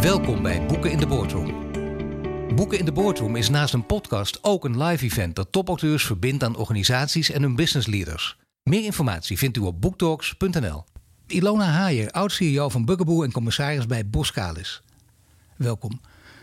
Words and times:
Welkom 0.00 0.42
bij 0.42 0.66
Boeken 0.66 0.90
in 0.90 0.98
de 0.98 1.06
Boardroom. 1.06 1.72
Boeken 2.54 2.78
in 2.78 2.84
de 2.84 2.92
Boardroom 2.92 3.36
is 3.36 3.48
naast 3.48 3.74
een 3.74 3.86
podcast 3.86 4.44
ook 4.44 4.64
een 4.64 4.82
live 4.82 5.04
event 5.04 5.36
dat 5.36 5.52
topauteurs 5.52 6.04
verbindt 6.04 6.44
aan 6.44 6.56
organisaties 6.56 7.30
en 7.30 7.42
hun 7.42 7.56
business 7.56 7.86
leaders. 7.86 8.36
Meer 8.62 8.84
informatie 8.84 9.38
vindt 9.38 9.56
u 9.56 9.60
op 9.60 9.80
booktalks.nl. 9.80 10.84
Ilona 11.26 11.64
Haier, 11.64 12.10
oud-CEO 12.10 12.68
van 12.68 12.84
Bugaboo 12.84 13.22
en 13.22 13.32
commissaris 13.32 13.86
bij 13.86 14.06
Boskalis. 14.06 14.82
Welkom. 15.56 16.00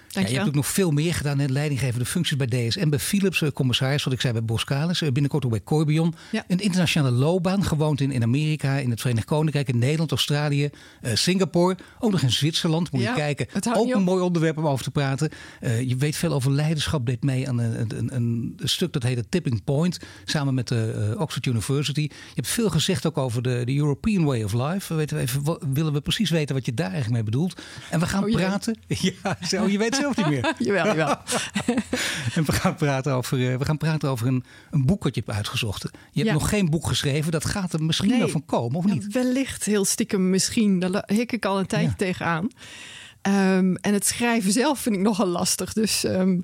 Ja, 0.09 0.21
je 0.21 0.33
hebt 0.35 0.47
ook 0.47 0.55
nog 0.55 0.67
veel 0.67 0.91
meer 0.91 1.13
gedaan 1.13 1.39
in 1.39 1.51
leidinggevende 1.51 2.05
functies 2.05 2.37
bij 2.37 2.47
DS 2.47 2.77
en 2.77 2.89
bij 2.89 2.99
Philips, 2.99 3.41
eh, 3.41 3.49
commissaris, 3.51 4.03
wat 4.03 4.13
ik 4.13 4.21
zei 4.21 4.33
bij 4.33 4.43
Boskalis. 4.43 5.01
eh, 5.01 5.11
Binnenkort 5.11 5.45
ook 5.45 5.51
bij 5.51 5.63
Corbion. 5.63 6.13
Ja. 6.31 6.43
Een 6.47 6.59
internationale 6.59 7.11
loopbaan, 7.15 7.63
gewoond 7.63 8.01
in, 8.01 8.11
in 8.11 8.23
Amerika, 8.23 8.77
in 8.77 8.89
het 8.89 9.01
Verenigd 9.01 9.25
Koninkrijk, 9.25 9.67
in 9.67 9.77
Nederland, 9.77 10.11
Australië, 10.11 10.69
eh, 11.01 11.15
Singapore. 11.15 11.77
Ook 11.99 12.11
nog 12.11 12.21
in 12.21 12.31
Zwitserland, 12.31 12.91
moet 12.91 13.01
Ja, 13.01 13.09
je 13.09 13.15
kijken. 13.15 13.47
Ook 13.73 13.93
een 13.93 14.03
mooi 14.03 14.23
onderwerp 14.23 14.57
om 14.57 14.67
over 14.67 14.83
te 14.83 14.91
praten. 14.91 15.29
Je 15.61 15.95
weet 15.97 16.15
veel 16.15 16.33
over 16.33 16.51
leiderschap, 16.51 17.05
deed 17.05 17.23
mee 17.23 17.47
aan 17.49 17.57
een, 17.59 17.79
een, 17.79 17.97
een, 17.97 18.53
een 18.57 18.69
stuk 18.69 18.93
dat 18.93 19.03
heette 19.03 19.29
Tipping 19.29 19.63
Point, 19.63 19.99
samen 20.25 20.53
met 20.53 20.67
de 20.67 21.15
Oxford 21.17 21.45
University. 21.45 22.01
Je 22.01 22.09
hebt 22.33 22.47
veel 22.47 22.69
gezegd 22.69 23.05
ook 23.05 23.17
over 23.17 23.41
de, 23.41 23.61
de 23.65 23.75
European 23.75 24.23
Way 24.23 24.43
of 24.43 24.53
Life. 24.53 24.93
We 24.93 24.95
weten 24.95 25.17
even, 25.19 25.73
willen 25.73 25.93
we 25.93 26.01
precies 26.01 26.29
weten 26.29 26.55
wat 26.55 26.65
je 26.65 26.73
daar 26.73 26.91
eigenlijk 26.91 27.13
mee 27.13 27.23
bedoelt. 27.23 27.61
En 27.89 27.99
we 27.99 28.05
gaan 28.05 28.23
Oh 28.23 28.31
praten. 28.31 28.77
Ja, 29.23 29.37
zo, 29.47 29.67
je 29.67 29.77
weet 29.77 29.95
zelf 29.97 30.15
niet 30.17 30.27
meer. 30.29 30.53
Jawel, 30.67 30.85
jawel. 30.85 31.15
En 32.35 32.45
we 32.45 32.51
gaan 32.51 32.75
praten 32.75 33.13
over, 33.13 33.51
eh, 33.51 33.57
we 33.57 33.65
gaan 33.65 33.77
praten 33.77 34.09
over 34.09 34.27
een, 34.27 34.43
een 34.71 34.85
boek 34.85 35.03
wat 35.03 35.15
je 35.15 35.21
hebt 35.25 35.37
uitgezocht. 35.37 35.81
Je 35.83 35.89
hebt 36.11 36.25
Ja. 36.27 36.33
nog 36.33 36.49
geen 36.49 36.69
boek 36.69 36.87
geschreven. 36.87 37.31
Dat 37.31 37.45
gaat 37.45 37.73
er 37.73 37.83
misschien 37.83 38.09
Nee. 38.09 38.19
wel 38.19 38.27
van 38.29 38.45
komen, 38.45 38.77
of 38.77 38.85
niet? 38.85 39.13
wellicht 39.13 39.63
heel 39.63 39.85
stiekem 39.85 40.29
misschien. 40.29 40.79
Daar 40.79 41.03
hik 41.05 41.31
ik 41.31 41.45
al 41.45 41.59
een 41.59 41.65
tijdje 41.65 41.87
Ja. 41.89 41.95
tegenaan. 41.95 42.47
Ehm, 43.21 43.75
en 43.75 43.93
het 43.93 44.05
schrijven 44.05 44.51
zelf 44.51 44.79
vind 44.79 44.95
ik 44.95 45.01
nogal 45.01 45.27
lastig. 45.27 45.73
Dus 45.73 46.03
ehm, 46.03 46.39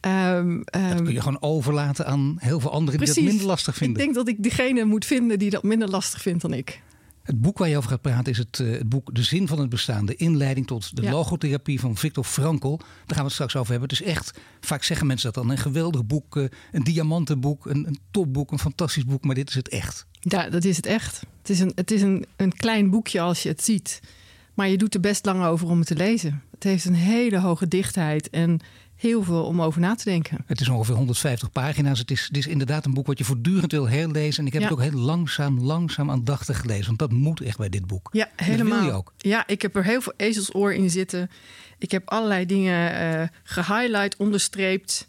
ehm, 0.00 0.56
Dat 0.70 1.02
kun 1.02 1.12
je 1.12 1.20
gewoon 1.20 1.42
overlaten 1.42 2.06
aan 2.06 2.36
heel 2.38 2.60
veel 2.60 2.70
anderen 2.70 3.00
die 3.00 3.14
dat 3.14 3.24
minder 3.24 3.46
lastig 3.46 3.74
vinden. 3.76 3.96
Ik 3.96 4.02
denk 4.02 4.14
dat 4.14 4.28
ik 4.28 4.42
diegene 4.42 4.84
moet 4.84 5.04
vinden 5.04 5.38
die 5.38 5.50
dat 5.50 5.62
minder 5.62 5.88
lastig 5.88 6.22
vindt 6.22 6.42
dan 6.42 6.52
ik. 6.52 6.82
Het 7.24 7.40
boek 7.40 7.58
waar 7.58 7.68
je 7.68 7.76
over 7.76 7.90
gaat 7.90 8.00
praten 8.00 8.32
is 8.32 8.38
het, 8.38 8.60
eh, 8.60 8.70
het 8.70 8.88
boek 8.88 9.14
De 9.14 9.22
Zin 9.22 9.48
van 9.48 9.58
het 9.58 9.68
Bestaan. 9.68 10.06
De 10.06 10.14
inleiding 10.16 10.66
tot 10.66 10.96
de 10.96 11.02
Ja. 11.02 11.10
logotherapie 11.10 11.80
van 11.80 11.96
Viktor 11.96 12.24
Frankl. 12.24 12.76
Daar 12.76 12.86
gaan 13.06 13.16
we 13.16 13.22
het 13.22 13.32
straks 13.32 13.56
over 13.56 13.70
hebben. 13.70 13.88
Het 13.88 14.00
is 14.00 14.06
echt, 14.06 14.38
vaak 14.60 14.82
zeggen 14.82 15.06
mensen 15.06 15.32
dat 15.32 15.42
dan, 15.42 15.52
een 15.52 15.58
geweldig 15.58 16.06
boek. 16.06 16.36
eh, 16.36 16.44
Een 16.72 16.84
diamantenboek, 16.84 17.66
een, 17.66 17.86
een 17.86 17.98
topboek, 18.10 18.52
een 18.52 18.58
fantastisch 18.58 19.04
boek. 19.04 19.24
Maar 19.24 19.34
dit 19.34 19.48
is 19.48 19.54
het 19.54 19.68
echt. 19.68 20.06
Ja, 20.20 20.48
dat 20.50 20.64
is 20.64 20.76
het 20.76 20.86
echt. 20.86 21.20
Het 21.38 21.50
is, 21.50 21.60
een, 21.60 21.72
het 21.74 21.90
is 21.90 22.02
een, 22.02 22.26
een 22.36 22.52
klein 22.52 22.90
boekje 22.90 23.20
als 23.20 23.42
je 23.42 23.48
het 23.48 23.64
ziet. 23.64 24.00
Maar 24.54 24.68
je 24.68 24.76
doet 24.78 24.94
er 24.94 25.00
best 25.00 25.24
lang 25.24 25.44
over 25.44 25.68
om 25.68 25.78
het 25.78 25.86
te 25.86 25.96
lezen. 25.96 26.42
Het 26.50 26.62
heeft 26.62 26.84
een 26.84 26.94
hele 26.94 27.38
hoge 27.38 27.68
dichtheid 27.68 28.30
en 28.30 28.60
heel 28.96 29.22
veel 29.22 29.44
om 29.44 29.62
over 29.62 29.80
na 29.80 29.94
te 29.94 30.04
denken. 30.04 30.38
Het 30.46 30.60
is 30.60 30.68
ongeveer 30.68 30.94
150 30.94 31.50
pagina's. 31.52 31.98
Het 31.98 32.10
is, 32.10 32.24
het 32.26 32.36
is 32.36 32.46
inderdaad 32.46 32.84
een 32.84 32.94
boek 32.94 33.06
wat 33.06 33.18
je 33.18 33.24
voortdurend 33.24 33.72
wil 33.72 33.88
herlezen. 33.88 34.40
En 34.40 34.46
ik 34.46 34.52
heb 34.52 34.62
Ja. 34.62 34.68
het 34.68 34.76
ook 34.78 34.82
heel 34.84 35.00
langzaam, 35.00 35.60
langzaam 35.60 36.10
aandachtig 36.10 36.60
gelezen. 36.60 36.86
Want 36.86 36.98
dat 36.98 37.12
moet 37.12 37.40
echt 37.40 37.58
bij 37.58 37.68
dit 37.68 37.86
boek. 37.86 38.08
Ja, 38.12 38.28
helemaal. 38.36 38.70
Dat 38.70 38.78
wil 38.80 38.88
je 38.88 38.96
ook. 38.96 39.12
Ja, 39.18 39.46
ik 39.46 39.62
heb 39.62 39.76
er 39.76 39.84
heel 39.84 40.00
veel 40.00 40.12
ezelsoor 40.16 40.72
in 40.74 40.90
zitten. 40.90 41.30
Ik 41.78 41.90
heb 41.90 42.08
allerlei 42.10 42.46
dingen 42.46 42.94
eh 43.20 43.28
gehighlight, 43.44 44.16
onderstreept. 44.16 45.08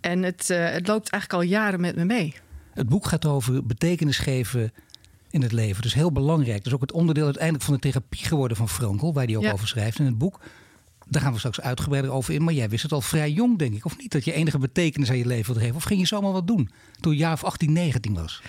En 0.00 0.22
het, 0.22 0.50
eh, 0.50 0.70
het 0.70 0.86
loopt 0.86 1.10
eigenlijk 1.10 1.42
al 1.42 1.48
jaren 1.50 1.80
met 1.80 1.96
me 1.96 2.04
mee. 2.04 2.34
Het 2.74 2.88
boek 2.88 3.06
gaat 3.06 3.24
over 3.26 3.66
betekenis 3.66 4.18
geven 4.18 4.72
in 5.30 5.42
het 5.42 5.52
leven. 5.52 5.82
Dus 5.82 5.94
heel 5.94 6.12
belangrijk. 6.12 6.64
Dus 6.64 6.72
ook 6.72 6.80
het 6.80 6.92
onderdeel 6.92 7.24
uiteindelijk 7.24 7.64
van 7.64 7.74
de 7.74 7.80
therapie 7.80 8.24
geworden 8.24 8.56
van 8.56 8.68
Frankl, 8.68 9.12
waar 9.12 9.24
hij 9.24 9.36
ook 9.36 9.42
Ja. 9.42 9.52
over 9.52 9.68
schrijft 9.68 9.98
in 9.98 10.04
het 10.04 10.18
boek. 10.18 10.40
Daar 11.08 11.22
gaan 11.22 11.32
we 11.32 11.38
straks 11.38 11.60
uitgebreider 11.60 12.12
over 12.12 12.34
in. 12.34 12.44
Maar 12.44 12.54
jij 12.54 12.68
wist 12.68 12.82
het 12.82 12.92
al 12.92 13.00
vrij 13.00 13.30
jong, 13.30 13.58
denk 13.58 13.74
ik. 13.74 13.84
Of 13.84 13.98
niet? 13.98 14.12
Dat 14.12 14.24
je 14.24 14.32
enige 14.32 14.58
betekenis 14.58 15.10
aan 15.10 15.18
je 15.18 15.26
leven 15.26 15.46
wilde 15.46 15.60
geven. 15.60 15.76
Of 15.76 15.84
ging 15.84 16.00
je 16.00 16.06
zomaar 16.06 16.32
wat 16.32 16.46
doen 16.46 16.70
toen 17.00 17.12
je 17.12 17.18
jaar 17.18 17.32
of 17.32 17.44
18, 17.44 17.72
19 17.72 18.14
was? 18.14 18.42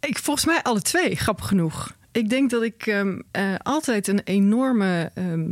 Ik, 0.00 0.18
volgens 0.18 0.46
mij 0.46 0.62
alle 0.62 0.80
twee, 0.82 1.16
grappig 1.16 1.46
genoeg. 1.46 1.96
Ik 2.12 2.28
denk 2.28 2.50
dat 2.50 2.62
ik 2.62 2.86
ehm, 2.86 3.20
eh, 3.30 3.54
altijd 3.62 4.08
een 4.08 4.20
enorme 4.24 5.10
ehm, 5.14 5.50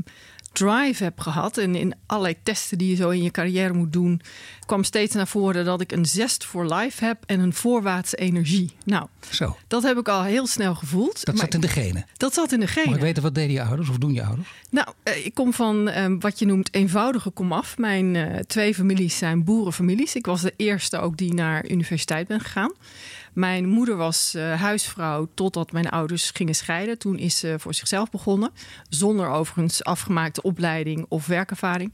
drive 0.54 1.04
heb 1.04 1.20
gehad. 1.20 1.58
En 1.58 1.74
in 1.74 1.94
allerlei 2.06 2.36
testen 2.42 2.78
die 2.78 2.88
je 2.90 2.96
zo 2.96 3.10
in 3.10 3.22
je 3.22 3.30
carrière 3.30 3.72
moet 3.72 3.92
doen, 3.92 4.20
kwam 4.66 4.84
steeds 4.84 5.14
naar 5.14 5.26
voren 5.28 5.64
dat 5.64 5.80
ik 5.80 5.92
een 5.92 6.06
zest 6.06 6.44
voor 6.44 6.74
life 6.74 7.04
heb 7.04 7.22
en 7.26 7.40
een 7.40 7.52
voorwaartse 7.52 8.16
energie. 8.16 8.70
Nou, 8.84 9.06
Zo, 9.30 9.56
dat 9.66 9.82
heb 9.82 9.98
ik 9.98 10.08
al 10.08 10.22
heel 10.22 10.46
snel 10.46 10.74
gevoeld. 10.74 11.24
dat 11.24 11.34
maar 11.34 11.44
zat 11.44 11.54
in 11.54 11.60
de 11.60 11.68
genen. 11.68 12.06
dat 12.16 12.34
zat 12.34 12.52
in 12.52 12.60
de 12.60 12.66
genen. 12.66 12.88
Mag 12.88 12.98
ik 12.98 13.04
weten, 13.04 13.22
wat 13.22 13.34
deden 13.34 13.52
je 13.52 13.62
ouders 13.62 13.88
of 13.88 13.98
doen 13.98 14.12
je 14.12 14.22
ouders? 14.24 14.48
Nou, 14.70 14.88
eh, 15.02 15.26
ik 15.26 15.34
kom 15.34 15.52
van 15.52 15.88
eh, 15.88 16.12
wat 16.18 16.38
je 16.38 16.46
noemt 16.46 16.74
eenvoudige 16.74 17.30
komaf. 17.30 17.78
Mijn 17.78 18.16
eh, 18.16 18.38
twee 18.38 18.74
families 18.74 19.18
zijn 19.18 19.44
boerenfamilies. 19.44 20.14
Ik 20.14 20.26
was 20.26 20.40
de 20.40 20.52
eerste 20.56 20.98
ook 20.98 21.16
die 21.16 21.34
naar 21.34 21.68
universiteit 21.70 22.26
ben 22.28 22.40
gegaan. 22.40 22.72
Mijn 23.34 23.68
moeder 23.68 23.96
was 23.96 24.34
eh, 24.34 24.60
huisvrouw 24.60 25.28
totdat 25.34 25.72
mijn 25.72 25.88
ouders 25.88 26.30
gingen 26.30 26.54
scheiden. 26.54 26.98
Toen 26.98 27.18
is 27.18 27.38
ze 27.38 27.54
voor 27.58 27.74
zichzelf 27.74 28.10
begonnen. 28.10 28.50
Zonder 28.88 29.28
overigens 29.28 29.84
afgemaakte 29.84 30.42
opleiding 30.42 31.06
of 31.08 31.26
werkervaring. 31.26 31.92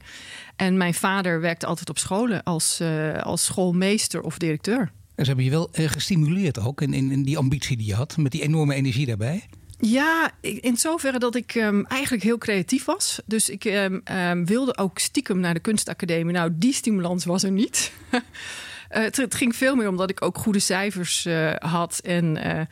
En 0.55 0.77
mijn 0.77 0.93
vader 0.93 1.41
werkte 1.41 1.65
altijd 1.65 1.89
op 1.89 1.97
scholen 1.97 2.43
als, 2.43 2.79
eh, 2.79 3.21
als 3.21 3.45
schoolmeester 3.45 4.21
of 4.21 4.37
directeur. 4.37 4.91
En 5.15 5.25
ze 5.25 5.25
hebben 5.25 5.45
je 5.45 5.51
wel 5.51 5.69
eh, 5.71 5.89
gestimuleerd 5.89 6.59
ook 6.59 6.81
in, 6.81 6.93
in, 6.93 7.11
in 7.11 7.23
die 7.23 7.37
ambitie 7.37 7.77
die 7.77 7.87
je 7.87 7.95
had. 7.95 8.17
Met 8.17 8.31
die 8.31 8.41
enorme 8.41 8.73
energie 8.73 9.05
daarbij. 9.05 9.43
Ja, 9.79 10.31
in 10.41 10.77
zoverre 10.77 11.19
dat 11.19 11.35
ik 11.35 11.55
ehm, 11.55 11.83
eigenlijk 11.83 12.23
heel 12.23 12.37
creatief 12.37 12.85
was. 12.85 13.21
Dus 13.25 13.49
ik 13.49 13.65
ehm, 13.65 13.99
ehm, 14.03 14.45
wilde 14.45 14.77
ook 14.77 14.99
stiekem 14.99 15.39
naar 15.39 15.53
de 15.53 15.59
kunstacademie. 15.59 16.33
Nou, 16.33 16.51
die 16.53 16.73
stimulans 16.73 17.25
was 17.25 17.43
er 17.43 17.51
niet. 17.51 17.91
Eh, 18.91 19.03
het, 19.03 19.17
het 19.17 19.35
ging 19.35 19.55
veel 19.55 19.75
meer 19.75 19.87
omdat 19.87 20.09
ik 20.09 20.25
ook 20.25 20.37
goede 20.37 20.59
cijfers 20.59 21.25
eh, 21.25 21.53
had. 21.55 21.99
En 22.03 22.37
eh, 22.37 22.65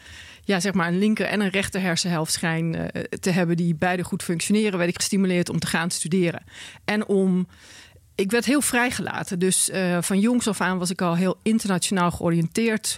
ja, 0.43 0.59
zeg 0.59 0.73
maar 0.73 0.87
een 0.87 0.99
linker 0.99 1.25
en 1.25 1.41
een 1.41 1.49
rechter 1.49 1.81
hersenhelft 1.81 2.31
schijn 2.31 2.91
te 3.19 3.29
hebben... 3.29 3.57
die 3.57 3.75
beide 3.75 4.03
goed 4.03 4.23
functioneren, 4.23 4.77
werd 4.77 4.89
ik 4.89 4.95
gestimuleerd 4.95 5.49
om 5.49 5.59
te 5.59 5.67
gaan 5.67 5.91
studeren. 5.91 6.43
En 6.85 7.07
om... 7.07 7.47
Ik 8.15 8.31
werd 8.31 8.45
heel 8.45 8.61
vrijgelaten. 8.61 9.39
Dus 9.39 9.69
van 9.99 10.19
jongs 10.19 10.47
af 10.47 10.61
aan 10.61 10.77
was 10.77 10.89
ik 10.89 11.01
al 11.01 11.15
heel 11.15 11.37
internationaal 11.43 12.11
georiënteerd 12.11 12.97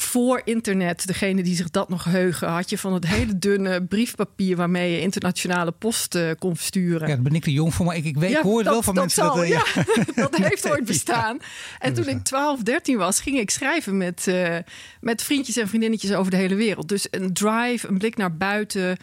voor 0.00 0.40
internet, 0.44 1.06
degene 1.06 1.42
die 1.42 1.56
zich 1.56 1.70
dat 1.70 1.88
nog 1.88 2.04
heugen, 2.04 2.48
had 2.48 2.70
je 2.70 2.78
van 2.78 2.92
het 2.94 3.06
hele 3.06 3.38
dunne 3.38 3.84
briefpapier 3.84 4.56
waarmee 4.56 4.92
je 4.92 5.00
internationale 5.00 5.72
post 5.72 6.14
eh, 6.14 6.30
kon 6.38 6.56
versturen. 6.56 7.08
Ja, 7.08 7.14
daar 7.14 7.22
ben 7.22 7.34
ik 7.34 7.42
te 7.42 7.52
jong 7.52 7.74
voor. 7.74 7.86
Maar 7.86 7.96
ik, 7.96 8.04
ik 8.04 8.16
weet, 8.16 8.30
Ja, 8.30 8.42
hoor 8.42 8.62
dat- 8.62 8.72
wel 8.72 8.82
van 8.82 8.94
dat 8.94 9.04
mensen 9.04 9.24
zal, 9.24 9.34
dat... 9.34 9.44
eh, 9.44 9.50
ja, 9.50 9.62
dat 10.28 10.36
heeft 10.36 10.70
ooit 10.70 10.84
bestaan. 10.84 11.38
En 11.78 11.94
toen 11.94 12.08
ik 12.08 12.24
12, 12.24 12.62
13 12.62 12.96
was, 12.96 13.20
ging 13.20 13.38
ik 13.38 13.50
schrijven 13.50 13.96
met, 13.96 14.26
eh, 14.26 14.56
met 15.00 15.22
vriendjes 15.22 15.56
en 15.56 15.68
vriendinnetjes 15.68 16.12
over 16.12 16.30
de 16.30 16.36
hele 16.36 16.54
wereld. 16.54 16.88
Dus 16.88 17.06
een 17.10 17.32
drive, 17.32 17.88
een 17.88 17.98
blik 17.98 18.16
naar 18.16 18.36
buiten. 18.36 18.96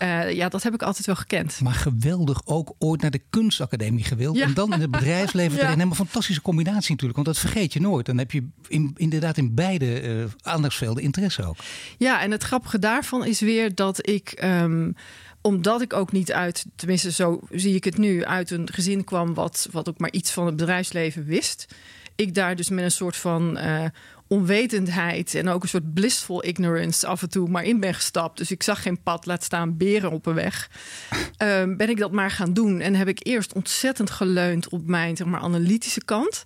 Eh, 0.00 0.32
ja, 0.32 0.48
dat 0.48 0.62
heb 0.62 0.74
ik 0.74 0.82
altijd 0.82 1.06
wel 1.06 1.14
gekend. 1.14 1.60
Maar 1.60 1.74
geweldig 1.74 2.42
ook 2.44 2.74
ooit 2.78 3.00
naar 3.00 3.10
de 3.10 3.22
kunstacademie 3.30 4.04
gewild. 4.04 4.36
Ja. 4.36 4.44
En 4.44 4.54
dan 4.54 4.72
in 4.72 4.80
het 4.80 4.90
bedrijfsleven 4.90 5.52
Ja. 5.56 5.58
erin. 5.58 5.70
Helemaal 5.70 5.90
een 5.98 6.06
fantastische 6.06 6.42
combinatie 6.42 6.90
natuurlijk. 6.90 7.14
Want 7.14 7.26
dat 7.26 7.38
vergeet 7.38 7.72
je 7.72 7.80
nooit. 7.80 8.06
Dan 8.06 8.18
heb 8.18 8.30
je 8.30 8.48
in, 8.68 8.94
inderdaad 8.96 9.36
in 9.36 9.54
beide 9.54 10.00
eh, 10.00 10.24
aandachtsvelden 10.52 11.02
interesse 11.02 11.44
ook. 11.44 11.56
Ja, 11.98 12.22
en 12.22 12.30
het 12.30 12.42
grappige 12.42 12.78
daarvan 12.78 13.24
is 13.24 13.40
weer 13.40 13.74
dat 13.74 14.08
ik, 14.08 14.30
ehm, 14.30 14.92
omdat 15.40 15.80
ik 15.80 15.92
ook 15.92 16.12
niet 16.12 16.32
uit, 16.32 16.66
tenminste 16.76 17.12
zo 17.12 17.40
zie 17.50 17.74
ik 17.74 17.84
het 17.84 17.98
nu, 17.98 18.24
uit 18.24 18.50
een 18.50 18.68
gezin 18.72 19.04
kwam 19.04 19.34
wat, 19.34 19.68
wat 19.70 19.88
ook 19.88 19.98
maar 19.98 20.12
iets 20.12 20.30
van 20.30 20.46
het 20.46 20.56
bedrijfsleven 20.56 21.24
wist. 21.24 21.74
Ik 22.14 22.34
daar 22.34 22.56
dus 22.56 22.68
met 22.68 22.84
een 22.84 22.90
soort 22.90 23.16
van 23.16 23.56
eh, 23.56 23.84
onwetendheid 24.30 25.34
en 25.34 25.48
ook 25.48 25.62
een 25.62 25.68
soort 25.68 25.94
blissful 25.94 26.44
ignorance 26.44 27.06
af 27.06 27.22
en 27.22 27.30
toe 27.30 27.48
maar 27.48 27.64
in 27.64 27.80
ben 27.80 27.94
gestapt. 27.94 28.38
Dus 28.38 28.50
ik 28.50 28.62
zag 28.62 28.82
geen 28.82 29.02
pad, 29.02 29.26
laat 29.26 29.44
staan 29.44 29.76
beren 29.76 30.10
op 30.10 30.26
een 30.26 30.34
weg. 30.34 30.70
Ehm, 31.36 31.76
ben 31.76 31.88
ik 31.88 31.98
dat 31.98 32.12
maar 32.12 32.30
gaan 32.30 32.52
doen 32.52 32.80
en 32.80 32.94
heb 32.94 33.08
ik 33.08 33.26
eerst 33.26 33.52
ontzettend 33.52 34.10
geleund 34.10 34.68
op 34.68 34.86
mijn 34.86 35.16
zeg 35.16 35.26
maar, 35.26 35.40
analytische 35.40 36.04
kant. 36.04 36.44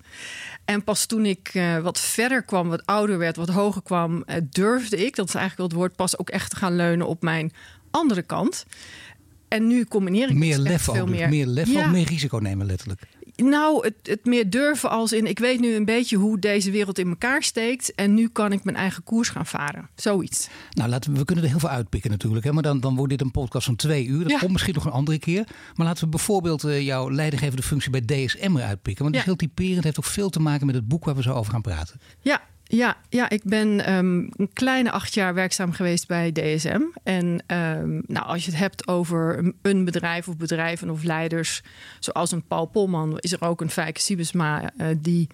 En 0.64 0.84
pas 0.84 1.06
toen 1.06 1.26
ik 1.26 1.50
eh, 1.52 1.78
wat 1.78 2.00
verder 2.00 2.42
kwam, 2.42 2.69
wat 2.69 2.86
ouder 2.86 3.19
werd, 3.19 3.36
wat 3.36 3.48
hoger 3.48 3.82
kwam, 3.82 4.22
eh, 4.22 4.36
durfde 4.50 5.06
ik, 5.06 5.16
dat 5.16 5.28
is 5.28 5.34
eigenlijk 5.34 5.56
wel 5.56 5.66
het 5.66 5.76
woord, 5.76 5.96
pas 5.96 6.19
ook 6.19 6.31
echt 6.31 6.50
te 6.50 6.56
gaan 6.56 6.76
leunen 6.76 7.06
op 7.06 7.22
mijn 7.22 7.52
andere 7.90 8.22
kant. 8.22 8.66
En 9.48 9.66
nu 9.66 9.84
combineer 9.84 10.28
ik 10.28 10.34
Meer 10.34 10.58
lef 10.58 10.82
veel 10.82 11.06
dus. 11.06 11.16
meer. 11.16 11.28
Meer 11.28 11.46
lef 11.46 11.69
Ja. 11.69 11.90
Meer 11.90 12.06
risico 12.06 12.38
nemen 12.38 12.66
letterlijk. 12.66 13.00
Nou, 13.36 13.84
het, 13.86 13.94
het 14.02 14.25
meer 14.25 14.50
durven 14.50 14.90
als 14.90 15.12
in... 15.12 15.26
ik 15.26 15.38
weet 15.38 15.60
nu 15.60 15.75
een 15.75 15.84
beetje 15.84 16.16
hoe 16.16 16.38
deze 16.38 16.70
wereld 16.70 16.98
in 16.98 17.08
elkaar 17.08 17.42
steekt... 17.42 17.94
en 17.94 18.14
nu 18.14 18.28
kan 18.28 18.52
ik 18.52 18.64
mijn 18.64 18.76
eigen 18.76 19.02
koers 19.02 19.28
gaan 19.28 19.46
varen. 19.46 19.88
Zoiets. 19.94 20.48
Nou, 20.70 20.88
laten 20.90 21.12
we, 21.12 21.19
we 21.19 21.25
kunnen 21.25 21.44
er 21.44 21.50
heel 21.50 21.58
veel 21.58 21.69
uitpikken 21.69 22.10
natuurlijk. 22.10 22.44
Hè? 22.44 22.52
Maar 22.52 22.62
dan, 22.62 22.81
dan 22.81 22.94
wordt 22.96 23.10
dit 23.10 23.20
een 23.20 23.31
podcast 23.31 23.66
van 23.66 23.76
twee 23.76 24.06
uur. 24.06 24.22
Dat 24.22 24.31
Ja. 24.31 24.38
komt 24.38 24.52
misschien 24.52 24.75
nog 24.75 24.84
een 24.84 24.90
andere 24.92 25.19
keer. 25.19 25.46
Maar 25.75 25.86
laten 25.86 26.04
we 26.04 26.10
bijvoorbeeld 26.10 26.64
eh, 26.64 26.81
jouw 26.82 27.10
leidinggevende 27.10 27.62
functie 27.62 27.90
bij 27.90 28.00
DSM 28.00 28.56
eruit 28.56 28.82
pikken. 28.82 29.02
Want 29.02 29.14
dat 29.14 29.22
is 29.22 29.28
heel 29.28 29.36
typerend. 29.48 29.75
Het 29.75 29.84
heeft 29.84 29.98
ook 29.98 30.04
veel 30.04 30.31
te 30.31 30.40
maken 30.40 30.66
met 30.66 30.75
het 30.75 30.88
boek 30.88 31.04
waar 31.04 31.14
we 31.14 31.22
zo 31.22 31.32
over 31.32 31.52
gaan 31.52 31.62
praten. 31.62 32.00
Ja, 32.20 32.42
Ja, 32.66 32.96
ja 33.08 33.31
ik 33.31 33.43
ben 33.44 33.84
ehm, 33.84 34.16
een 34.16 34.50
kleine 34.52 34.90
acht 34.90 35.14
jaar 35.14 35.34
werkzaam 35.34 35.72
geweest 35.72 36.06
bij 36.06 36.32
DSM. 36.32 36.81
En 37.02 37.43
ehm, 37.46 38.00
nou, 38.06 38.26
als 38.26 38.44
je 38.44 38.50
het 38.50 38.61
hebt 38.61 38.88
over 38.88 39.52
een 39.62 39.84
bedrijf 39.84 40.28
of 40.28 40.37
bedrijven 40.37 40.90
of 40.90 41.02
leiders, 41.02 41.62
zoals 42.00 42.32
een 42.32 42.46
Paul 42.46 42.66
Polman, 42.66 43.19
is 43.19 43.32
er 43.32 43.43
ook 43.43 43.61
een 43.61 43.70
Fijke 43.70 44.00
Siebesma 44.00 44.72
uh, 44.76 44.87
die 44.99 45.28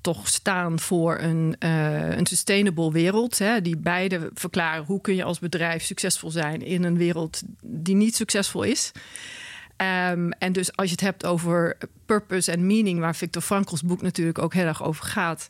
toch 0.00 0.28
staan 0.28 0.80
voor 0.80 1.18
een, 1.18 1.56
uh, 1.58 2.16
een 2.16 2.26
sustainable 2.26 2.92
wereld. 2.92 3.38
Hè, 3.38 3.60
die 3.60 3.76
beide 3.76 4.30
verklaren 4.34 4.84
hoe 4.84 5.00
kun 5.00 5.14
je 5.14 5.24
als 5.24 5.38
bedrijf 5.38 5.84
succesvol 5.84 6.30
zijn 6.30 6.62
in 6.62 6.84
een 6.84 6.96
wereld 6.96 7.42
die 7.62 7.94
niet 7.94 8.16
succesvol 8.16 8.62
is. 8.62 8.92
Um, 10.10 10.32
en 10.32 10.52
dus 10.52 10.76
als 10.76 10.86
je 10.86 10.92
het 10.92 11.00
hebt 11.00 11.26
over 11.26 11.76
purpose 12.06 12.52
en 12.52 12.66
meaning, 12.66 12.98
waar 12.98 13.14
Victor 13.16 13.42
Frankls 13.42 13.82
boek 13.82 14.02
natuurlijk 14.02 14.38
ook 14.38 14.54
heel 14.54 14.66
erg 14.66 14.82
over 14.82 15.04
gaat, 15.04 15.48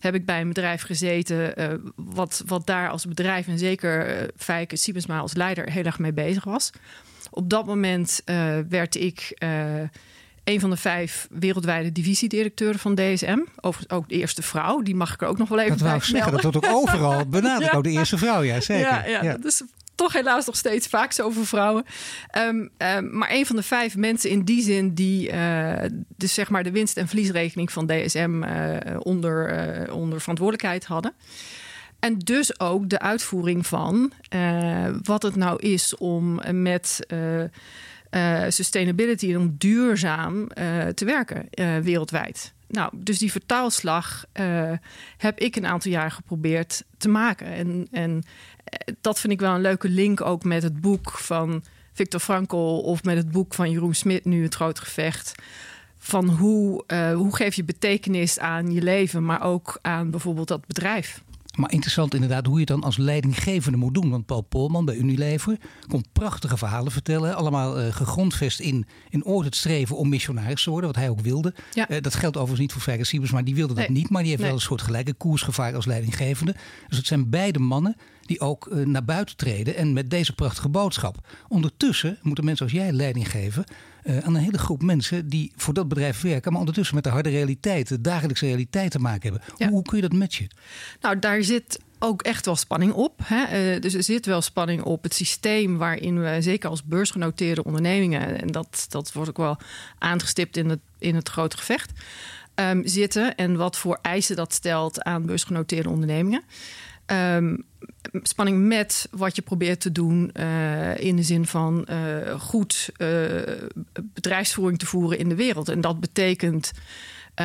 heb 0.00 0.14
ik 0.14 0.24
bij 0.24 0.40
een 0.40 0.48
bedrijf 0.48 0.82
gezeten 0.82 1.60
uh, 1.60 1.74
wat, 1.94 2.42
wat 2.46 2.66
daar 2.66 2.90
als 2.90 3.06
bedrijf 3.06 3.46
en 3.46 3.58
zeker 3.58 4.22
uh, 4.22 4.28
Fijke 4.36 4.76
Siebesma 4.76 5.18
als 5.18 5.34
leider 5.34 5.70
heel 5.70 5.84
erg 5.84 5.98
mee 5.98 6.12
bezig 6.12 6.44
was. 6.44 6.70
Op 7.30 7.50
dat 7.50 7.66
moment 7.66 8.22
uh, 8.24 8.58
werd 8.68 8.94
ik 8.94 9.36
een 10.44 10.60
van 10.60 10.70
de 10.70 10.76
vijf 10.76 11.28
wereldwijde 11.30 11.92
divisiedirecteuren 11.92 12.80
van 12.80 12.94
DSM. 12.94 13.38
Overigens 13.60 13.98
ook 13.98 14.08
de 14.08 14.14
eerste 14.14 14.42
vrouw. 14.42 14.82
Die 14.82 14.94
mag 14.94 15.14
ik 15.14 15.22
er 15.22 15.28
ook 15.28 15.38
nog 15.38 15.48
wel 15.48 15.58
even 15.58 15.78
dat 15.78 15.88
bij 15.88 16.00
zeggen. 16.00 16.32
Dat 16.32 16.42
wordt 16.42 16.56
ook 16.56 16.66
overal 16.66 17.26
benadrukt. 17.28 17.70
ja. 17.70 17.76
Ook 17.76 17.84
de 17.84 17.90
eerste 17.90 18.18
vrouw, 18.18 18.42
ja 18.42 18.60
zeker. 18.60 18.86
Ja, 18.86 19.04
ja, 19.06 19.22
ja. 19.22 19.32
dat 19.32 19.44
is 19.44 19.62
toch 20.00 20.12
helaas 20.12 20.46
nog 20.46 20.56
steeds 20.56 20.86
vaak 20.86 21.12
zo 21.12 21.30
voor 21.30 21.46
vrouwen. 21.46 21.84
Um, 22.38 22.70
um, 22.78 23.16
maar 23.16 23.30
een 23.30 23.46
van 23.46 23.56
de 23.56 23.62
vijf 23.62 23.96
mensen 23.96 24.30
in 24.30 24.44
die 24.44 24.62
zin 24.62 24.94
die 24.94 25.32
uh, 25.32 25.72
dus 26.16 26.34
zeg 26.34 26.50
maar 26.50 26.62
de 26.62 26.70
winst- 26.70 26.96
en 26.96 27.08
verliesrekening 27.08 27.72
van 27.72 27.86
DSM 27.86 28.42
uh, 28.42 28.76
onder, 28.98 29.52
uh, 29.88 29.94
onder 29.94 30.20
verantwoordelijkheid 30.20 30.84
hadden. 30.84 31.12
En 31.98 32.18
dus 32.18 32.60
ook 32.60 32.88
de 32.88 32.98
uitvoering 32.98 33.66
van 33.66 34.12
wat 35.02 35.22
het 35.22 35.36
nou 35.36 35.58
is 35.58 35.96
om 35.96 36.40
met 36.52 37.06
sustainability 38.48 39.30
en 39.30 39.38
om 39.38 39.54
duurzaam 39.58 40.48
te 40.94 41.04
werken 41.04 41.48
wereldwijd. 41.82 42.52
Nou, 42.70 42.92
dus 42.96 43.18
die 43.18 43.30
vertaalslag 43.30 44.24
uh, 44.40 44.72
heb 45.16 45.38
ik 45.38 45.56
een 45.56 45.66
aantal 45.66 45.90
jaar 45.90 46.10
geprobeerd 46.10 46.84
te 46.96 47.08
maken. 47.08 47.46
En, 47.46 47.88
en 47.90 48.22
dat 49.00 49.20
vind 49.20 49.32
ik 49.32 49.40
wel 49.40 49.54
een 49.54 49.60
leuke 49.60 49.88
link 49.88 50.20
ook 50.20 50.44
met 50.44 50.62
het 50.62 50.80
boek 50.80 51.10
van 51.10 51.64
Victor 51.92 52.20
Frankl 52.20 52.56
of 52.84 53.04
met 53.04 53.16
het 53.16 53.30
boek 53.30 53.54
van 53.54 53.70
Jeroen 53.70 53.94
Smit, 53.94 54.24
nu 54.24 54.42
het 54.42 54.54
groot 54.54 54.78
gevecht. 54.78 55.34
Van 55.98 56.28
hoe, 56.28 56.84
uh, 56.86 57.14
hoe 57.14 57.36
geef 57.36 57.54
je 57.54 57.64
betekenis 57.64 58.38
aan 58.38 58.72
je 58.72 58.82
leven, 58.82 59.24
maar 59.24 59.42
ook 59.42 59.78
aan 59.82 60.10
bijvoorbeeld 60.10 60.48
dat 60.48 60.66
bedrijf. 60.66 61.22
Maar 61.60 61.72
interessant 61.72 62.14
inderdaad 62.14 62.46
hoe 62.46 62.54
je 62.54 62.60
het 62.60 62.68
dan 62.68 62.82
als 62.82 62.96
leidinggevende 62.96 63.78
moet 63.78 63.94
doen. 63.94 64.10
Want 64.10 64.26
Paul 64.26 64.40
Polman 64.40 64.84
bij 64.84 64.96
Unilever 64.96 65.58
komt 65.88 66.12
prachtige 66.12 66.56
verhalen 66.56 66.92
vertellen. 66.92 67.34
Allemaal 67.34 67.80
uh, 67.80 67.92
gegrondvest 67.92 68.60
in, 68.60 68.86
in 69.08 69.24
ooit 69.24 69.44
het 69.44 69.56
streven 69.56 69.96
om 69.96 70.08
missionaris 70.08 70.62
te 70.62 70.70
worden. 70.70 70.90
Wat 70.90 70.98
hij 70.98 71.08
ook 71.08 71.20
wilde. 71.20 71.54
Ja. 71.72 71.90
Uh, 71.90 72.00
dat 72.00 72.14
geldt 72.14 72.36
overigens 72.36 72.60
niet 72.60 72.72
voor 72.72 72.82
Fijker 72.82 73.06
Siebers, 73.06 73.30
maar 73.30 73.44
die 73.44 73.54
wilde 73.54 73.74
dat 73.74 73.88
niet. 73.88 74.10
Maar 74.10 74.20
die 74.20 74.30
heeft 74.30 74.42
nee. 74.42 74.50
wel 74.50 74.60
een 74.60 74.66
soort 74.66 74.82
gelijke 74.82 75.12
koersgevaar 75.12 75.74
als 75.74 75.86
leidinggevende. 75.86 76.54
Dus 76.88 76.96
het 76.96 77.06
zijn 77.06 77.30
beide 77.30 77.58
mannen 77.58 77.96
die 78.30 78.40
ook 78.40 78.66
uh, 78.66 78.86
naar 78.86 79.04
buiten 79.04 79.36
treden. 79.36 79.76
En 79.76 79.92
met 79.92 80.10
deze 80.10 80.32
prachtige 80.32 80.68
boodschap. 80.68 81.26
Ondertussen 81.48 82.18
moeten 82.22 82.44
mensen 82.44 82.64
als 82.64 82.74
jij 82.74 82.92
leiding 82.92 83.30
geven 83.30 83.64
uh, 84.04 84.18
aan 84.18 84.34
een 84.34 84.42
hele 84.42 84.58
groep 84.58 84.82
mensen 84.82 85.28
die 85.28 85.52
voor 85.56 85.74
dat 85.74 85.88
bedrijf 85.88 86.20
werken, 86.20 86.50
maar 86.50 86.60
ondertussen 86.60 86.94
met 86.94 87.04
de 87.04 87.10
harde 87.10 87.28
realiteit, 87.28 87.88
de 87.88 88.00
dagelijkse 88.00 88.46
realiteit 88.46 88.90
te 88.90 88.98
maken 88.98 89.22
hebben. 89.22 89.42
Ja. 89.56 89.66
Hoe, 89.66 89.74
hoe, 89.74 89.82
kun 89.82 89.96
je 89.96 90.08
dat 90.08 90.18
matchen? 90.18 90.48
Nou, 91.00 91.18
daar 91.18 91.42
zit 91.42 91.78
ook 91.98 92.22
echt 92.22 92.46
wel 92.46 92.56
spanning 92.56 92.92
op. 92.92 93.20
Hè? 93.22 93.74
Uh, 93.74 93.80
dus 93.80 93.94
er 93.94 94.02
zit 94.02 94.26
wel 94.26 94.42
spanning 94.42 94.82
op 94.82 95.02
het 95.02 95.14
systeem 95.14 95.78
waarin 95.78 96.20
we, 96.20 96.36
zeker 96.40 96.70
als 96.70 96.84
beursgenoteerde 96.84 97.64
ondernemingen, 97.64 98.40
en 98.40 98.48
dat, 98.48 98.86
dat 98.88 99.12
wordt 99.12 99.28
ook 99.28 99.36
wel 99.36 99.56
aangestipt 99.98 100.56
in 100.56 100.68
het, 100.68 100.80
in 100.98 101.14
het 101.14 101.28
grote 101.28 101.56
gevecht, 101.56 101.92
um, 102.54 102.86
zitten. 102.86 103.34
En 103.34 103.56
wat 103.56 103.76
voor 103.76 103.98
eisen 104.02 104.36
dat 104.36 104.54
stelt 104.54 105.02
aan 105.02 105.26
beursgenoteerde 105.26 105.88
ondernemingen. 105.88 106.42
Um, 107.12 107.64
spanning 108.22 108.66
met 108.66 109.08
wat 109.10 109.36
je 109.36 109.42
probeert 109.42 109.80
te 109.80 109.92
doen 109.92 110.30
uh, 110.34 110.98
in 110.98 111.16
de 111.16 111.22
zin 111.22 111.46
van 111.46 111.86
uh, 111.90 112.40
goed 112.40 112.90
uh, 112.98 113.26
bedrijfsvoering 114.02 114.78
te 114.78 114.86
voeren 114.86 115.18
in 115.18 115.28
de 115.28 115.34
wereld. 115.34 115.68
En 115.68 115.80
dat 115.80 116.00
betekent 116.00 116.72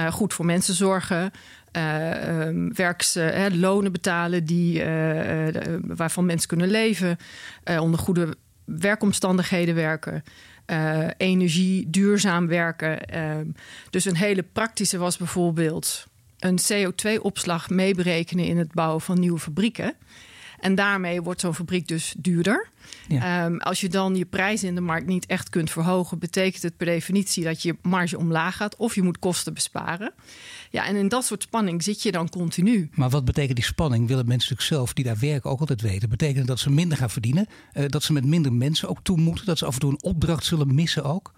goed 0.09 0.33
voor 0.33 0.45
mensen 0.45 0.73
zorgen. 0.73 1.31
Um, 1.71 2.73
werks, 2.73 3.17
lonen 3.51 3.91
betalen 3.91 4.45
die, 4.45 4.83
waarvan 5.81 6.25
mensen 6.25 6.47
kunnen 6.47 6.69
leven. 6.69 7.17
onder 7.79 7.99
goede 7.99 8.35
werkomstandigheden 8.65 9.75
werken. 9.75 10.23
energie 11.17 11.89
duurzaam 11.89 12.47
werken. 12.47 13.05
Ehm, 13.05 13.47
dus 13.89 14.05
een 14.05 14.15
hele 14.15 14.43
praktische 14.43 14.97
was 14.97 15.17
bijvoorbeeld 15.17 16.07
een 16.39 16.59
CO2-opslag 16.71 17.69
meeberekenen 17.69 18.45
in 18.45 18.57
het 18.57 18.73
bouwen 18.73 19.01
van 19.01 19.19
nieuwe 19.19 19.39
fabrieken. 19.39 19.95
En 20.59 20.75
daarmee 20.75 21.21
wordt 21.21 21.41
zo'n 21.41 21.55
fabriek 21.55 21.87
dus 21.87 22.15
duurder. 22.17 22.69
Ja. 23.07 23.45
Um, 23.45 23.59
als 23.59 23.81
je 23.81 23.89
dan 23.89 24.15
je 24.15 24.25
prijzen 24.25 24.67
in 24.67 24.75
de 24.75 24.81
markt 24.81 25.07
niet 25.07 25.25
echt 25.25 25.49
kunt 25.49 25.71
verhogen, 25.71 26.19
betekent 26.19 26.63
het 26.63 26.77
per 26.77 26.85
definitie 26.85 27.43
dat 27.43 27.61
je 27.61 27.75
marge 27.81 28.17
omlaag 28.17 28.55
gaat 28.55 28.75
of 28.75 28.95
je 28.95 29.01
moet 29.01 29.19
kosten 29.19 29.53
besparen. 29.53 30.13
Ja, 30.69 30.85
en 30.85 30.95
in 30.95 31.07
dat 31.07 31.25
soort 31.25 31.43
spanning 31.43 31.83
zit 31.83 32.01
je 32.01 32.11
dan 32.11 32.29
continu. 32.29 32.89
Maar 32.93 33.09
wat 33.09 33.25
betekent 33.25 33.55
die 33.55 33.65
spanning? 33.65 34.07
Willen 34.07 34.27
mensen 34.27 34.49
natuurlijk 34.49 34.67
zelf 34.67 34.93
die 34.93 35.05
daar 35.05 35.19
werken 35.19 35.49
ook 35.49 35.59
altijd 35.59 35.81
weten. 35.81 36.09
Betekent 36.09 36.47
dat 36.47 36.59
ze 36.59 36.69
minder 36.69 36.97
gaan 36.97 37.09
verdienen? 37.09 37.47
Uh, 37.73 37.85
dat 37.87 38.03
ze 38.03 38.13
met 38.13 38.25
minder 38.25 38.53
mensen 38.53 38.89
ook 38.89 38.99
toe 39.03 39.17
moeten? 39.17 39.45
Dat 39.45 39.57
ze 39.57 39.65
af 39.65 39.73
en 39.73 39.79
toe 39.79 39.91
een 39.91 40.03
opdracht 40.03 40.45
zullen 40.45 40.75
missen 40.75 41.03
ook? 41.03 41.33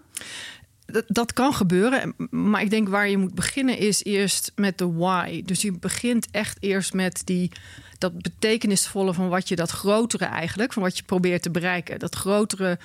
Dat, 1.06 1.32
kan 1.32 1.54
gebeuren, 1.54 2.14
maar 2.30 2.62
ik 2.62 2.70
denk 2.70 2.88
waar 2.88 3.08
je 3.08 3.16
moet 3.16 3.34
beginnen 3.34 3.78
is 3.78 4.04
eerst 4.04 4.52
met 4.54 4.78
de 4.78 4.92
why. 4.92 5.42
Dus 5.44 5.62
je 5.62 5.72
begint 5.72 6.28
echt 6.30 6.56
eerst 6.60 6.92
met 6.92 7.22
die, 7.24 7.50
dat 7.98 8.22
betekenisvolle 8.22 9.14
van 9.14 9.28
wat 9.28 9.48
je 9.48 9.56
dat 9.56 9.70
grotere 9.70 10.24
eigenlijk, 10.24 10.72
van 10.72 10.82
wat 10.82 10.96
je 10.96 11.02
probeert 11.02 11.42
te 11.42 11.50
bereiken. 11.50 11.98
Dat 11.98 12.14
grotere 12.14 12.78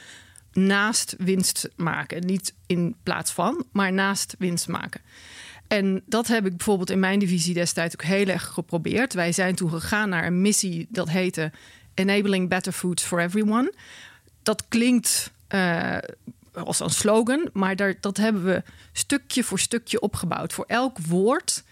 naast 0.53 1.15
winst 1.17 1.69
maken. 1.75 2.25
Niet 2.25 2.53
in 2.65 2.95
plaats 3.03 3.31
van, 3.31 3.65
maar 3.71 3.93
naast 3.93 4.35
winst 4.39 4.67
maken. 4.67 5.01
En 5.67 6.01
dat 6.05 6.27
heb 6.27 6.45
ik 6.45 6.57
bijvoorbeeld 6.57 6.89
in 6.89 6.99
mijn 6.99 7.19
divisie 7.19 7.53
destijds 7.53 7.95
ook 7.95 8.03
heel 8.03 8.27
erg 8.27 8.43
geprobeerd. 8.43 9.13
Wij 9.13 9.31
zijn 9.31 9.55
toen 9.55 9.69
gegaan 9.69 10.09
naar 10.09 10.25
een 10.25 10.41
missie 10.41 10.87
dat 10.89 11.09
heette 11.09 11.51
Enabling 11.93 12.49
Better 12.49 12.73
Foods 12.73 13.03
for 13.03 13.19
Everyone. 13.19 13.73
Dat 14.43 14.63
klinkt 14.67 15.31
uh, 15.49 15.97
als 16.53 16.79
een 16.79 16.89
slogan, 16.89 17.49
maar 17.53 17.75
daar, 17.75 17.95
dat 17.99 18.17
hebben 18.17 18.43
we 18.43 18.63
stukje 18.91 19.43
voor 19.43 19.59
stukje 19.59 19.99
opgebouwd. 19.99 20.53
Voor 20.53 20.65
elk 20.67 20.97
woord 20.99 21.63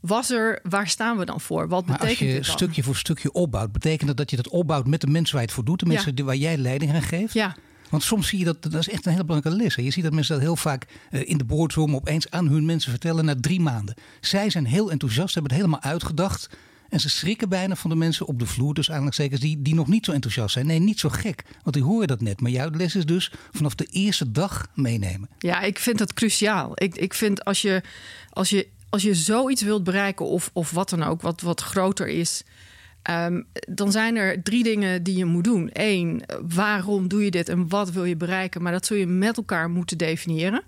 was 0.00 0.30
er, 0.30 0.60
waar 0.62 0.88
staan 0.88 1.18
we 1.18 1.24
dan 1.24 1.40
voor? 1.40 1.68
Wat 1.68 1.86
maar 1.86 1.98
betekent 1.98 2.38
als 2.38 2.46
je 2.46 2.52
stukje 2.52 2.82
voor 2.82 2.96
stukje 2.96 3.32
opbouwt, 3.32 3.72
betekent 3.72 4.08
dat 4.08 4.16
dat 4.16 4.30
je 4.30 4.36
dat 4.36 4.48
opbouwt 4.48 4.86
met 4.86 5.00
de 5.00 5.06
mensen 5.06 5.32
waar 5.32 5.42
je 5.42 5.48
het 5.48 5.56
voor 5.56 5.64
doet, 5.64 5.80
de 5.80 5.86
mensen 5.86 6.12
ja. 6.14 6.24
waar 6.24 6.36
jij 6.36 6.56
leiding 6.56 6.92
aan 6.92 7.02
geeft? 7.02 7.32
Ja. 7.32 7.56
Want 7.90 8.02
soms 8.02 8.28
zie 8.28 8.38
je 8.38 8.44
dat, 8.44 8.62
dat 8.62 8.74
is 8.74 8.88
echt 8.88 9.06
een 9.06 9.12
hele 9.12 9.24
belangrijke 9.24 9.62
les. 9.62 9.76
Hè. 9.76 9.82
Je 9.82 9.90
ziet 9.90 10.02
dat 10.02 10.12
mensen 10.12 10.34
dat 10.34 10.44
heel 10.44 10.56
vaak 10.56 10.86
uh, 11.10 11.28
in 11.28 11.38
de 11.38 11.44
boardroom 11.44 11.94
opeens 11.94 12.30
aan 12.30 12.48
hun 12.48 12.64
mensen 12.64 12.90
vertellen 12.90 13.24
na 13.24 13.34
drie 13.40 13.60
maanden. 13.60 13.94
Zij 14.20 14.50
zijn 14.50 14.66
heel 14.66 14.90
enthousiast, 14.90 15.34
hebben 15.34 15.52
het 15.52 15.60
helemaal 15.60 15.82
uitgedacht. 15.90 16.48
En 16.88 17.00
ze 17.00 17.08
schrikken 17.10 17.48
bijna 17.48 17.76
van 17.76 17.90
de 17.90 17.96
mensen 17.96 18.26
op 18.26 18.38
de 18.38 18.46
vloer, 18.46 18.74
dus 18.74 18.88
aanhalingstekens, 18.88 19.40
die, 19.40 19.62
die 19.62 19.74
nog 19.74 19.86
niet 19.86 20.04
zo 20.04 20.12
enthousiast 20.12 20.52
zijn. 20.52 20.66
Nee, 20.66 20.78
niet 20.78 21.00
zo 21.00 21.08
gek, 21.08 21.44
want 21.62 21.74
die 21.74 21.84
horen 21.84 22.08
dat 22.08 22.20
net. 22.20 22.40
Maar 22.40 22.50
jouw 22.50 22.70
les 22.70 22.94
is 22.94 23.06
dus 23.06 23.32
vanaf 23.52 23.74
de 23.74 23.86
eerste 23.90 24.32
dag 24.32 24.66
meenemen. 24.74 25.28
Ja, 25.38 25.60
ik 25.60 25.78
vind 25.78 25.98
dat 25.98 26.14
cruciaal. 26.14 26.72
Ik, 26.74 26.96
ik 26.96 27.14
vind 27.14 27.44
als 27.44 27.62
je, 27.62 27.82
als 28.30 28.50
je, 28.50 28.68
als 28.88 29.02
je 29.02 29.14
zoiets 29.14 29.62
wilt 29.62 29.84
bereiken, 29.84 30.26
of, 30.26 30.50
of 30.52 30.70
wat 30.70 30.90
dan 30.90 31.02
ook, 31.02 31.22
wat, 31.22 31.40
wat 31.40 31.60
groter 31.60 32.08
is. 32.08 32.42
Um, 33.10 33.46
dan 33.68 33.92
zijn 33.92 34.16
er 34.16 34.42
drie 34.42 34.62
dingen 34.62 35.02
die 35.02 35.16
je 35.16 35.24
moet 35.24 35.44
doen. 35.44 35.70
Eén, 35.72 36.22
waarom 36.54 37.08
doe 37.08 37.24
je 37.24 37.30
dit 37.30 37.48
en 37.48 37.68
wat 37.68 37.90
wil 37.90 38.04
je 38.04 38.16
bereiken? 38.16 38.62
Maar 38.62 38.72
dat 38.72 38.86
zul 38.86 38.96
je 38.96 39.06
met 39.06 39.36
elkaar 39.36 39.70
moeten 39.70 39.98
definiëren. 39.98 40.62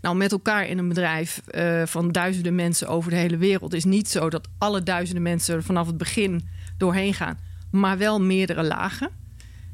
Nou, 0.00 0.16
met 0.16 0.32
elkaar 0.32 0.66
in 0.66 0.78
een 0.78 0.88
bedrijf 0.88 1.40
uh, 1.50 1.82
van 1.86 2.12
duizenden 2.12 2.54
mensen 2.54 2.88
over 2.88 3.10
de 3.10 3.16
hele 3.16 3.36
wereld 3.36 3.74
is 3.74 3.84
niet 3.84 4.08
zo 4.08 4.30
dat 4.30 4.48
alle 4.58 4.82
duizenden 4.82 5.22
mensen 5.22 5.54
er 5.54 5.62
vanaf 5.62 5.86
het 5.86 5.96
begin 5.96 6.48
doorheen 6.78 7.14
gaan, 7.14 7.38
maar 7.70 7.98
wel 7.98 8.20
meerdere 8.20 8.62
lagen. 8.62 9.10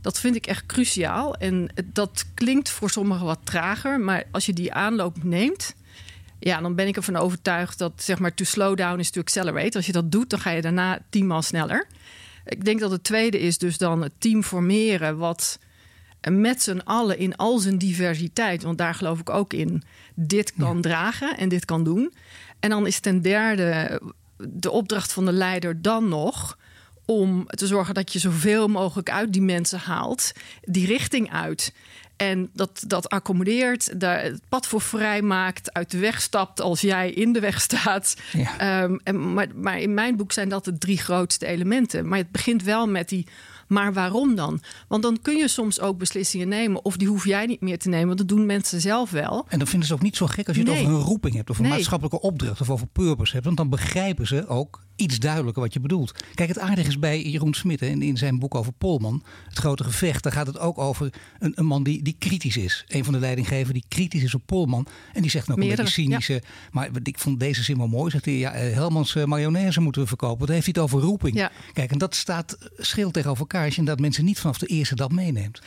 Dat 0.00 0.20
vind 0.20 0.36
ik 0.36 0.46
echt 0.46 0.66
cruciaal. 0.66 1.34
En 1.34 1.68
dat 1.84 2.24
klinkt 2.34 2.70
voor 2.70 2.90
sommigen 2.90 3.26
wat 3.26 3.40
trager, 3.44 4.00
maar 4.00 4.24
als 4.30 4.46
je 4.46 4.52
die 4.52 4.72
aanloop 4.72 5.24
neemt, 5.24 5.74
ja, 6.38 6.60
dan 6.60 6.74
ben 6.74 6.86
ik 6.86 6.96
ervan 6.96 7.16
overtuigd 7.16 7.78
dat 7.78 7.92
zeg 7.96 8.18
maar 8.18 8.34
to 8.34 8.44
slow 8.44 8.76
down 8.76 8.98
is 8.98 9.10
to 9.10 9.20
accelerate. 9.20 9.76
Als 9.76 9.86
je 9.86 9.92
dat 9.92 10.12
doet, 10.12 10.30
dan 10.30 10.40
ga 10.40 10.50
je 10.50 10.62
daarna 10.62 10.98
tienmaal 11.10 11.42
sneller. 11.42 11.86
Ik 12.44 12.64
denk 12.64 12.80
dat 12.80 12.90
het 12.90 13.04
tweede 13.04 13.38
is 13.38 13.58
dus 13.58 13.78
dan 13.78 14.02
het 14.02 14.12
team 14.18 14.42
formeren 14.42 15.16
wat 15.16 15.58
met 16.30 16.62
z'n 16.62 16.80
allen 16.84 17.18
in 17.18 17.36
al 17.36 17.58
zijn 17.58 17.78
diversiteit, 17.78 18.62
want 18.62 18.78
daar 18.78 18.94
geloof 18.94 19.20
ik 19.20 19.30
ook 19.30 19.52
in, 19.52 19.82
dit 20.14 20.52
kan 20.58 20.76
ja. 20.76 20.82
dragen 20.82 21.36
en 21.36 21.48
dit 21.48 21.64
kan 21.64 21.84
doen. 21.84 22.14
En 22.60 22.70
dan 22.70 22.86
is 22.86 23.00
ten 23.00 23.22
derde 23.22 24.00
de 24.36 24.70
opdracht 24.70 25.12
van 25.12 25.24
de 25.24 25.32
leider 25.32 25.82
dan 25.82 26.08
nog 26.08 26.58
om 27.04 27.46
te 27.46 27.66
zorgen 27.66 27.94
dat 27.94 28.12
je 28.12 28.18
zoveel 28.18 28.68
mogelijk 28.68 29.10
uit 29.10 29.32
die 29.32 29.42
mensen 29.42 29.78
haalt, 29.78 30.32
die 30.62 30.86
richting 30.86 31.32
uit. 31.32 31.72
En 32.16 32.50
dat, 32.52 32.84
dat 32.86 33.08
accommodeert, 33.08 34.00
daar 34.00 34.22
het 34.22 34.40
pad 34.48 34.66
voor 34.66 34.80
vrij 34.80 35.22
maakt, 35.22 35.72
uit 35.72 35.90
de 35.90 35.98
weg 35.98 36.20
stapt 36.20 36.60
als 36.60 36.80
jij 36.80 37.10
in 37.10 37.32
de 37.32 37.40
weg 37.40 37.60
staat. 37.60 38.16
Ja. 38.32 38.58
Ehm, 38.58 38.96
en, 39.02 39.34
maar, 39.34 39.46
maar 39.54 39.78
in 39.80 39.94
mijn 39.94 40.16
boek 40.16 40.32
zijn 40.32 40.48
dat 40.48 40.64
de 40.64 40.78
drie 40.78 40.98
grootste 40.98 41.46
elementen. 41.46 42.08
Maar 42.08 42.18
het 42.18 42.30
begint 42.30 42.62
wel 42.62 42.88
met 42.88 43.08
die. 43.08 43.26
Maar 43.68 43.92
waarom 43.92 44.34
dan? 44.34 44.60
Want 44.88 45.02
dan 45.02 45.18
kun 45.22 45.36
je 45.36 45.48
soms 45.48 45.80
ook 45.80 45.98
beslissingen 45.98 46.48
nemen. 46.48 46.84
Of 46.84 46.96
die 46.96 47.08
hoef 47.08 47.24
jij 47.24 47.46
niet 47.46 47.60
meer 47.60 47.78
te 47.78 47.88
nemen. 47.88 48.06
Want 48.06 48.18
dat 48.18 48.28
doen 48.28 48.46
mensen 48.46 48.80
zelf 48.80 49.10
wel. 49.10 49.46
En 49.48 49.58
dan 49.58 49.66
vinden 49.68 49.88
ze 49.88 49.94
ook 49.94 50.02
niet 50.02 50.16
zo 50.16 50.26
gek 50.26 50.48
als 50.48 50.56
je 50.56 50.62
Nee. 50.62 50.74
het 50.74 50.82
over 50.84 50.96
een 50.98 51.02
roeping 51.04 51.34
hebt, 51.34 51.50
of 51.50 51.56
een 51.58 51.62
Nee. 51.64 51.72
maatschappelijke 51.72 52.20
opdracht, 52.20 52.60
of 52.60 52.70
over 52.70 52.86
purpose 52.86 53.32
hebt. 53.32 53.44
Want 53.44 53.56
dan 53.56 53.68
begrijpen 53.68 54.26
ze 54.26 54.46
ook 54.48 54.84
iets 54.96 55.18
duidelijker 55.18 55.62
wat 55.62 55.72
je 55.72 55.80
bedoelt. 55.80 56.12
Kijk, 56.34 56.48
het 56.48 56.58
aardige 56.58 56.88
is 56.88 56.98
bij 56.98 57.22
Jeroen 57.22 57.54
Smit 57.54 57.82
en 57.82 58.02
in 58.02 58.16
zijn 58.16 58.38
boek 58.38 58.54
over 58.54 58.72
Polman, 58.72 59.22
Het 59.48 59.58
Grote 59.58 59.84
Gevecht, 59.84 60.22
daar 60.22 60.32
gaat 60.32 60.46
het 60.46 60.58
ook 60.58 60.78
over 60.78 61.12
een, 61.38 61.52
een 61.54 61.66
man 61.66 61.82
die, 61.82 62.02
die 62.02 62.16
kritisch 62.18 62.56
is. 62.56 62.84
Een 62.88 63.04
van 63.04 63.12
de 63.12 63.18
leidinggevenden 63.18 63.72
die 63.74 63.84
kritisch 63.88 64.22
is 64.22 64.34
op 64.34 64.42
Polman. 64.46 64.86
En 65.12 65.22
die 65.22 65.30
zegt 65.30 65.48
nog 65.48 65.58
een 65.58 65.68
beetje 65.68 65.86
cynische. 65.86 66.42
Maar 66.70 66.88
ik 67.02 67.18
vond 67.18 67.40
deze 67.40 67.62
zin 67.62 67.76
wel 67.78 67.86
mooi. 67.88 68.10
Zegt 68.10 68.24
hij, 68.24 68.34
ja, 68.34 68.52
eh, 68.52 68.72
Helmans 68.72 69.14
eh, 69.14 69.24
mayonaise 69.24 69.80
moeten 69.80 70.02
we 70.02 70.08
verkopen. 70.08 70.46
Dan 70.46 70.54
heeft 70.54 70.66
hij 70.66 70.74
het 70.82 70.92
over 70.92 71.00
roeping. 71.08 71.36
Ja. 71.36 71.50
Kijk, 71.72 71.90
en 71.90 71.98
dat 71.98 72.14
staat 72.14 72.58
schil 72.76 73.10
tegenover 73.10 73.40
elkaar 73.40 73.55
je 73.64 73.70
inderdaad 73.70 74.00
mensen 74.00 74.24
niet 74.24 74.38
vanaf 74.38 74.58
de 74.58 74.66
eerste 74.66 74.94
dag 74.94 75.10
meeneemt. 75.10 75.60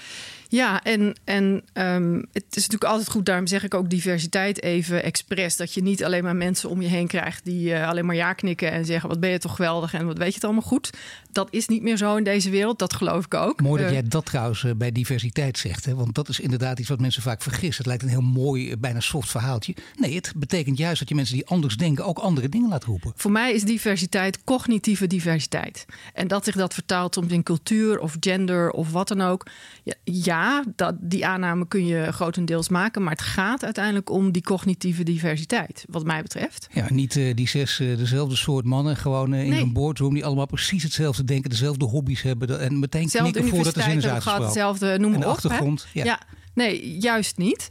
Ja, 0.51 0.83
en, 0.83 1.15
en 1.23 1.63
ehm, 1.73 2.13
het 2.33 2.45
is 2.49 2.55
natuurlijk 2.55 2.91
altijd 2.91 3.09
goed, 3.09 3.25
daarom 3.25 3.47
zeg 3.47 3.63
ik 3.63 3.73
ook 3.73 3.89
diversiteit 3.89 4.61
even 4.63 5.03
expres. 5.03 5.55
Dat 5.55 5.73
je 5.73 5.81
niet 5.81 6.03
alleen 6.03 6.23
maar 6.23 6.35
mensen 6.35 6.69
om 6.69 6.81
je 6.81 6.87
heen 6.87 7.07
krijgt 7.07 7.45
die 7.45 7.73
eh, 7.73 7.87
alleen 7.87 8.05
maar 8.05 8.15
ja 8.15 8.33
knikken 8.33 8.71
en 8.71 8.85
zeggen: 8.85 9.09
wat 9.09 9.19
ben 9.19 9.29
je 9.29 9.37
toch 9.39 9.55
geweldig 9.55 9.93
en 9.93 10.05
wat 10.05 10.17
weet 10.17 10.27
je 10.27 10.33
het 10.33 10.43
allemaal 10.43 10.61
goed. 10.61 10.89
Dat 11.31 11.47
is 11.51 11.67
niet 11.67 11.81
meer 11.81 11.97
zo 11.97 12.15
in 12.15 12.23
deze 12.23 12.49
wereld, 12.49 12.79
dat 12.79 12.93
geloof 12.93 13.25
ik 13.25 13.33
ook. 13.33 13.61
Mooi 13.61 13.81
dat 13.81 13.91
Eh, 13.91 13.97
jij 13.99 14.07
dat 14.07 14.25
trouwens 14.25 14.63
eh, 14.63 14.71
bij 14.75 14.91
diversiteit 14.91 15.57
zegt. 15.57 15.85
Hè? 15.85 15.95
Want 15.95 16.15
dat 16.15 16.29
is 16.29 16.39
inderdaad 16.39 16.79
iets 16.79 16.89
wat 16.89 16.99
mensen 16.99 17.21
vaak 17.21 17.41
vergissen. 17.41 17.77
Het 17.77 17.85
lijkt 17.85 18.03
een 18.03 18.09
heel 18.09 18.21
mooi, 18.21 18.77
bijna 18.77 18.99
soft 18.99 19.29
verhaaltje. 19.29 19.75
Nee, 19.95 20.15
het 20.15 20.33
betekent 20.35 20.77
juist 20.77 20.99
dat 20.99 21.09
je 21.09 21.15
mensen 21.15 21.35
die 21.35 21.47
anders 21.47 21.77
denken 21.77 22.05
ook 22.05 22.17
andere 22.19 22.49
dingen 22.49 22.69
laat 22.69 22.83
roepen. 22.83 23.13
Voor 23.15 23.31
mij 23.31 23.53
is 23.53 23.63
diversiteit 23.63 24.43
cognitieve 24.43 25.07
diversiteit. 25.07 25.85
En 26.13 26.27
dat 26.27 26.45
zich 26.45 26.55
dat 26.55 26.73
vertaalt 26.73 27.13
soms 27.13 27.31
in 27.31 27.43
cultuur 27.43 27.99
of 27.99 28.17
gender 28.19 28.71
of 28.71 28.91
wat 28.91 29.07
dan 29.07 29.21
ook. 29.21 29.45
Ja, 29.83 29.93
ja 30.39 30.63
dat, 30.75 30.95
die 30.99 31.25
aanname 31.25 31.67
kun 31.67 31.85
je 31.85 32.11
grotendeels 32.11 32.69
maken. 32.69 33.03
Maar 33.03 33.11
het 33.11 33.21
gaat 33.21 33.63
uiteindelijk 33.63 34.09
om 34.09 34.31
die 34.31 34.41
cognitieve 34.41 35.03
diversiteit, 35.03 35.85
wat 35.89 36.03
mij 36.05 36.21
betreft. 36.21 36.67
Ja, 36.73 36.85
niet 36.89 37.15
eh, 37.15 37.35
die 37.35 37.47
zes 37.47 37.79
eh, 37.79 37.97
dezelfde 37.97 38.35
soort 38.35 38.65
mannen 38.65 38.95
gewoon 38.97 39.33
eh, 39.33 39.43
in 39.43 39.49
Nee. 39.49 39.61
een 39.61 39.73
boardroom 39.73 40.13
die 40.13 40.25
allemaal 40.25 40.45
precies 40.45 40.83
hetzelfde 40.83 41.23
denken, 41.23 41.49
dezelfde 41.49 41.85
hobby's 41.85 42.21
hebben 42.21 42.59
en 42.59 42.79
meteen 42.79 43.09
knikken 43.09 43.47
voordat 43.47 43.73
de 43.73 43.81
zin 43.81 43.97
is 43.97 44.05
uitgesproken. 44.05 44.43
hetzelfde 44.43 44.97
noem 44.99 45.13
En 45.13 45.19
op. 45.19 45.25
achtergrond, 45.25 45.87
ja. 45.93 46.19
nee, 46.53 46.97
juist 46.99 47.37
niet. 47.37 47.69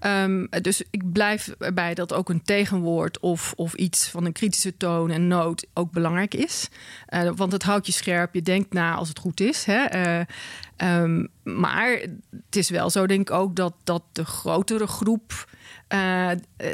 Ehm, 0.00 0.46
dus 0.62 0.82
ik 0.90 1.12
blijf 1.12 1.48
erbij 1.58 1.94
dat 1.94 2.12
ook 2.12 2.28
een 2.28 2.42
tegenwoord 2.42 3.18
of, 3.18 3.52
of 3.56 3.74
iets 3.74 4.08
van 4.08 4.24
een 4.24 4.32
kritische 4.32 4.76
toon 4.76 5.10
en 5.10 5.28
noot 5.28 5.66
ook 5.74 5.92
belangrijk 5.92 6.34
is. 6.34 6.68
Eh, 7.06 7.30
want 7.34 7.52
het 7.52 7.62
houdt 7.62 7.86
je 7.86 7.92
scherp, 7.92 8.34
je 8.34 8.42
denkt 8.42 8.72
na 8.72 8.94
als 8.94 9.08
het 9.08 9.18
goed 9.18 9.40
is. 9.40 9.64
Hè? 9.64 9.84
Eh, 9.84 10.20
ehm, 10.76 11.26
maar 11.42 11.90
het 12.30 12.56
is 12.56 12.70
wel 12.70 12.90
zo, 12.90 13.06
denk 13.06 13.30
ik 13.30 13.36
ook, 13.36 13.56
dat, 13.56 13.74
dat 13.84 14.02
de 14.12 14.24
grotere 14.24 14.86
groep 14.86 15.48
eh, 15.88 16.30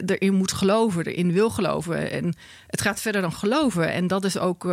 erin 0.07 0.35
moet 0.35 0.53
geloven, 0.53 1.05
erin 1.05 1.33
wil 1.33 1.51
geloven. 1.51 2.11
En 2.11 2.35
het 2.67 2.81
gaat 2.81 3.01
verder 3.01 3.21
dan 3.21 3.33
geloven. 3.33 3.93
En 3.93 4.07
dat 4.07 4.25
is 4.25 4.39
ook. 4.39 4.65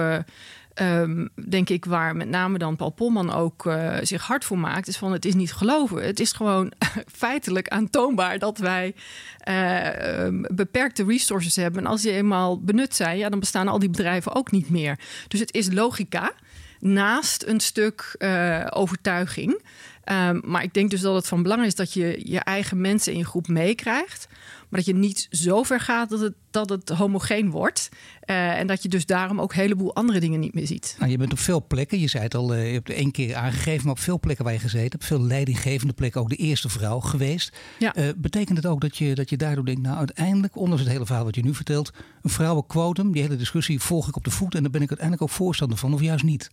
Ehm, 0.73 1.27
denk 1.49 1.69
ik, 1.69 1.85
waar 1.85 2.15
met 2.15 2.29
name 2.29 2.57
dan 2.57 2.75
Paul 2.75 2.89
Polman 2.89 3.33
ook 3.33 3.65
eh, 3.65 3.97
zich 4.01 4.21
hard 4.21 4.45
voor 4.45 4.57
maakt, 4.57 4.87
is 4.87 4.97
van 4.97 5.11
het 5.11 5.25
is 5.25 5.33
niet 5.33 5.53
geloven. 5.53 6.05
Het 6.05 6.19
is 6.19 6.31
gewoon 6.31 6.71
feitelijk 7.23 7.67
aantoonbaar 7.67 8.39
dat 8.39 8.57
wij 8.57 8.95
eh, 9.37 10.23
ehm, 10.23 10.41
beperkte 10.55 11.03
resources 11.03 11.55
hebben. 11.55 11.81
En 11.81 11.89
als 11.89 12.01
die 12.01 12.11
eenmaal 12.11 12.61
benut 12.61 12.95
zijn, 12.95 13.17
ja, 13.17 13.29
dan 13.29 13.39
bestaan 13.39 13.67
al 13.67 13.79
die 13.79 13.89
bedrijven 13.89 14.35
ook 14.35 14.51
niet 14.51 14.69
meer. 14.69 14.99
Dus 15.27 15.39
het 15.39 15.53
is 15.53 15.71
logica 15.71 16.33
naast 16.79 17.43
een 17.43 17.59
stuk 17.59 18.15
eh, 18.17 18.67
overtuiging. 18.69 19.61
Ehm, 20.03 20.39
maar 20.43 20.63
ik 20.63 20.73
denk 20.73 20.89
dus 20.89 21.01
dat 21.01 21.15
het 21.15 21.27
van 21.27 21.43
belang 21.43 21.65
is 21.65 21.75
dat 21.75 21.93
je 21.93 22.21
je 22.23 22.39
eigen 22.39 22.81
mensen 22.81 23.11
in 23.11 23.17
je 23.17 23.25
groep 23.25 23.47
meekrijgt. 23.47 24.27
Maar 24.73 24.83
dat 24.83 24.93
je 24.93 24.99
niet 24.99 25.27
zo 25.29 25.63
ver 25.63 25.79
gaat 25.79 26.09
dat 26.09 26.19
het, 26.19 26.33
dat 26.51 26.69
het 26.69 26.89
homogeen 26.89 27.49
wordt. 27.49 27.89
Eh, 28.19 28.59
en 28.59 28.67
dat 28.67 28.83
je 28.83 28.89
dus 28.89 29.05
daarom 29.05 29.41
ook 29.41 29.53
een 29.53 29.59
heleboel 29.59 29.95
andere 29.95 30.19
dingen 30.19 30.39
niet 30.39 30.53
meer 30.53 30.67
ziet. 30.67 30.95
Nou, 30.99 31.11
je 31.11 31.17
bent 31.17 31.31
op 31.31 31.39
veel 31.39 31.65
plekken, 31.67 31.99
je 31.99 32.07
zei 32.07 32.23
het 32.23 32.35
al, 32.35 32.53
eh, 32.53 32.67
je 32.67 32.73
hebt 32.73 32.89
één 32.89 33.11
keer 33.11 33.35
aangegeven, 33.35 33.83
maar 33.83 33.93
op 33.93 33.99
veel 33.99 34.19
plekken 34.19 34.45
waar 34.45 34.53
je 34.53 34.59
gezeten 34.59 34.91
hebt, 34.91 35.05
veel 35.05 35.21
leidinggevende 35.21 35.93
plekken, 35.93 36.21
ook 36.21 36.29
de 36.29 36.35
eerste 36.35 36.69
vrouw 36.69 36.99
geweest. 36.99 37.57
Ja. 37.79 37.95
Eh, 37.95 38.05
betekent 38.17 38.57
het 38.57 38.65
ook 38.65 38.81
dat 38.81 38.97
je, 38.97 39.15
dat 39.15 39.29
je 39.29 39.37
daardoor 39.37 39.65
denkt, 39.65 39.81
nou 39.81 39.97
uiteindelijk, 39.97 40.55
ondanks 40.55 40.83
het 40.83 40.91
hele 40.91 41.05
verhaal 41.05 41.25
wat 41.25 41.35
je 41.35 41.43
nu 41.43 41.53
vertelt, 41.53 41.91
een 42.21 42.29
vrouwenquotum, 42.29 43.11
die 43.11 43.21
hele 43.21 43.35
discussie 43.35 43.79
volg 43.79 44.07
ik 44.07 44.15
op 44.15 44.23
de 44.23 44.31
voet 44.31 44.55
en 44.55 44.61
daar 44.61 44.71
ben 44.71 44.81
ik 44.81 44.89
uiteindelijk 44.89 45.29
ook 45.29 45.37
voorstander 45.37 45.77
van, 45.77 45.93
of 45.93 46.01
juist 46.01 46.23
niet? 46.23 46.49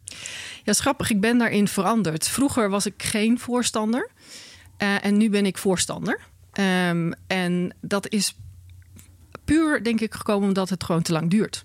Ja, 0.64 0.72
schappig. 0.72 1.10
Ik 1.10 1.20
ben 1.20 1.38
daarin 1.38 1.68
veranderd. 1.68 2.28
Vroeger 2.28 2.70
was 2.70 2.86
ik 2.86 3.02
geen 3.02 3.38
voorstander. 3.38 4.10
en 4.76 5.16
nu 5.16 5.30
ben 5.30 5.46
ik 5.46 5.58
voorstander. 5.58 6.29
Ehm, 6.60 7.12
en 7.26 7.74
dat 7.80 8.08
is 8.08 8.36
puur, 9.44 9.82
denk 9.82 10.00
ik, 10.00 10.14
gekomen 10.14 10.48
omdat 10.48 10.68
het 10.68 10.84
gewoon 10.84 11.02
te 11.02 11.12
lang 11.12 11.30
duurt. 11.30 11.64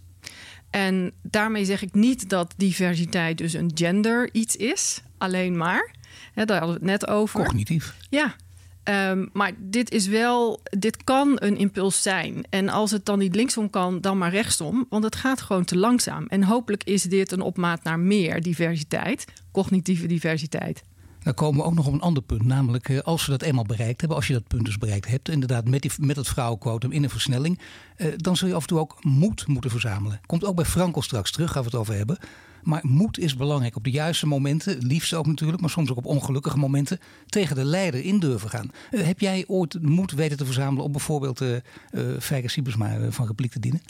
En 0.69 1.11
daarmee 1.21 1.65
zeg 1.65 1.81
ik 1.81 1.93
niet 1.93 2.29
dat 2.29 2.53
diversiteit 2.57 3.37
dus 3.37 3.53
een 3.53 3.71
gender 3.73 4.29
iets 4.31 4.55
is. 4.55 5.01
Alleen 5.17 5.57
maar. 5.57 5.95
Daar 6.33 6.47
hadden 6.47 6.67
we 6.67 6.73
het 6.73 6.81
net 6.81 7.07
over. 7.07 7.43
Cognitief. 7.43 7.95
Ja, 8.09 8.35
ehm, 8.83 9.25
maar 9.33 9.51
dit 9.57 9.91
is 9.91 10.07
wel, 10.07 10.61
dit 10.63 11.03
kan 11.03 11.31
een 11.35 11.57
impuls 11.57 12.01
zijn. 12.01 12.45
En 12.49 12.69
als 12.69 12.91
het 12.91 13.05
dan 13.05 13.19
niet 13.19 13.35
linksom 13.35 13.69
kan, 13.69 14.01
dan 14.01 14.17
maar 14.17 14.31
rechtsom. 14.31 14.85
Want 14.89 15.03
het 15.03 15.15
gaat 15.15 15.41
gewoon 15.41 15.65
te 15.65 15.77
langzaam. 15.77 16.25
En 16.27 16.43
hopelijk 16.43 16.83
is 16.83 17.03
dit 17.03 17.31
een 17.31 17.41
opmaat 17.41 17.83
naar 17.83 17.99
meer 17.99 18.41
diversiteit, 18.41 19.25
cognitieve 19.51 20.07
diversiteit. 20.07 20.83
Dan 21.25 21.33
komen 21.33 21.61
we 21.61 21.65
ook 21.65 21.73
nog 21.73 21.87
op 21.87 21.93
een 21.93 22.01
ander 22.01 22.23
punt. 22.23 22.43
Namelijk, 22.43 22.89
eh, 22.89 22.99
als 22.99 23.25
we 23.25 23.31
dat 23.31 23.41
eenmaal 23.41 23.63
bereikt 23.63 23.99
hebben, 23.99 24.17
als 24.17 24.27
je 24.27 24.33
dat 24.33 24.47
punt 24.47 24.65
dus 24.65 24.77
bereikt 24.77 25.07
hebt, 25.07 25.29
inderdaad 25.29 25.67
met, 25.67 25.97
met 25.99 26.15
het 26.15 26.27
vrouwenquotum 26.27 26.91
in 26.91 27.03
een 27.03 27.09
versnelling, 27.09 27.59
eh, 27.95 28.07
dan 28.15 28.35
zul 28.37 28.47
je 28.47 28.53
af 28.53 28.61
en 28.61 28.67
toe 28.67 28.79
ook 28.79 29.03
moed 29.03 29.47
moeten 29.47 29.71
verzamelen. 29.71 30.19
Komt 30.25 30.45
ook 30.45 30.55
bij 30.55 30.65
Frankel 30.65 31.01
straks 31.01 31.31
terug, 31.31 31.51
gaan 31.51 31.61
we 31.61 31.67
het 31.67 31.77
over 31.77 31.95
hebben. 31.95 32.17
Maar 32.63 32.79
moed 32.83 33.19
is 33.19 33.35
belangrijk. 33.35 33.75
Op 33.75 33.83
de 33.83 33.91
juiste 33.91 34.27
momenten, 34.27 34.77
liefst 34.77 35.13
ook 35.13 35.25
natuurlijk, 35.25 35.61
maar 35.61 35.69
soms 35.69 35.91
ook 35.91 35.97
op 35.97 36.05
ongelukkige 36.05 36.57
momenten, 36.57 36.99
tegen 37.25 37.55
de 37.55 37.63
leider 37.63 38.03
in 38.03 38.19
durven 38.19 38.49
gaan. 38.49 38.71
Eh, 38.91 39.05
heb 39.05 39.19
jij 39.19 39.43
ooit 39.47 39.81
moed 39.81 40.11
weten 40.11 40.37
te 40.37 40.45
verzamelen 40.45 40.83
om 40.83 40.91
bijvoorbeeld 40.91 41.41
uh, 41.41 41.55
uh, 41.91 42.45
Siebersma 42.45 42.97
uh, 42.97 43.07
van 43.09 43.27
repliek 43.27 43.51
te 43.51 43.59
dienen? 43.59 43.81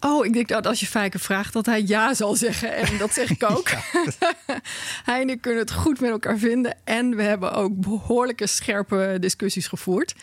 Oh, 0.00 0.26
ik 0.26 0.32
denk 0.32 0.48
dat 0.48 0.66
als 0.66 0.80
je 0.80 0.86
Fijker 0.86 1.20
vraagt 1.20 1.52
dat 1.52 1.66
hij 1.66 1.82
ja 1.86 2.14
zal 2.14 2.36
zeggen. 2.36 2.74
En 2.76 2.98
dat 2.98 3.12
zeg 3.12 3.30
ik 3.30 3.50
ook. 3.50 3.68
hij 5.10 5.20
en 5.20 5.30
ik 5.30 5.40
kunnen 5.40 5.60
het 5.60 5.72
goed 5.72 6.00
met 6.00 6.10
elkaar 6.10 6.38
vinden. 6.38 6.76
En 6.84 7.16
we 7.16 7.22
hebben 7.22 7.52
ook 7.52 7.80
behoorlijke 7.80 8.46
scherpe 8.46 9.16
discussies 9.20 9.66
gevoerd. 9.66 10.14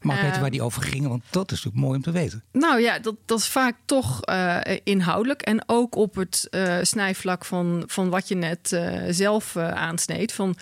Mag 0.00 0.16
ik 0.16 0.22
weten 0.22 0.40
waar 0.40 0.50
die 0.50 0.62
over 0.62 0.82
gingen? 0.82 1.08
Want 1.08 1.22
dat 1.30 1.52
is 1.52 1.56
natuurlijk 1.56 1.84
mooi 1.84 1.96
om 1.96 2.02
te 2.02 2.10
weten. 2.10 2.42
Nou 2.52 2.80
ja, 2.80 2.98
dat, 2.98 3.14
dat 3.24 3.38
is 3.38 3.48
vaak 3.48 3.76
toch 3.84 4.28
uh, 4.28 4.58
inhoudelijk. 4.84 5.42
En 5.42 5.62
ook 5.66 5.94
op 5.94 6.14
het 6.14 6.48
uh, 6.50 6.78
snijvlak 6.82 7.44
van, 7.44 7.82
van 7.86 8.10
wat 8.10 8.28
je 8.28 8.34
net 8.34 8.80
zelf 9.08 9.56
aansneed. 9.56 10.32
Van 10.32 10.56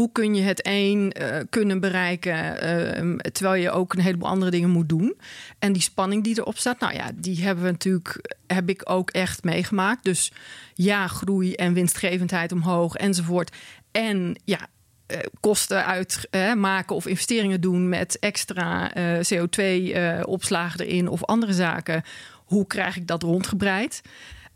hoe 0.00 0.12
kun 0.12 0.34
je 0.34 0.42
het 0.42 0.60
een 0.66 1.14
uh, 1.20 1.36
kunnen 1.50 1.80
bereiken 1.80 2.34
uh, 2.34 3.16
terwijl 3.32 3.62
je 3.62 3.70
ook 3.70 3.92
een 3.92 4.00
heleboel 4.00 4.28
andere 4.28 4.50
dingen 4.50 4.70
moet 4.70 4.88
doen. 4.88 5.16
En 5.58 5.72
die 5.72 5.82
spanning 5.82 6.24
die 6.24 6.38
erop 6.38 6.58
staat, 6.58 6.80
nou 6.80 6.94
ja, 6.94 7.10
die 7.14 7.42
hebben 7.42 7.64
we 7.64 7.70
natuurlijk, 7.70 8.36
heb 8.46 8.68
ik 8.68 8.90
ook 8.90 9.10
echt 9.10 9.44
meegemaakt. 9.44 10.04
Dus 10.04 10.32
ja, 10.74 11.06
groei 11.06 11.54
en 11.54 11.72
winstgevendheid 11.72 12.52
omhoog 12.52 12.94
enzovoort. 12.94 13.56
En 13.90 14.40
ja, 14.44 14.58
uh, 15.06 15.18
kosten 15.40 15.86
uitmaken 16.30 16.96
of 16.96 17.06
investeringen 17.06 17.60
doen 17.60 17.88
met 17.88 18.18
extra 18.18 18.92
CO2-opslagen 19.34 20.86
erin 20.86 21.08
of 21.08 21.24
andere 21.24 21.52
zaken. 21.52 22.02
Hoe 22.44 22.66
krijg 22.66 22.96
ik 22.96 23.06
dat 23.06 23.22
rondgebreid? 23.22 24.02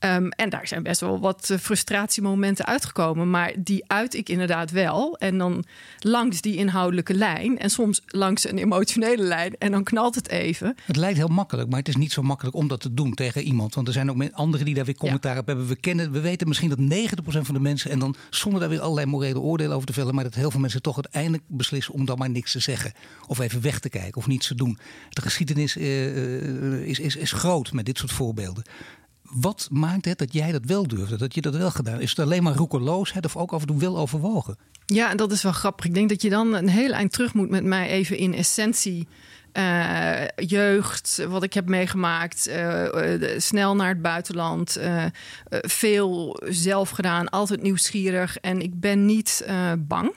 Um, 0.05 0.29
en 0.29 0.49
daar 0.51 0.67
zijn 0.67 0.83
best 0.83 1.01
wel 1.01 1.21
wat 1.21 1.49
uh, 1.53 1.59
frustratiemomenten 1.59 2.65
uitgekomen. 2.67 3.31
Maar 3.31 3.53
die 3.59 3.85
uit 3.87 4.15
ik 4.15 4.29
inderdaad 4.29 4.71
wel. 4.71 5.19
En 5.19 5.39
dan 5.39 5.65
langs 5.99 6.41
die 6.41 6.57
inhoudelijke 6.57 7.15
lijn. 7.15 7.59
En 7.59 7.71
soms 7.71 8.03
langs 8.07 8.49
een 8.49 8.59
emotionele 8.59 9.23
lijn. 9.23 9.55
En 9.59 9.71
dan 9.71 9.85
knalt 9.85 10.15
het 10.15 10.29
even. 10.29 10.77
Het 10.85 10.97
lijkt 10.97 11.17
heel 11.19 11.29
makkelijk, 11.29 11.69
maar 11.69 11.79
het 11.79 11.89
is 11.89 11.97
niet 11.97 12.13
zo 12.13 12.23
makkelijk 12.23 12.57
om 12.57 12.69
dat 12.69 12.81
te 12.81 12.95
doen 12.95 13.15
tegen 13.15 13.43
iemand. 13.43 13.75
Want 13.75 13.87
er 13.87 13.93
zijn 13.93 14.11
ook 14.11 14.33
anderen 14.33 14.67
die 14.67 14.75
daar 14.75 14.85
weer 14.85 14.97
commentaar 14.97 15.35
ja. 15.35 15.41
op 15.41 15.47
hebben. 15.47 15.67
We, 15.67 15.77
kennen, 15.77 16.13
we 16.13 16.21
weten 16.21 16.49
misschien 16.49 16.69
dat 16.69 16.79
90% 16.79 17.41
van 17.41 17.55
de 17.55 17.61
mensen. 17.61 17.91
En 17.91 17.99
dan 17.99 18.17
zonder 18.31 18.61
daar 18.61 18.69
weer 18.69 18.81
allerlei 18.81 19.07
morele 19.07 19.41
oordelen 19.41 19.75
over 19.75 19.87
te 19.87 19.93
vellen. 19.93 20.15
Maar 20.15 20.25
dat 20.25 20.35
heel 20.35 20.51
veel 20.51 20.61
mensen 20.61 20.83
toch 20.83 20.95
uiteindelijk 20.95 21.43
beslissen 21.47 21.95
om 21.95 22.05
dan 22.05 22.19
maar 22.19 22.31
niks 22.31 22.53
te 22.53 22.61
zeggen. 22.61 22.93
Of 23.27 23.39
even 23.39 23.61
weg 23.61 23.79
te 23.79 23.89
kijken 23.89 24.17
of 24.17 24.27
niets 24.27 24.47
te 24.47 24.55
doen. 24.55 24.79
De 25.09 25.21
geschiedenis 25.21 25.77
uh, 25.77 26.87
is, 26.87 26.99
is, 26.99 27.17
is 27.17 27.33
groot 27.33 27.73
met 27.73 27.87
dit 27.87 27.99
soort 27.99 28.13
voorbeelden. 28.13 28.65
Wat 29.31 29.69
maakt 29.71 30.05
het 30.05 30.19
dat 30.19 30.33
jij 30.33 30.53
dat 30.53 30.65
wel 30.65 30.89
durfde, 30.89 31.17
dat 31.17 31.35
je 31.35 31.41
dat 31.41 31.57
wel 31.57 31.71
gedaan? 31.71 32.01
Is 32.01 32.11
het 32.11 32.19
alleen 32.19 32.43
maar 32.43 32.55
roekeloosheid 32.55 33.25
of 33.25 33.37
ook 33.37 33.53
af 33.53 33.61
en 33.61 33.67
toe 33.67 33.79
wel 33.79 33.99
overwogen? 33.99 34.57
Ja, 34.87 35.15
dat 35.15 35.33
is 35.33 35.43
wel 35.43 35.53
grappig. 35.53 35.85
Ik 35.85 35.95
denk 35.95 36.09
dat 36.09 36.23
je 36.23 36.31
dan 36.31 36.55
een 36.55 36.69
heel 36.69 36.93
eind 36.93 37.13
terug 37.13 37.35
moet 37.35 37.51
met 37.51 37.65
mij 37.65 37.89
even 37.89 38.17
in 38.17 38.35
essentie. 38.35 39.09
Uh, 39.53 40.27
jeugd, 40.37 41.25
wat 41.29 41.43
ik 41.43 41.53
heb 41.53 41.69
meegemaakt, 41.69 42.49
uh, 42.49 43.39
snel 43.39 43.77
naar 43.77 43.89
het 43.89 44.03
buitenland, 44.03 44.79
veel 45.51 46.41
zelf 46.49 46.91
gedaan, 46.91 47.29
altijd 47.29 47.63
nieuwsgierig 47.63 48.37
en 48.37 48.61
ik 48.61 48.81
ben 48.81 49.07
niet 49.07 49.47
bang. 49.79 50.15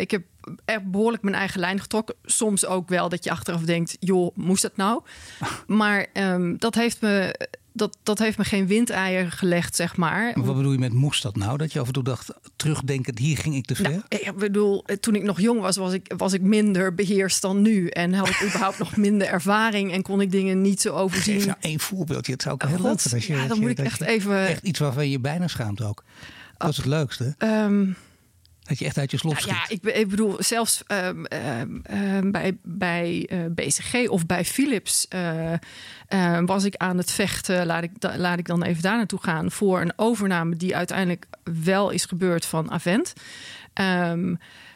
ik 0.00 0.10
heb 0.10 0.22
echt 0.64 0.90
behoorlijk 0.90 1.22
mijn 1.22 1.34
eigen 1.34 1.60
lijn 1.60 1.80
getrokken. 1.80 2.14
Soms 2.24 2.66
ook 2.66 2.88
wel 2.88 3.08
dat 3.08 3.24
je 3.24 3.30
achteraf 3.30 3.62
denkt, 3.62 3.96
joh, 4.00 4.36
moest 4.36 4.62
dat 4.62 4.76
nou? 4.76 5.02
Maar 5.66 6.06
um, 6.14 6.58
dat 6.58 6.74
heeft 6.74 7.00
me 7.00 7.34
dat, 7.72 7.96
dat 8.02 8.18
heeft 8.18 8.38
me 8.38 8.44
geen 8.44 8.66
windeier 8.66 9.32
gelegd, 9.32 9.76
zeg 9.76 9.96
maar. 9.96 10.32
maar. 10.34 10.46
Wat 10.46 10.56
bedoel 10.56 10.72
je 10.72 10.78
met 10.78 10.92
moest 10.92 11.22
dat 11.22 11.36
nou? 11.36 11.56
Dat 11.56 11.72
je 11.72 11.80
af 11.80 11.86
en 11.86 11.92
toe 11.92 12.02
dacht, 12.02 12.32
terugdenkend, 12.56 13.18
hier 13.18 13.36
ging 13.36 13.54
ik 13.54 13.66
te 13.66 13.74
ver? 13.74 13.90
Nou, 13.90 14.02
ik 14.08 14.36
bedoel, 14.36 14.84
toen 15.00 15.14
ik 15.14 15.22
nog 15.22 15.40
jong 15.40 15.60
was, 15.60 15.76
was 15.76 15.92
ik, 15.92 16.12
was 16.16 16.32
ik 16.32 16.40
minder 16.40 16.94
beheerst 16.94 17.42
dan 17.42 17.62
nu. 17.62 17.86
En 17.86 18.14
had 18.14 18.28
ik 18.28 18.42
überhaupt 18.46 18.78
nog 18.78 18.96
minder 18.96 19.26
ervaring 19.26 19.92
en 19.92 20.02
kon 20.02 20.20
ik 20.20 20.30
dingen 20.30 20.60
niet 20.60 20.80
zo 20.80 20.94
overzien. 20.94 21.34
Geef 21.34 21.46
nou 21.46 21.58
één 21.60 21.80
voorbeeldje, 21.80 22.32
het 22.32 22.42
zou 22.42 22.54
ook 22.54 22.68
heel 22.68 22.82
leuk 22.82 23.00
zijn. 23.00 23.14
Als 23.14 23.26
je, 23.26 23.34
ja, 23.34 23.46
dan 23.46 23.60
moet 23.60 23.70
ik 23.70 23.78
echt 23.78 24.00
even... 24.00 24.46
Echt 24.46 24.62
iets 24.62 24.78
waarvan 24.78 25.04
je 25.04 25.10
je 25.10 25.20
bijna 25.20 25.48
schaamt 25.48 25.82
ook. 25.82 26.04
Dat 26.56 26.70
is 26.70 26.76
het 26.76 26.86
leukste. 26.86 27.34
Um, 27.38 27.96
dat 28.70 28.78
je 28.78 28.84
echt 28.84 28.98
uit 28.98 29.10
je 29.10 29.16
slot 29.16 29.36
schiet. 29.36 29.50
Ja, 29.50 29.68
ik, 29.68 29.82
ik 29.82 30.08
bedoel, 30.08 30.36
zelfs 30.38 30.82
um, 30.88 31.24
um, 31.32 32.30
bij, 32.30 32.56
bij 32.62 33.28
uh, 33.32 33.44
eh, 33.44 33.52
BCG 33.52 34.08
of 34.08 34.26
bij 34.26 34.44
Philips 34.44 35.06
uh, 35.14 36.38
was 36.44 36.64
ik 36.64 36.76
aan 36.76 36.96
het 36.96 37.10
vechten. 37.10 37.66
Laat 37.66 37.82
ik, 37.82 37.90
laat 38.16 38.38
ik 38.38 38.46
dan 38.46 38.62
even 38.62 38.82
daar 38.82 38.96
naartoe 38.96 39.22
gaan. 39.22 39.50
Voor 39.50 39.80
een 39.80 39.92
overname 39.96 40.56
die 40.56 40.76
uiteindelijk 40.76 41.26
wel 41.64 41.90
is 41.90 42.04
gebeurd 42.04 42.46
van 42.46 42.70
Avent. 42.70 43.12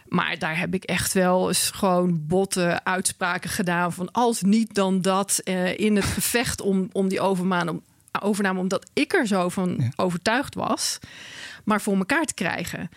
Maar 0.08 0.38
daar 0.38 0.58
heb 0.58 0.74
ik 0.74 0.84
echt 0.84 1.12
wel 1.12 1.48
eens 1.48 1.70
gewoon 1.70 2.26
botte 2.26 2.80
uitspraken 2.84 3.50
gedaan. 3.50 3.92
Van 3.92 4.12
als 4.12 4.42
niet 4.42 4.74
dan 4.74 5.00
dat 5.00 5.40
uh, 5.44 5.78
in 5.78 5.96
het 5.96 6.04
gevecht 6.04 6.60
om, 6.60 6.88
om 6.92 7.08
die 7.08 7.20
overname, 7.20 7.80
overname. 8.20 8.60
Omdat 8.60 8.90
ik 8.92 9.12
er 9.12 9.26
zo 9.26 9.48
van 9.48 9.76
ja. 9.78 9.90
overtuigd 9.96 10.54
was. 10.54 10.98
Maar 11.64 11.80
voor 11.80 11.96
elkaar 11.96 12.24
te 12.24 12.34
krijgen. 12.34 12.90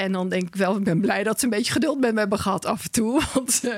En 0.00 0.12
dan 0.12 0.28
denk 0.28 0.42
ik 0.42 0.54
wel, 0.54 0.76
ik 0.76 0.84
ben 0.84 1.00
blij 1.00 1.22
dat 1.22 1.38
ze 1.38 1.44
een 1.44 1.50
beetje 1.50 1.72
geduld 1.72 2.00
met 2.00 2.12
me 2.12 2.18
hebben 2.18 2.38
gehad 2.38 2.64
af 2.64 2.84
en 2.84 2.90
toe. 2.90 3.20
Want 3.34 3.60
uh, 3.64 3.74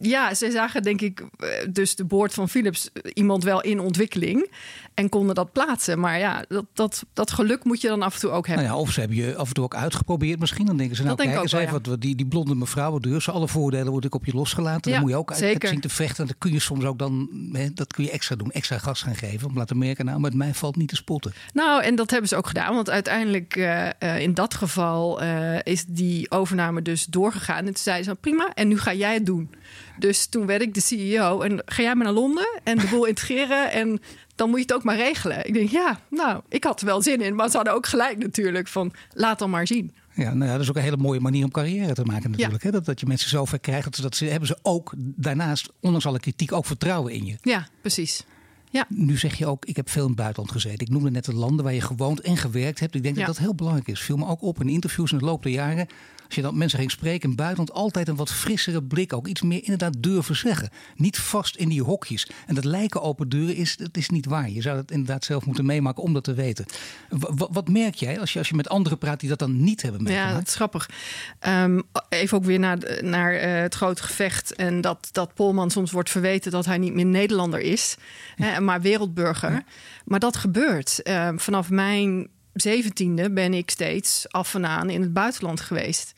ja, 0.00 0.34
ze 0.34 0.50
zagen 0.50 0.82
denk 0.82 1.00
ik 1.00 1.20
eh, 1.20 1.48
dus 1.70 1.94
de 1.94 2.04
boord 2.04 2.34
van 2.34 2.48
Philips 2.48 2.90
eh, 2.92 3.10
iemand 3.14 3.44
wel 3.44 3.60
in 3.62 3.80
ontwikkeling 3.80 4.50
en 4.94 5.08
konden 5.08 5.34
dat 5.34 5.52
plaatsen. 5.52 6.00
Maar 6.00 6.18
ja, 6.18 6.44
dat, 6.48 6.64
dat, 6.72 7.04
dat 7.12 7.30
geluk 7.30 7.64
moet 7.64 7.80
je 7.80 7.88
dan 7.88 8.02
af 8.02 8.14
en 8.14 8.20
toe 8.20 8.30
ook 8.30 8.46
hebben. 8.46 8.64
Nou 8.64 8.76
ja, 8.76 8.82
of 8.82 8.90
ze 8.90 9.00
hebben 9.00 9.18
je 9.18 9.36
af 9.36 9.48
en 9.48 9.54
toe 9.54 9.64
ook 9.64 9.74
uitgeprobeerd 9.74 10.40
misschien. 10.40 10.66
Dan 10.66 10.76
denken 10.76 10.96
ze, 10.96 11.02
nou 11.02 11.16
kijk 11.16 11.42
eens 11.42 11.52
even, 11.52 11.72
wat, 11.72 12.00
die, 12.00 12.14
die 12.16 12.26
blonde 12.26 12.54
mevrouw, 12.54 12.98
dus 12.98 13.28
alle 13.28 13.48
voordelen 13.48 13.92
word 13.92 14.04
ik 14.04 14.14
op 14.14 14.24
je 14.24 14.34
losgelaten. 14.34 14.92
dan 14.92 15.00
moet 15.00 15.10
je 15.10 15.16
ook 15.16 15.32
uit, 15.32 15.66
zien 15.68 15.80
te 15.80 15.88
vechten. 15.88 16.26
Dat 16.26 16.36
kun 16.38 16.52
je 16.52 16.58
soms 16.58 16.84
ook 16.84 16.98
dan, 16.98 17.28
hè, 17.52 17.72
dat 17.72 17.92
kun 17.92 18.04
je 18.04 18.10
extra 18.10 18.36
doen, 18.36 18.50
extra 18.50 18.78
gas 18.78 19.02
gaan 19.02 19.16
geven. 19.16 19.48
Om 19.48 19.56
laten 19.56 19.78
merken, 19.78 20.04
nou, 20.04 20.20
met 20.20 20.34
mij 20.34 20.54
valt 20.54 20.76
niet 20.76 20.88
te 20.88 20.96
spotten. 20.96 21.32
Nou, 21.52 21.82
en 21.82 21.94
dat 21.94 22.10
hebben 22.10 22.28
ze 22.28 22.36
ook 22.36 22.46
gedaan. 22.46 22.74
Want 22.74 22.90
uiteindelijk, 22.90 23.56
uh, 23.56 24.18
in 24.18 24.34
dat 24.34 24.54
geval, 24.54 25.22
uh, 25.22 25.58
is 25.62 25.84
die 25.84 26.30
overname 26.30 26.82
dus 26.82 27.04
doorgegaan. 27.04 27.58
En 27.58 27.64
toen 27.64 27.76
zeiden 27.76 28.04
ze, 28.04 28.14
prima, 28.14 28.50
en 28.54 28.68
nu 28.68 28.78
ga 28.78 28.94
jij 28.94 29.14
het 29.14 29.26
doen. 29.26 29.50
Dus 29.98 30.26
toen 30.26 30.46
werd 30.46 30.62
ik 30.62 30.74
de 30.74 30.80
CEO 30.80 31.40
en 31.40 31.62
ga 31.64 31.82
jij 31.82 31.94
maar 31.94 32.04
naar 32.04 32.14
Londen 32.14 32.60
en 32.64 32.78
de 32.78 32.86
boel 32.86 33.04
integreren 33.12 33.72
en 33.72 34.00
dan 34.34 34.48
moet 34.48 34.58
je 34.58 34.64
het 34.64 34.74
ook 34.74 34.84
maar 34.84 34.96
regelen. 34.96 35.46
Ik 35.46 35.54
denk, 35.54 35.70
ja, 35.70 36.00
nou, 36.10 36.40
ik 36.48 36.64
had 36.64 36.80
er 36.80 36.86
wel 36.86 37.02
zin 37.02 37.20
in, 37.20 37.34
maar 37.34 37.50
ze 37.50 37.56
hadden 37.56 37.74
ook 37.74 37.86
gelijk 37.86 38.18
natuurlijk 38.18 38.68
van 38.68 38.92
laat 39.12 39.38
dan 39.38 39.50
maar 39.50 39.66
zien. 39.66 39.92
Ja, 40.14 40.34
nou 40.34 40.44
ja, 40.44 40.52
dat 40.52 40.60
is 40.60 40.68
ook 40.68 40.76
een 40.76 40.82
hele 40.82 40.96
mooie 40.96 41.20
manier 41.20 41.44
om 41.44 41.50
carrière 41.50 41.94
te 41.94 42.04
maken 42.04 42.30
natuurlijk. 42.30 42.62
Hè? 42.62 42.70
Dat, 42.70 42.84
dat 42.84 43.00
je 43.00 43.06
mensen 43.06 43.28
zover 43.28 43.58
krijgt, 43.58 43.84
dat, 43.84 44.02
dat 44.02 44.16
ze, 44.16 44.24
hebben 44.24 44.48
ze 44.48 44.58
ook 44.62 44.92
daarnaast, 44.96 45.68
ondanks 45.80 46.06
alle 46.06 46.20
kritiek, 46.20 46.52
ook 46.52 46.66
vertrouwen 46.66 47.12
in 47.12 47.26
je. 47.26 47.36
Ja, 47.42 47.68
precies. 47.80 48.24
Ja. 48.70 48.86
Nu 48.88 49.18
zeg 49.18 49.34
je 49.34 49.46
ook, 49.46 49.64
ik 49.64 49.76
heb 49.76 49.90
veel 49.90 50.02
in 50.02 50.08
het 50.08 50.16
buitenland 50.16 50.52
gezeten. 50.52 50.86
Ik 50.86 50.88
noemde 50.88 51.10
net 51.10 51.24
de 51.24 51.34
landen 51.34 51.64
waar 51.64 51.74
je 51.74 51.80
gewoond 51.80 52.20
en 52.20 52.36
gewerkt 52.36 52.80
hebt. 52.80 52.94
Ik 52.94 53.02
denk 53.02 53.16
dat 53.16 53.26
dat 53.26 53.38
heel 53.38 53.54
belangrijk 53.54 53.88
is. 53.88 54.00
Viel 54.00 54.16
me 54.16 54.26
ook 54.26 54.42
op 54.42 54.60
in 54.60 54.68
interviews 54.68 55.12
in 55.12 55.18
de 55.18 55.24
loop 55.24 55.42
der 55.42 55.52
jaren. 55.52 55.86
Als 56.34 56.42
je 56.42 56.50
dan 56.50 56.58
mensen 56.58 56.78
ging 56.78 56.90
spreken 56.90 57.30
in 57.30 57.36
buitenland, 57.36 57.72
altijd 57.72 58.08
een 58.08 58.16
wat 58.16 58.32
frissere 58.32 58.82
blik. 58.82 59.12
Ook 59.12 59.26
iets 59.26 59.42
meer 59.42 59.62
inderdaad 59.62 59.94
durven 59.98 60.36
zeggen. 60.36 60.70
Niet 60.96 61.18
vast 61.18 61.56
in 61.56 61.68
die 61.68 61.82
hokjes. 61.82 62.30
En 62.46 62.54
dat 62.54 62.64
lijken 62.64 63.02
open 63.02 63.28
deuren 63.28 63.56
is, 63.56 63.76
dat 63.76 63.96
is 63.96 64.08
niet 64.08 64.26
waar. 64.26 64.50
Je 64.50 64.60
zou 64.60 64.76
het 64.76 64.90
inderdaad 64.90 65.24
zelf 65.24 65.46
moeten 65.46 65.66
meemaken 65.66 66.02
om 66.02 66.12
dat 66.12 66.24
te 66.24 66.34
weten. 66.34 66.64
wat, 67.08 67.48
wat 67.52 67.68
merk 67.68 67.94
jij 67.94 68.20
als 68.20 68.32
je, 68.32 68.38
als 68.38 68.48
je 68.48 68.54
met 68.54 68.68
anderen 68.68 68.98
praat 68.98 69.20
die 69.20 69.28
dat 69.28 69.38
dan 69.38 69.64
niet 69.64 69.82
hebben 69.82 70.02
meegemaakt? 70.02 70.30
Ja, 70.30 70.38
dat 70.38 70.48
is 70.48 70.54
grappig. 70.54 70.90
Um, 71.48 71.82
even 72.08 72.36
ook 72.36 72.44
weer 72.44 72.58
naar, 72.58 72.78
naar 73.00 73.34
uh, 73.34 73.60
het 73.60 73.74
grote 73.74 74.02
gevecht. 74.02 74.54
En 74.54 74.80
dat, 74.80 75.08
dat 75.12 75.34
Polman 75.34 75.70
soms 75.70 75.92
wordt 75.92 76.10
verweten 76.10 76.50
dat 76.50 76.66
hij 76.66 76.78
niet 76.78 76.94
meer 76.94 77.06
Nederlander 77.06 77.60
is. 77.60 77.96
Hè, 78.34 78.60
maar 78.60 78.80
wereldburger. 78.80 79.62
Maar 80.04 80.20
dat 80.20 80.36
gebeurt. 80.36 81.00
Uh, 81.04 81.28
vanaf 81.36 81.70
mijn 81.70 82.28
zeventiende 82.54 83.30
ben 83.30 83.54
ik 83.54 83.70
steeds 83.70 84.24
af 84.28 84.54
en 84.54 84.66
aan 84.66 84.90
in 84.90 85.00
het 85.00 85.12
buitenland 85.12 85.60
geweest. 85.60 86.14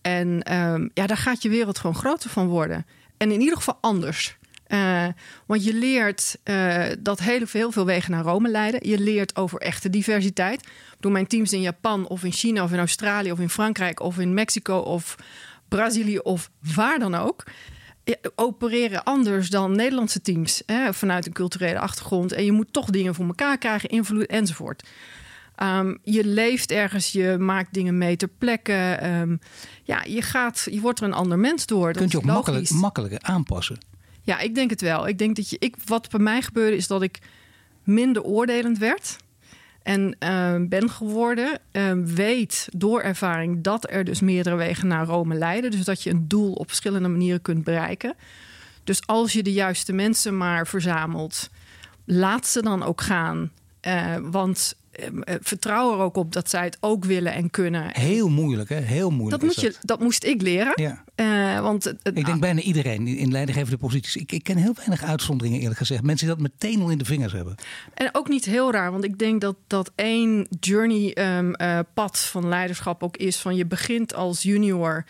En 0.00 0.54
um, 0.54 0.90
ja, 0.94 1.06
daar 1.06 1.16
gaat 1.16 1.42
je 1.42 1.48
wereld 1.48 1.78
gewoon 1.78 1.96
groter 1.96 2.30
van 2.30 2.46
worden. 2.46 2.86
En 3.16 3.32
in 3.32 3.40
ieder 3.40 3.56
geval 3.56 3.78
anders. 3.80 4.36
Uh, 4.68 5.06
want 5.46 5.64
je 5.64 5.74
leert 5.74 6.38
uh, 6.44 6.84
dat 6.98 7.20
heel 7.20 7.46
veel, 7.46 7.72
veel 7.72 7.86
wegen 7.86 8.10
naar 8.10 8.22
Rome 8.22 8.48
leiden. 8.48 8.88
Je 8.88 8.98
leert 8.98 9.36
over 9.36 9.60
echte 9.60 9.90
diversiteit. 9.90 10.68
Door 11.00 11.12
mijn 11.12 11.26
teams 11.26 11.52
in 11.52 11.60
Japan 11.60 12.08
of 12.08 12.24
in 12.24 12.32
China 12.32 12.62
of 12.62 12.72
in 12.72 12.78
Australië 12.78 13.32
of 13.32 13.40
in 13.40 13.50
Frankrijk 13.50 14.00
of 14.00 14.18
in 14.18 14.34
Mexico 14.34 14.78
of 14.78 15.16
Brazilië 15.68 16.18
of 16.18 16.50
waar 16.74 16.98
dan 16.98 17.14
ook. 17.14 17.42
Opereren 18.34 19.04
anders 19.04 19.50
dan 19.50 19.76
Nederlandse 19.76 20.20
teams 20.20 20.62
hè, 20.66 20.94
vanuit 20.94 21.26
een 21.26 21.32
culturele 21.32 21.78
achtergrond. 21.78 22.32
En 22.32 22.44
je 22.44 22.52
moet 22.52 22.72
toch 22.72 22.90
dingen 22.90 23.14
voor 23.14 23.26
elkaar 23.26 23.58
krijgen, 23.58 23.88
invloed 23.88 24.26
enzovoort. 24.26 24.88
Um, 25.62 25.98
je 26.02 26.24
leeft 26.24 26.70
ergens, 26.70 27.12
je 27.12 27.36
maakt 27.38 27.74
dingen 27.74 27.98
mee 27.98 28.16
ter 28.16 28.28
plekke. 28.38 29.00
Um, 29.02 29.38
ja, 29.82 30.04
je, 30.04 30.22
gaat, 30.22 30.66
je 30.70 30.80
wordt 30.80 30.98
er 30.98 31.04
een 31.04 31.12
ander 31.12 31.38
mens 31.38 31.66
door. 31.66 31.92
Kunt 31.92 32.12
je 32.12 32.18
ook 32.18 32.24
makkelijk, 32.24 32.70
makkelijker 32.70 33.18
aanpassen? 33.22 33.78
Ja, 34.22 34.38
ik 34.38 34.54
denk 34.54 34.70
het 34.70 34.80
wel. 34.80 35.08
Ik 35.08 35.18
denk 35.18 35.36
dat 35.36 35.50
je, 35.50 35.56
ik, 35.58 35.76
wat 35.84 36.10
bij 36.10 36.20
mij 36.20 36.42
gebeurde 36.42 36.76
is 36.76 36.86
dat 36.86 37.02
ik 37.02 37.18
minder 37.84 38.22
oordelend 38.22 38.78
werd. 38.78 39.16
En 39.82 40.16
uh, 40.20 40.54
ben 40.68 40.90
geworden, 40.90 41.60
uh, 41.72 41.92
weet 42.04 42.68
door 42.76 43.00
ervaring 43.00 43.62
dat 43.62 43.90
er 43.90 44.04
dus 44.04 44.20
meerdere 44.20 44.56
wegen 44.56 44.88
naar 44.88 45.06
Rome 45.06 45.34
leiden. 45.34 45.70
Dus 45.70 45.84
dat 45.84 46.02
je 46.02 46.10
een 46.10 46.28
doel 46.28 46.52
op 46.52 46.68
verschillende 46.68 47.08
manieren 47.08 47.42
kunt 47.42 47.64
bereiken. 47.64 48.14
Dus 48.84 49.06
als 49.06 49.32
je 49.32 49.42
de 49.42 49.52
juiste 49.52 49.92
mensen 49.92 50.36
maar 50.36 50.66
verzamelt, 50.66 51.50
laat 52.04 52.46
ze 52.46 52.62
dan 52.62 52.82
ook 52.82 53.00
gaan. 53.00 53.50
Uh, 53.82 54.16
want 54.22 54.76
Ehm, 54.85 54.85
eh, 54.85 54.85
vertrouw 55.40 55.92
er 55.92 55.98
ook 55.98 56.16
op 56.16 56.32
dat 56.32 56.50
zij 56.50 56.64
het 56.64 56.76
ook 56.80 57.04
willen 57.04 57.32
en 57.32 57.50
kunnen. 57.50 57.90
Heel 57.92 58.28
moeilijk, 58.28 58.68
hè? 58.68 58.80
Heel 58.80 59.10
moeilijk. 59.10 59.42
Dat, 59.42 59.50
moet 59.50 59.60
Je, 59.60 59.74
dat 59.80 60.00
moest 60.00 60.24
ik 60.24 60.42
leren. 60.42 60.72
Ja. 60.74 61.04
Uh, 61.16 61.60
want 61.60 61.94
ik 62.02 62.24
denk 62.24 62.40
bijna 62.40 62.60
iedereen 62.60 63.06
in 63.06 63.32
leidinggevende 63.32 63.78
posities. 63.78 64.16
Ik, 64.16 64.32
ik 64.32 64.42
ken 64.42 64.56
heel 64.56 64.74
weinig 64.74 65.02
uitzonderingen, 65.02 65.60
eerlijk 65.60 65.78
gezegd. 65.78 66.02
Mensen 66.02 66.26
die 66.26 66.36
dat 66.36 66.50
meteen 66.50 66.80
al 66.82 66.90
in 66.90 66.98
de 66.98 67.04
vingers 67.04 67.32
hebben. 67.32 67.54
En 67.94 68.08
ook 68.12 68.28
niet 68.28 68.44
heel 68.44 68.72
raar, 68.72 68.92
want 68.92 69.04
ik 69.04 69.18
denk 69.18 69.40
dat 69.40 69.56
dat 69.66 69.92
één 69.94 70.46
journey-pad 70.60 71.54
ehm, 71.94 72.24
uh, 72.24 72.30
van 72.30 72.48
leiderschap 72.48 73.02
ook 73.02 73.16
is: 73.16 73.36
van 73.36 73.56
je 73.56 73.66
begint 73.66 74.14
als 74.14 74.42
junior. 74.42 75.04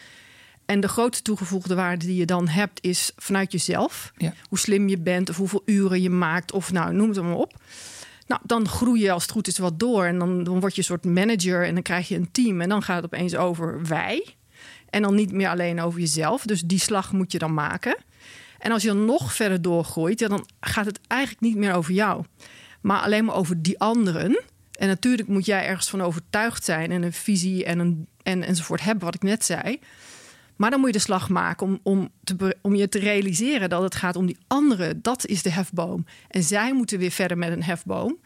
En 0.67 0.81
de 0.81 0.89
grootste 0.89 1.23
toegevoegde 1.23 1.75
waarde 1.75 2.07
die 2.07 2.17
je 2.17 2.27
dan 2.27 2.49
hebt, 2.49 2.79
is 2.83 3.13
vanuit 3.17 3.53
jezelf. 3.53 4.13
Ja. 4.17 4.35
Hoe 4.49 4.59
slim 4.59 4.89
je 4.89 4.99
bent, 4.99 5.31
of 5.31 5.37
hoeveel 5.37 5.63
uren 5.65 6.03
je 6.03 6.11
maakt, 6.11 6.53
of 6.53 6.73
nou, 6.73 6.95
noem 6.95 7.09
het 7.09 7.23
maar 7.23 7.35
op. 7.35 7.55
Nou, 8.27 8.41
dan 8.45 8.69
groei 8.69 9.01
je 9.01 9.11
als 9.11 9.23
het 9.23 9.33
goed 9.33 9.47
is 9.47 9.59
wat 9.59 9.79
door. 9.79 10.05
En 10.05 10.19
dan, 10.19 10.45
dan 10.45 10.61
word 10.61 10.73
je 10.73 10.79
een 10.79 10.87
soort 10.87 11.05
manager 11.05 11.67
en 11.67 11.75
dan 11.75 11.83
krijg 11.83 12.09
je 12.09 12.17
een 12.17 12.31
team. 12.31 12.61
En 12.61 12.69
dan 12.69 12.83
gaat 12.83 13.03
het 13.03 13.05
opeens 13.05 13.37
over 13.37 13.87
wij. 13.87 14.35
En 14.91 15.03
dan 15.03 15.15
niet 15.15 15.33
meer 15.33 15.49
alleen 15.49 15.81
over 15.81 16.01
jezelf. 16.01 16.43
Dus 16.43 16.63
die 16.63 16.79
slag 16.79 17.13
moet 17.13 17.33
je 17.33 17.39
dan 17.39 17.55
maken. 17.55 17.97
En 18.59 18.73
als 18.73 18.83
je 18.83 18.89
dan 18.89 19.05
nog 19.05 19.35
verder 19.35 19.63
doorgroeit, 19.63 20.19
dan 20.19 20.47
gaat 20.61 20.87
het 20.87 21.01
eigenlijk 21.07 21.41
niet 21.41 21.57
meer 21.57 21.75
over 21.75 21.93
jou. 21.93 22.25
Maar 22.81 23.01
alleen 23.01 23.25
maar 23.25 23.35
over 23.35 23.63
die 23.63 23.79
anderen. 23.79 24.41
En 24.73 24.89
natuurlijk 24.89 25.29
moet 25.29 25.47
jij 25.47 25.67
ergens 25.67 25.89
van 25.91 26.03
overtuigd 26.03 26.65
zijn 26.65 26.91
en 26.91 27.03
een 27.03 27.13
visie 27.13 27.65
en, 27.65 27.79
een, 27.79 28.09
en 28.23 28.43
enzovoort 28.43 28.81
hebben, 28.81 29.05
wat 29.05 29.15
ik 29.15 29.23
net 29.23 29.45
zei. 29.45 29.81
Maar 30.57 30.71
dan 30.71 30.79
moet 30.79 30.89
je 30.89 30.97
de 30.97 31.05
slag 31.05 31.29
maken 31.29 31.67
om, 31.67 31.81
om, 31.83 32.09
te, 32.25 32.57
om 32.63 32.75
je 32.75 32.89
te 32.89 32.99
realiseren 32.99 33.69
dat 33.69 33.83
het 33.83 33.95
gaat 33.95 34.17
om 34.17 34.27
die 34.27 34.39
anderen. 34.47 35.03
Dat 35.03 35.27
is 35.27 35.43
de 35.43 35.53
hefboom. 35.53 36.05
En 36.29 36.43
zij 36.43 36.75
moeten 36.75 36.99
weer 36.99 37.11
verder 37.11 37.39
met 37.39 37.53
een 37.53 37.63
hefboom. 37.63 38.19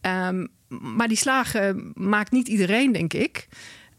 Um, 0.00 0.48
maar 0.68 1.08
die 1.08 1.16
slagen 1.16 1.92
maakt 1.94 2.32
niet 2.32 2.48
iedereen, 2.48 2.92
denk 2.92 3.12
ik. 3.12 3.48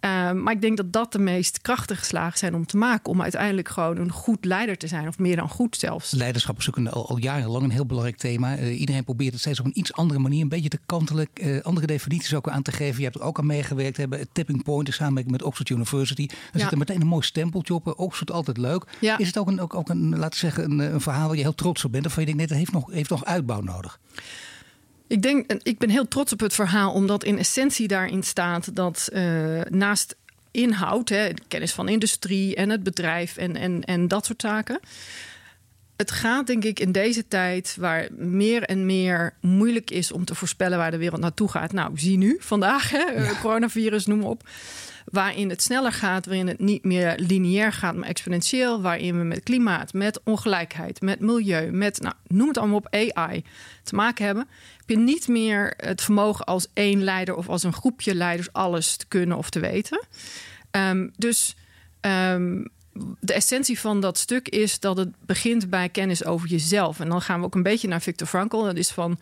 Ehm, 0.01 0.43
maar 0.43 0.53
ik 0.53 0.61
denk 0.61 0.77
dat 0.77 0.93
dat 0.93 1.11
de 1.11 1.19
meest 1.19 1.61
krachtige 1.61 2.05
slagen 2.05 2.37
zijn 2.37 2.55
om 2.55 2.65
te 2.65 2.77
maken. 2.77 3.11
Om 3.11 3.21
uiteindelijk 3.21 3.69
gewoon 3.69 3.97
een 3.97 4.11
goed 4.11 4.45
leider 4.45 4.77
te 4.77 4.87
zijn. 4.87 5.07
Of 5.07 5.19
meer 5.19 5.35
dan 5.35 5.49
goed 5.49 5.75
zelfs. 5.75 6.11
Leiderschap 6.11 6.57
is 6.57 6.69
ook 6.69 6.77
een, 6.77 6.89
al, 6.89 7.17
jarenlang 7.17 7.63
een 7.63 7.71
heel 7.71 7.85
belangrijk 7.85 8.17
thema. 8.17 8.57
Uh, 8.57 8.79
iedereen 8.79 9.03
probeert 9.03 9.31
het 9.31 9.41
steeds 9.41 9.59
op 9.59 9.65
een 9.65 9.79
iets 9.79 9.93
andere 9.93 10.19
manier. 10.19 10.41
Een 10.41 10.49
beetje 10.49 10.69
te 10.69 10.79
kantelen. 10.85 11.27
Uh, 11.33 11.61
andere 11.61 11.87
definities 11.87 12.33
ook 12.33 12.49
aan 12.49 12.61
te 12.61 12.71
geven. 12.71 12.97
Je 12.97 13.03
hebt 13.03 13.15
er 13.15 13.21
ook 13.21 13.39
aan 13.39 13.45
meegewerkt. 13.45 13.97
Hebben 13.97 14.19
het 14.19 14.29
Tipping 14.31 14.63
Point 14.63 14.87
in 14.87 14.93
samenwerking 14.93 15.31
met 15.31 15.43
Oxford 15.43 15.69
University. 15.69 16.27
Er 16.29 16.37
ja. 16.51 16.59
zit 16.59 16.71
er 16.71 16.77
meteen 16.77 17.01
een 17.01 17.07
mooi 17.07 17.23
stempeltje 17.23 17.73
op. 17.73 17.99
Oxford 17.99 18.31
altijd 18.31 18.57
leuk. 18.57 18.83
Ja. 18.99 19.17
Is 19.17 19.27
het 19.27 19.37
ook 19.37 19.47
een, 19.47 19.61
ook, 19.61 19.75
ook 19.75 19.89
een 19.89 20.09
laten 20.09 20.29
we 20.29 20.35
zeggen, 20.35 20.63
een, 20.63 20.79
een, 20.79 21.01
verhaal 21.01 21.27
waar 21.27 21.37
je 21.37 21.41
heel 21.41 21.55
trots 21.55 21.85
op 21.85 21.91
bent? 21.91 22.05
Of 22.05 22.15
je 22.15 22.25
denkt, 22.25 22.37
nee, 22.37 22.47
dat 22.47 22.57
heeft 22.57 22.71
nog, 22.71 22.91
heeft 22.91 23.09
nog 23.09 23.25
uitbouw 23.25 23.61
nodig? 23.61 23.99
Ik 25.12 25.21
denk, 25.21 25.52
ik 25.63 25.78
ben 25.78 25.89
heel 25.89 26.08
trots 26.08 26.34
op 26.34 26.39
het 26.39 26.54
verhaal, 26.54 26.93
omdat 26.93 27.24
in 27.24 27.38
essentie 27.38 27.88
daarin 27.88 28.24
staat 28.24 28.76
dat 28.76 29.10
uh, 29.13 29.62
naast 29.69 30.15
inhoud, 30.52 31.10
hè, 31.10 31.30
kennis 31.47 31.71
van 31.71 31.89
industrie 31.89 32.56
en 32.56 32.69
het 32.69 32.84
bedrijf 32.84 33.38
en, 33.38 33.56
en, 33.56 33.84
en 33.84 34.08
dat 34.08 34.26
soort 34.26 34.41
zaken. 34.41 34.80
Het 35.95 36.12
gaat 36.12 36.47
denk 36.47 36.63
ik 36.63 36.80
in 36.80 36.91
deze 36.91 37.28
tijd 37.28 37.76
waar 37.80 38.08
meer 38.17 38.63
en 38.63 38.86
meer 38.86 39.34
moeilijk 39.41 39.91
is 39.91 40.12
om 40.12 40.26
te 40.26 40.36
voorspellen 40.36 40.78
waar 40.78 40.91
de 40.91 40.97
wereld 40.97 41.21
naartoe 41.21 41.50
gaat. 41.50 41.74
Nou, 41.74 41.91
zie 42.00 42.17
nu 42.17 42.38
vandaag, 42.39 42.89
hè, 42.89 43.04
coronavirus, 43.41 44.06
noem 44.06 44.19
maar 44.19 44.30
op 44.30 44.43
waarin 45.06 45.50
het 45.50 45.62
sneller 45.62 45.91
gaat, 45.91 46.26
waarin 46.26 46.47
het 46.47 46.60
niet 46.60 46.84
meer 46.84 47.13
lineair 47.17 47.74
gaat, 47.74 47.95
maar 47.95 48.08
exponentieel, 48.08 48.82
waarin 48.82 49.17
we 49.17 49.24
met 49.24 49.43
klimaat, 49.43 49.93
met 49.93 50.19
ongelijkheid, 50.24 51.02
met 51.02 51.19
milieu, 51.19 51.71
met 51.71 52.02
nou, 52.02 52.15
noem 52.28 52.47
het 52.47 52.58
allemaal 52.58 52.78
op 52.78 52.93
AI 52.93 53.43
te 53.84 53.95
maken 53.95 54.26
hebben, 54.26 54.47
heb 54.78 54.81
je 54.91 54.97
niet 54.97 55.27
meer 55.27 55.73
het 55.77 56.01
vermogen 56.01 56.45
als 56.45 56.67
één 56.73 57.04
leider 57.04 57.36
of 57.36 57.49
als 57.49 57.63
een 57.63 57.73
groepje 57.73 58.15
leiders 58.15 58.54
alles 58.54 58.95
te 58.95 59.06
kunnen 59.08 59.38
of 59.38 59.49
te 59.49 59.60
weten. 59.60 60.06
Ehm, 60.71 61.08
dus 61.17 61.56
um, 62.01 62.69
de 63.19 63.34
essentie 63.34 63.80
van 63.80 64.01
dat 64.01 64.17
stuk 64.17 64.49
is 64.49 64.80
dat 64.80 64.97
het 64.97 65.10
begint 65.25 65.69
bij 65.69 65.89
kennis 65.89 66.25
over 66.25 66.47
jezelf. 66.47 66.99
En 66.99 67.10
dan 67.10 67.21
gaan 67.21 67.39
we 67.39 67.45
ook 67.45 67.56
een 67.56 67.63
beetje 67.63 67.88
naar 67.88 68.01
Viktor 68.01 68.27
Frankl. 68.27 68.63
Dat 68.63 68.77
is 68.77 68.89
van 68.89 69.19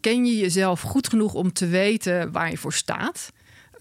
ken 0.00 0.26
je 0.26 0.36
jezelf 0.36 0.80
goed 0.80 1.08
genoeg 1.08 1.34
om 1.34 1.52
te 1.52 1.66
weten 1.66 2.32
waar 2.32 2.50
je 2.50 2.56
voor 2.56 2.72
staat? 2.72 3.30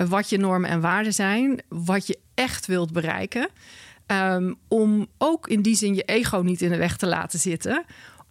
wat 0.05 0.29
je 0.29 0.37
normen 0.37 0.69
en 0.69 0.81
waarden 0.81 1.13
zijn, 1.13 1.61
wat 1.69 2.07
je 2.07 2.17
echt 2.33 2.65
wilt 2.65 2.91
bereiken. 2.91 3.49
Um, 4.07 4.55
om 4.67 5.07
ook 5.17 5.47
in 5.47 5.61
die 5.61 5.75
zin 5.75 5.95
je 5.95 6.03
ego 6.03 6.37
niet 6.37 6.61
in 6.61 6.69
de 6.69 6.77
weg 6.77 6.97
te 6.97 7.07
laten 7.07 7.39
zitten. 7.39 7.85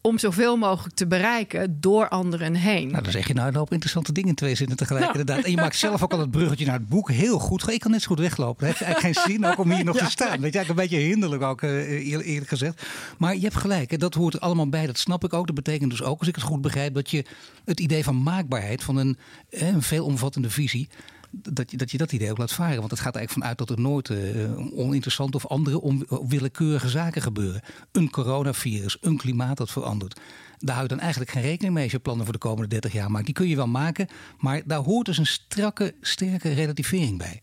Om 0.07 0.19
zoveel 0.19 0.57
mogelijk 0.57 0.95
te 0.95 1.07
bereiken 1.07 1.81
door 1.81 2.09
anderen 2.09 2.55
heen. 2.55 2.91
Nou, 2.91 3.03
dan 3.03 3.13
zeg 3.13 3.27
je 3.27 3.35
nou 3.35 3.49
een 3.49 3.55
hoop 3.55 3.73
interessante 3.73 4.13
dingen 4.13 4.35
twee 4.35 4.55
zinnen 4.55 4.77
tegelijk. 4.77 5.05
Nou. 5.05 5.19
Inderdaad. 5.19 5.45
En 5.45 5.51
je 5.51 5.57
maakt 5.57 5.77
zelf 5.77 6.03
ook 6.03 6.13
al 6.13 6.21
het 6.21 6.31
bruggetje 6.31 6.65
naar 6.67 6.79
het 6.79 6.89
boek. 6.89 7.11
Heel 7.11 7.39
goed. 7.39 7.71
Ik 7.71 7.81
kan 7.81 7.91
net 7.91 8.03
zo 8.03 8.09
goed 8.09 8.19
weglopen. 8.19 8.67
Dat 8.67 8.77
heeft 8.77 8.83
eigenlijk 8.83 9.17
geen 9.17 9.33
zin 9.33 9.47
ook 9.47 9.59
om 9.59 9.71
hier 9.71 9.85
nog 9.85 9.97
te 10.07 10.11
staan. 10.11 10.29
Dat 10.29 10.37
is 10.37 10.55
eigenlijk 10.55 10.69
een 10.69 10.75
beetje 10.89 11.07
hinderlijk 11.07 11.43
ook, 11.43 11.63
uh, 11.63 12.27
eerlijk 12.27 12.49
gezegd. 12.49 12.87
Maar 13.19 13.35
je 13.35 13.41
hebt 13.41 13.57
gelijk. 13.57 13.99
Dat 13.99 14.15
hoort 14.15 14.35
er 14.35 14.41
allemaal 14.41 14.69
bij. 14.69 14.87
Dat 14.87 14.99
snap 14.99 15.25
ik 15.25 15.33
ook. 15.33 15.47
Dat 15.47 15.55
betekent 15.55 15.91
dus 15.91 16.03
ook, 16.03 16.19
als 16.19 16.29
ik 16.29 16.35
het 16.35 16.45
goed 16.45 16.61
begrijp, 16.61 16.95
dat 16.95 17.11
je 17.11 17.25
het 17.65 17.81
idee 17.81 18.05
van 18.05 18.23
maakbaarheid 18.23 18.83
van 18.83 18.97
een, 18.97 19.19
een 19.51 19.83
veelomvattende 19.83 20.51
visie 20.51 20.89
dat 21.31 21.71
je, 21.71 21.77
dat 21.77 21.91
je 21.91 21.99
dat 21.99 22.13
idee 22.13 22.31
ook 22.31 22.39
laat 22.39 22.53
varen. 22.53 22.79
Want 22.79 22.91
het 22.91 23.01
gaat 23.01 23.17
eigenlijk 23.17 23.45
vanuit 23.45 23.59
dat 23.59 23.71
er 23.71 23.81
nooit 23.81 24.09
uh, 24.09 24.79
oninteressante 24.79 25.37
of 25.37 25.47
andere 25.47 25.81
onwillekeurige 26.09 26.89
zaken 26.89 27.23
gebeuren. 27.23 27.63
Een 27.93 28.11
coronavirus, 28.11 28.97
een 29.01 29.17
klimaat 29.17 29.57
dat 29.57 29.71
verandert. 29.71 30.21
Daar 30.59 30.75
hou 30.75 30.83
je 30.89 30.95
dan 30.95 31.03
eigenlijk 31.03 31.31
geen 31.31 31.43
rekening 31.43 31.75
mee 31.75 31.83
als 31.83 31.93
je 31.93 31.99
plannen 31.99 32.25
voor 32.25 32.35
de 32.35 32.41
komende 32.41 32.69
30 32.69 32.93
jaar 32.93 33.11
maakt. 33.11 33.25
Die 33.25 33.35
kun 33.35 33.49
je 33.49 33.57
wel 33.57 33.67
maken, 33.67 34.09
maar 34.39 34.63
daar 34.65 34.83
hoort 34.83 35.07
dus 35.07 35.19
een 35.19 35.27
strakke, 35.27 35.95
sterke 36.01 36.53
relativering 36.53 37.19
bij. 37.19 37.43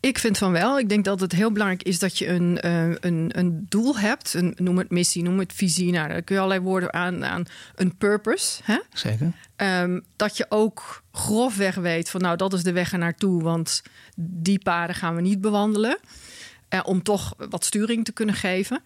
Ik 0.00 0.18
vind 0.18 0.38
van 0.38 0.52
wel. 0.52 0.78
Ik 0.78 0.88
denk 0.88 1.04
dat 1.04 1.20
het 1.20 1.32
heel 1.32 1.52
belangrijk 1.52 1.82
is 1.82 1.98
dat 1.98 2.18
je 2.18 2.26
een, 2.26 2.58
uh, 2.64 2.94
een, 3.00 3.30
een 3.32 3.66
doel 3.68 3.98
hebt. 3.98 4.34
Een, 4.34 4.54
noem 4.56 4.78
het 4.78 4.90
missie, 4.90 5.22
noem 5.22 5.38
het 5.38 5.52
visie. 5.52 5.92
Nou, 5.92 6.08
daar 6.08 6.22
kun 6.22 6.34
je 6.34 6.40
allerlei 6.40 6.66
woorden 6.66 6.92
aan. 6.92 7.24
aan 7.24 7.44
een 7.74 7.96
purpose. 7.96 8.60
Hè? 8.64 8.78
Zeker. 8.92 9.32
Um, 9.56 10.04
dat 10.16 10.36
je 10.36 10.46
ook 10.48 11.02
grofweg 11.12 11.74
weet 11.74 12.10
van 12.10 12.20
nou, 12.20 12.36
dat 12.36 12.52
is 12.52 12.62
de 12.62 12.72
weg 12.72 12.92
er 12.92 12.98
naartoe. 12.98 13.42
Want 13.42 13.82
die 14.16 14.58
paden 14.58 14.94
gaan 14.94 15.14
we 15.14 15.20
niet 15.20 15.40
bewandelen. 15.40 15.98
Uh, 16.74 16.80
om 16.84 17.02
toch 17.02 17.34
wat 17.50 17.64
sturing 17.64 18.04
te 18.04 18.12
kunnen 18.12 18.34
geven. 18.34 18.82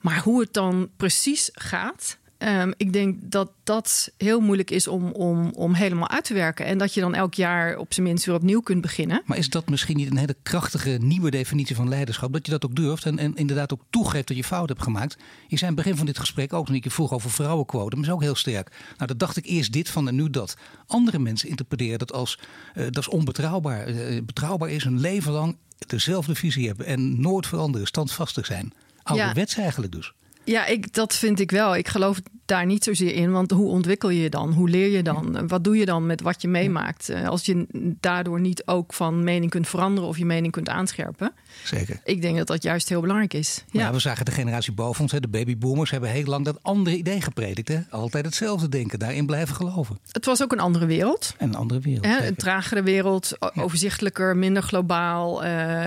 Maar 0.00 0.18
hoe 0.18 0.40
het 0.40 0.52
dan 0.52 0.90
precies 0.96 1.50
gaat, 1.52 2.18
Ehm, 2.44 2.72
ik 2.76 2.92
denk 2.92 3.18
dat 3.22 3.50
dat 3.62 4.12
heel 4.16 4.40
moeilijk 4.40 4.70
is 4.70 4.88
om, 4.88 5.10
om, 5.10 5.50
om 5.50 5.74
helemaal 5.74 6.08
uit 6.08 6.24
te 6.24 6.34
werken. 6.34 6.66
En 6.66 6.78
dat 6.78 6.94
je 6.94 7.00
dan 7.00 7.14
elk 7.14 7.34
jaar 7.34 7.76
op 7.76 7.94
zijn 7.94 8.06
minst 8.06 8.24
weer 8.24 8.34
opnieuw 8.34 8.60
kunt 8.60 8.80
beginnen. 8.80 9.22
Maar 9.26 9.38
is 9.38 9.48
dat 9.48 9.68
misschien 9.68 9.96
niet 9.96 10.10
een 10.10 10.16
hele 10.16 10.36
krachtige 10.42 10.98
nieuwe 11.00 11.30
definitie 11.30 11.76
van 11.76 11.88
leiderschap? 11.88 12.32
Dat 12.32 12.46
je 12.46 12.52
dat 12.52 12.64
ook 12.64 12.74
durft 12.74 13.04
en, 13.04 13.18
en 13.18 13.34
inderdaad 13.34 13.72
ook 13.72 13.82
toegeeft 13.90 14.28
dat 14.28 14.36
je 14.36 14.44
fout 14.44 14.68
hebt 14.68 14.82
gemaakt. 14.82 15.16
Je 15.48 15.56
zei 15.56 15.70
aan 15.70 15.76
het 15.76 15.84
begin 15.84 15.96
van 15.96 16.06
dit 16.06 16.18
gesprek 16.18 16.52
ook 16.52 16.66
toen 16.66 16.74
ik 16.74 16.84
je 16.84 16.90
vroeg 16.90 17.12
over 17.12 17.30
vrouwenquotum. 17.30 17.98
Dat 17.98 18.08
is 18.08 18.14
ook 18.14 18.22
heel 18.22 18.34
sterk. 18.34 18.70
Nou, 18.96 19.06
dat 19.06 19.18
dacht 19.18 19.36
ik 19.36 19.46
eerst 19.46 19.72
dit 19.72 19.88
van 19.88 20.08
en 20.08 20.14
nu 20.14 20.30
dat. 20.30 20.56
Andere 20.86 21.18
mensen 21.18 21.48
interpreteren 21.48 21.98
dat 21.98 22.12
als 22.12 22.38
uh, 22.74 22.84
dat 22.84 22.98
is 22.98 23.08
onbetrouwbaar. 23.08 23.88
Uh, 23.88 24.22
betrouwbaar 24.22 24.70
is 24.70 24.84
een 24.84 25.00
leven 25.00 25.32
lang 25.32 25.56
dezelfde 25.86 26.34
visie 26.34 26.66
hebben 26.66 26.86
en 26.86 27.20
nooit 27.20 27.46
veranderen, 27.46 27.86
standvastig 27.86 28.46
zijn. 28.46 28.72
Ouderwets 29.02 29.54
ja. 29.54 29.62
eigenlijk 29.62 29.92
dus. 29.92 30.12
Ja, 30.44 30.66
ik, 30.66 30.94
dat 30.94 31.14
vind 31.14 31.40
ik 31.40 31.50
wel. 31.50 31.76
Ik 31.76 31.88
geloof 31.88 32.20
daar 32.44 32.66
niet 32.66 32.84
zozeer 32.84 33.14
in. 33.14 33.30
Want 33.30 33.50
hoe 33.50 33.68
ontwikkel 33.68 34.08
je 34.08 34.20
je 34.20 34.30
dan? 34.30 34.52
Hoe 34.52 34.68
leer 34.68 34.88
je 34.88 35.02
dan? 35.02 35.48
Wat 35.48 35.64
doe 35.64 35.76
je 35.76 35.84
dan 35.84 36.06
met 36.06 36.20
wat 36.20 36.42
je 36.42 36.48
meemaakt? 36.48 37.08
Eh, 37.08 37.28
als 37.28 37.44
je 37.46 37.66
daardoor 38.00 38.40
niet 38.40 38.66
ook 38.66 38.92
van 38.92 39.24
mening 39.24 39.50
kunt 39.50 39.68
veranderen 39.68 40.08
of 40.08 40.18
je 40.18 40.24
mening 40.24 40.52
kunt 40.52 40.68
aanscherpen. 40.68 41.32
Zeker. 41.64 42.00
Ik 42.04 42.22
denk 42.22 42.36
dat 42.36 42.46
dat 42.46 42.62
juist 42.62 42.88
heel 42.88 43.00
belangrijk 43.00 43.34
is. 43.34 43.64
Ja, 43.70 43.92
we 43.92 43.98
zagen 43.98 44.24
de 44.24 44.30
generatie 44.30 44.72
boven 44.72 45.02
ons, 45.02 45.12
de 45.12 45.28
babyboomers, 45.28 45.90
hebben 45.90 46.10
heel 46.10 46.24
lang 46.24 46.44
dat 46.44 46.58
andere 46.62 46.96
idee 46.96 47.20
gepredikt. 47.20 47.68
Hè? 47.68 47.80
Altijd 47.90 48.24
hetzelfde 48.24 48.68
denken, 48.68 48.98
daarin 48.98 49.26
blijven 49.26 49.54
geloven. 49.54 49.98
Het 50.10 50.24
was 50.24 50.42
ook 50.42 50.52
een 50.52 50.60
andere 50.60 50.86
wereld. 50.86 51.34
Een 51.38 51.54
andere 51.54 51.80
wereld. 51.80 52.04
Hè? 52.04 52.26
Een 52.26 52.36
tragere 52.36 52.82
wereld, 52.82 53.36
overzichtelijker, 53.54 54.36
minder 54.36 54.62
globaal, 54.62 55.44
uh, 55.44 55.86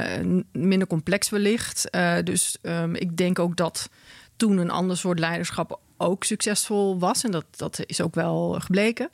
minder 0.52 0.88
complex 0.88 1.30
wellicht. 1.30 1.88
Uh, 1.92 2.16
dus 2.24 2.58
um, 2.62 2.96
ik 2.96 3.18
denk 3.18 3.40
ook 3.40 3.56
dat 3.56 3.90
toen 4.38 4.58
een 4.58 4.70
ander 4.70 4.98
soort 4.98 5.20
leiderschap 5.20 5.80
ook 5.98 6.24
succesvol 6.24 7.00
was. 7.00 7.24
En 7.24 7.32
dat, 7.32 7.46
dat 7.56 7.80
is 7.86 8.02
ook 8.02 8.16
wel 8.16 8.56
gebleken. 8.60 9.10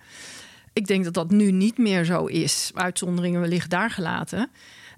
Ik 0.73 0.87
denk 0.87 1.03
dat 1.03 1.13
dat 1.13 1.31
nu 1.31 1.51
niet 1.51 1.77
meer 1.77 2.05
zo 2.05 2.25
is. 2.25 2.71
Uitzonderingen 2.73 3.41
wellicht 3.41 3.69
daar 3.69 3.89
gelaten. 3.91 4.49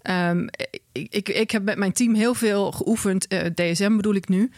Um, 0.10 0.48
ik, 0.92 1.08
ik, 1.10 1.30
ik, 1.30 1.52
heb 1.52 1.64
met 1.64 1.78
mijn 1.78 1.94
team 1.94 2.14
heel 2.14 2.34
veel 2.34 2.72
geoefend, 2.72 3.28
eh, 3.28 3.46
DSM 3.46 3.96
bedoel 3.96 4.14
ik 4.14 4.28
nu, 4.28 4.52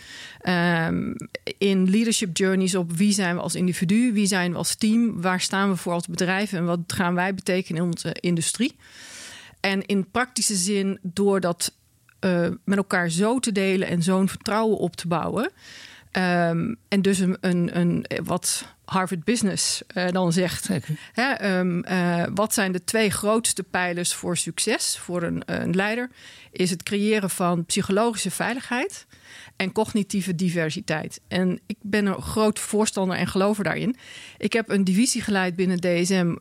um, 0.48 1.16
in 1.58 1.90
leadership 1.90 2.38
journeys 2.38 2.76
op 2.76 2.92
wie 2.92 3.12
zijn 3.12 3.36
we 3.36 3.42
als 3.42 3.56
individu, 3.56 4.14
wie 4.14 4.26
zijn 4.26 4.52
we 4.52 4.58
als 4.58 4.76
team, 4.76 5.22
waar 5.22 5.42
staan 5.42 5.70
we 5.70 5.76
voor 5.76 5.94
als 5.94 6.08
bedrijf 6.08 6.54
en 6.54 6.66
wat 6.66 6.80
gaan 6.88 7.16
wij 7.16 7.34
betekenen 7.34 7.82
in 7.82 7.88
onze 7.88 8.16
industrie. 8.20 8.76
En 9.60 9.86
in 9.86 10.12
praktische 10.12 10.56
zin, 10.56 11.00
door 11.02 11.40
dat 11.40 11.74
uh, 12.22 12.48
met 12.64 12.78
elkaar 12.78 13.10
zo 13.10 13.40
te 13.40 13.52
delen 13.52 13.88
en 13.88 14.04
zo'n 14.04 14.30
vertrouwen 14.30 14.78
op 14.78 14.96
te 14.96 15.08
bouwen. 15.08 15.52
Um, 16.12 16.78
en 16.88 17.02
dus 17.02 17.20
een, 17.20 17.38
een, 17.42 17.78
een, 17.78 18.06
wat 18.24 18.66
Harvard 18.86 19.24
Business 19.24 19.82
uh, 19.94 20.08
dan 20.12 20.34
zegt. 20.34 20.70
Hè, 21.14 21.58
um, 21.60 21.84
uh, 21.90 22.24
wat 22.34 22.54
zijn 22.54 22.72
de 22.72 22.84
twee 22.84 23.10
grootste 23.10 23.64
pijlers 23.64 24.14
voor 24.14 24.38
succes 24.38 24.98
voor 24.98 25.24
een, 25.24 25.42
een, 25.46 25.76
leider? 25.76 26.10
Is 26.52 26.70
het 26.70 26.84
creëren 26.84 27.30
van 27.30 27.66
psychologische 27.66 28.32
veiligheid 28.32 29.06
en 29.56 29.72
cognitieve 29.72 30.36
diversiteit. 30.36 31.22
En 31.28 31.60
ik 31.66 31.78
ben 31.82 32.06
een 32.06 32.22
groot 32.22 32.60
voorstander 32.60 33.18
en 33.18 33.28
gelover 33.28 33.64
daarin. 33.64 33.96
Ik 34.38 34.54
heb 34.54 34.70
een 34.70 34.84
divisie 34.84 35.22
geleid 35.22 35.56
binnen 35.56 35.80
DSM. 35.80 36.36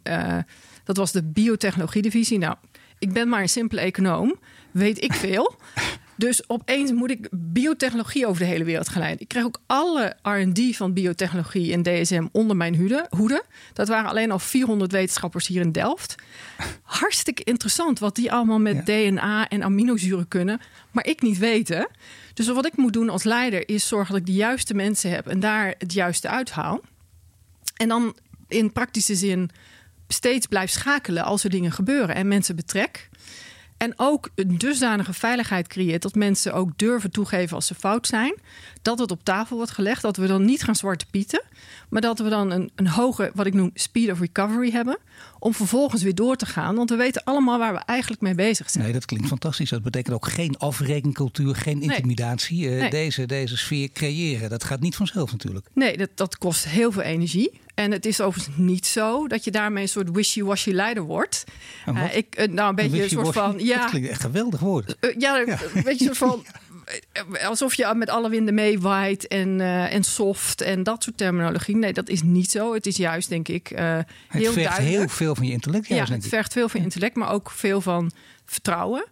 Dat 0.85 0.97
was 0.97 1.13
de 1.13 1.23
biotechnologie-divisie. 1.23 2.39
Nou, 2.39 2.57
ik 2.99 3.13
ben 3.13 3.29
maar 3.29 3.41
een 3.41 3.49
simpele 3.49 3.81
econoom 3.81 4.39
weet 4.77 5.03
ik 5.03 5.13
veel. 5.13 5.55
Dus 6.19 6.49
opeens 6.49 6.93
moet 6.93 7.11
ik 7.11 7.29
biotechnologie 7.31 8.27
over 8.27 8.41
de 8.41 8.49
hele 8.49 8.65
wereld 8.65 8.89
gaan 8.89 9.01
leiden. 9.01 9.23
Ik 9.23 9.29
kreeg 9.29 9.45
ook 9.45 9.61
alle 9.67 10.17
RD 10.23 10.77
van 10.77 10.93
biotechnologie 10.93 11.73
en 11.73 11.83
DSM 11.83 12.27
onder 12.33 12.57
mijn 12.57 12.77
hoede. 13.11 13.45
Dat 13.73 13.89
waren 13.89 14.11
alleen 14.11 14.31
al 14.31 14.39
400 14.39 14.93
wetenschappers 14.93 15.47
hier 15.47 15.61
in 15.61 15.73
Delft. 15.73 16.15
Hartstikke 16.83 17.45
interessant 17.45 17.99
wat 17.99 18.15
die 18.15 18.33
allemaal 18.33 18.59
met 18.59 18.87
DNA 18.87 19.49
en 19.49 19.63
aminozuren 19.63 20.29
kunnen, 20.29 20.61
maar 20.91 21.07
ik 21.07 21.23
niet 21.23 21.39
weten. 21.39 21.89
Dus 22.35 22.49
wat 22.49 22.67
ik 22.67 22.77
moet 22.77 22.93
doen 22.93 23.11
als 23.11 23.25
leider 23.25 23.69
is 23.69 23.89
zorgen 23.89 24.13
dat 24.13 24.21
ik 24.21 24.27
de 24.27 24.33
juiste 24.33 24.75
mensen 24.75 25.11
heb 25.11 25.27
en 25.27 25.41
daar 25.41 25.75
het 25.79 25.93
juiste 25.93 26.29
uithaal. 26.29 26.81
En 27.77 27.89
dan 27.89 28.17
in 28.49 28.73
praktische 28.73 29.15
zin 29.15 29.51
steeds 30.09 30.47
blijf 30.47 30.71
schakelen 30.71 31.25
als 31.25 31.45
er 31.45 31.51
dingen 31.51 31.73
gebeuren 31.73 32.15
en 32.15 32.29
mensen 32.29 32.57
betrek. 32.57 33.09
En 33.77 33.93
ook 33.97 34.31
een 34.35 34.59
dusdanige 34.59 35.13
veiligheid 35.13 35.67
creëert 35.67 36.03
dat 36.03 36.15
mensen 36.15 36.55
ook 36.55 36.79
durven 36.79 37.11
toegeven 37.11 37.57
als 37.57 37.67
ze 37.67 37.75
fout 37.75 38.07
zijn. 38.07 38.35
Dat 38.83 38.99
het 38.99 39.11
op 39.11 39.25
tafel 39.25 39.57
wordt 39.57 39.71
gelegd. 39.71 40.03
Dat 40.03 40.17
we 40.17 40.27
dan 40.27 40.45
niet 40.45 40.63
gaan 40.63 40.77
zwarte 40.77 41.07
pieten. 41.11 41.43
Maar 41.89 42.01
dat 42.01 42.19
we 42.19 42.29
dan 42.29 42.51
een, 42.51 42.71
een 42.75 42.89
hoge, 42.89 43.31
wat 43.35 43.47
ik 43.47 43.55
noem, 43.55 43.71
speed 43.75 44.11
of 44.11 44.21
recovery 44.21 44.71
hebben. 44.71 44.99
Om 45.39 45.55
vervolgens 45.55 46.03
weer 46.03 46.15
door 46.15 46.37
te 46.37 46.47
gaan. 46.47 46.75
Want 46.75 46.91
we 46.91 46.97
weten 46.97 47.25
allemaal 47.25 47.59
waar 47.59 47.73
we 47.73 47.79
eigenlijk 47.79 48.23
mee 48.23 48.35
bezig 48.35 48.71
zijn. 48.71 48.85
Nee, 48.85 48.93
dat 48.93 49.05
klinkt 49.05 49.27
fantastisch. 49.27 49.71
Dat 49.71 49.83
betekent 49.83 50.15
ook 50.15 50.29
geen 50.29 50.59
afrekencultuur, 50.59 51.55
geen 51.55 51.83
intimidatie. 51.83 52.79
Eh, 52.79 52.91
deze, 52.91 53.27
deze 53.27 53.57
sfeer 53.57 53.93
creëren, 53.93 54.51
dat 54.51 54.65
gaat 54.65 54.81
niet 54.81 54.97
vanzelf 54.97 55.33
natuurlijk. 55.33 55.67
Nee, 55.73 55.97
dat, 55.97 56.11
dat 56.15 56.39
kost 56.39 56.65
heel 56.65 56.93
veel 56.93 57.03
energie. 57.03 57.61
En 57.77 57.93
het 57.93 58.07
is 58.07 58.21
overigens 58.21 58.57
niet 58.57 58.87
zo 58.87 59.27
dat 59.27 59.45
je 59.45 59.51
daarmee 59.51 59.83
een 59.83 59.89
soort 59.89 60.11
wishy-washy 60.11 60.71
leider 60.71 61.03
wordt. 61.03 61.45
Uh, 61.89 62.17
ik, 62.17 62.41
uh, 62.41 62.49
nou, 62.49 62.69
een 62.69 62.75
beetje 62.75 63.03
een 63.03 63.09
soort 63.09 63.33
van. 63.33 63.55
Ja, 63.59 63.81
dat 63.81 63.91
klinkt 63.91 64.09
echt 64.09 64.21
geweldig 64.21 64.61
woord. 64.61 64.97
Uh, 65.01 65.11
ja, 65.19 65.37
ja, 65.37 65.59
een 65.75 65.83
beetje 65.83 66.09
een 66.09 66.15
soort 66.15 66.31
van. 66.31 66.45
Alsof 67.49 67.75
je 67.75 67.93
met 67.97 68.11
alle 68.11 68.29
winden 68.29 68.55
meewaait 68.55 69.27
en, 69.27 69.61
en 69.91 70.05
soft 70.05 70.61
en 70.61 70.83
dat 70.83 71.03
soort 71.03 71.17
terminologie. 71.17 71.77
Nee, 71.77 71.93
dat 71.93 72.09
is 72.09 72.23
niet 72.23 72.51
zo. 72.51 72.75
Het 72.75 72.87
is 72.87 72.97
juist, 72.97 73.29
denk 73.29 73.49
ik, 73.49 73.69
heel 73.69 73.85
het 73.87 74.07
vergt 74.29 74.55
duidelijk. 74.55 74.89
heel 74.89 75.09
veel 75.09 75.35
van 75.35 75.47
je 75.47 75.53
intellect. 75.53 75.87
Juist, 75.87 76.09
ja, 76.09 76.15
het 76.15 76.29
vergt 76.29 76.53
veel 76.53 76.69
van 76.69 76.81
je 76.81 76.87
intellect, 76.87 77.17
maar 77.17 77.33
ook 77.33 77.51
veel 77.51 77.81
van 77.81 78.11
vertrouwen. 78.45 79.05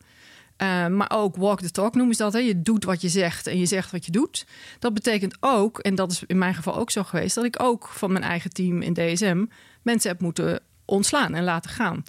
Uh, 0.64 0.86
maar 0.86 1.10
ook 1.14 1.36
walk 1.36 1.60
the 1.60 1.70
talk 1.70 1.94
noemen 1.94 2.14
ze 2.14 2.22
dat. 2.22 2.32
Hè? 2.32 2.38
Je 2.38 2.62
doet 2.62 2.84
wat 2.84 3.00
je 3.00 3.08
zegt 3.08 3.46
en 3.46 3.58
je 3.58 3.66
zegt 3.66 3.90
wat 3.90 4.04
je 4.04 4.12
doet. 4.12 4.46
Dat 4.78 4.94
betekent 4.94 5.36
ook, 5.40 5.78
en 5.78 5.94
dat 5.94 6.12
is 6.12 6.22
in 6.26 6.38
mijn 6.38 6.54
geval 6.54 6.76
ook 6.76 6.90
zo 6.90 7.02
geweest, 7.02 7.34
dat 7.34 7.44
ik 7.44 7.62
ook 7.62 7.88
van 7.88 8.12
mijn 8.12 8.24
eigen 8.24 8.52
team 8.52 8.82
in 8.82 8.94
DSM 8.94 9.44
mensen 9.82 10.10
heb 10.10 10.20
moeten 10.20 10.60
ontslaan 10.84 11.34
en 11.34 11.44
laten 11.44 11.70
gaan. 11.70 12.02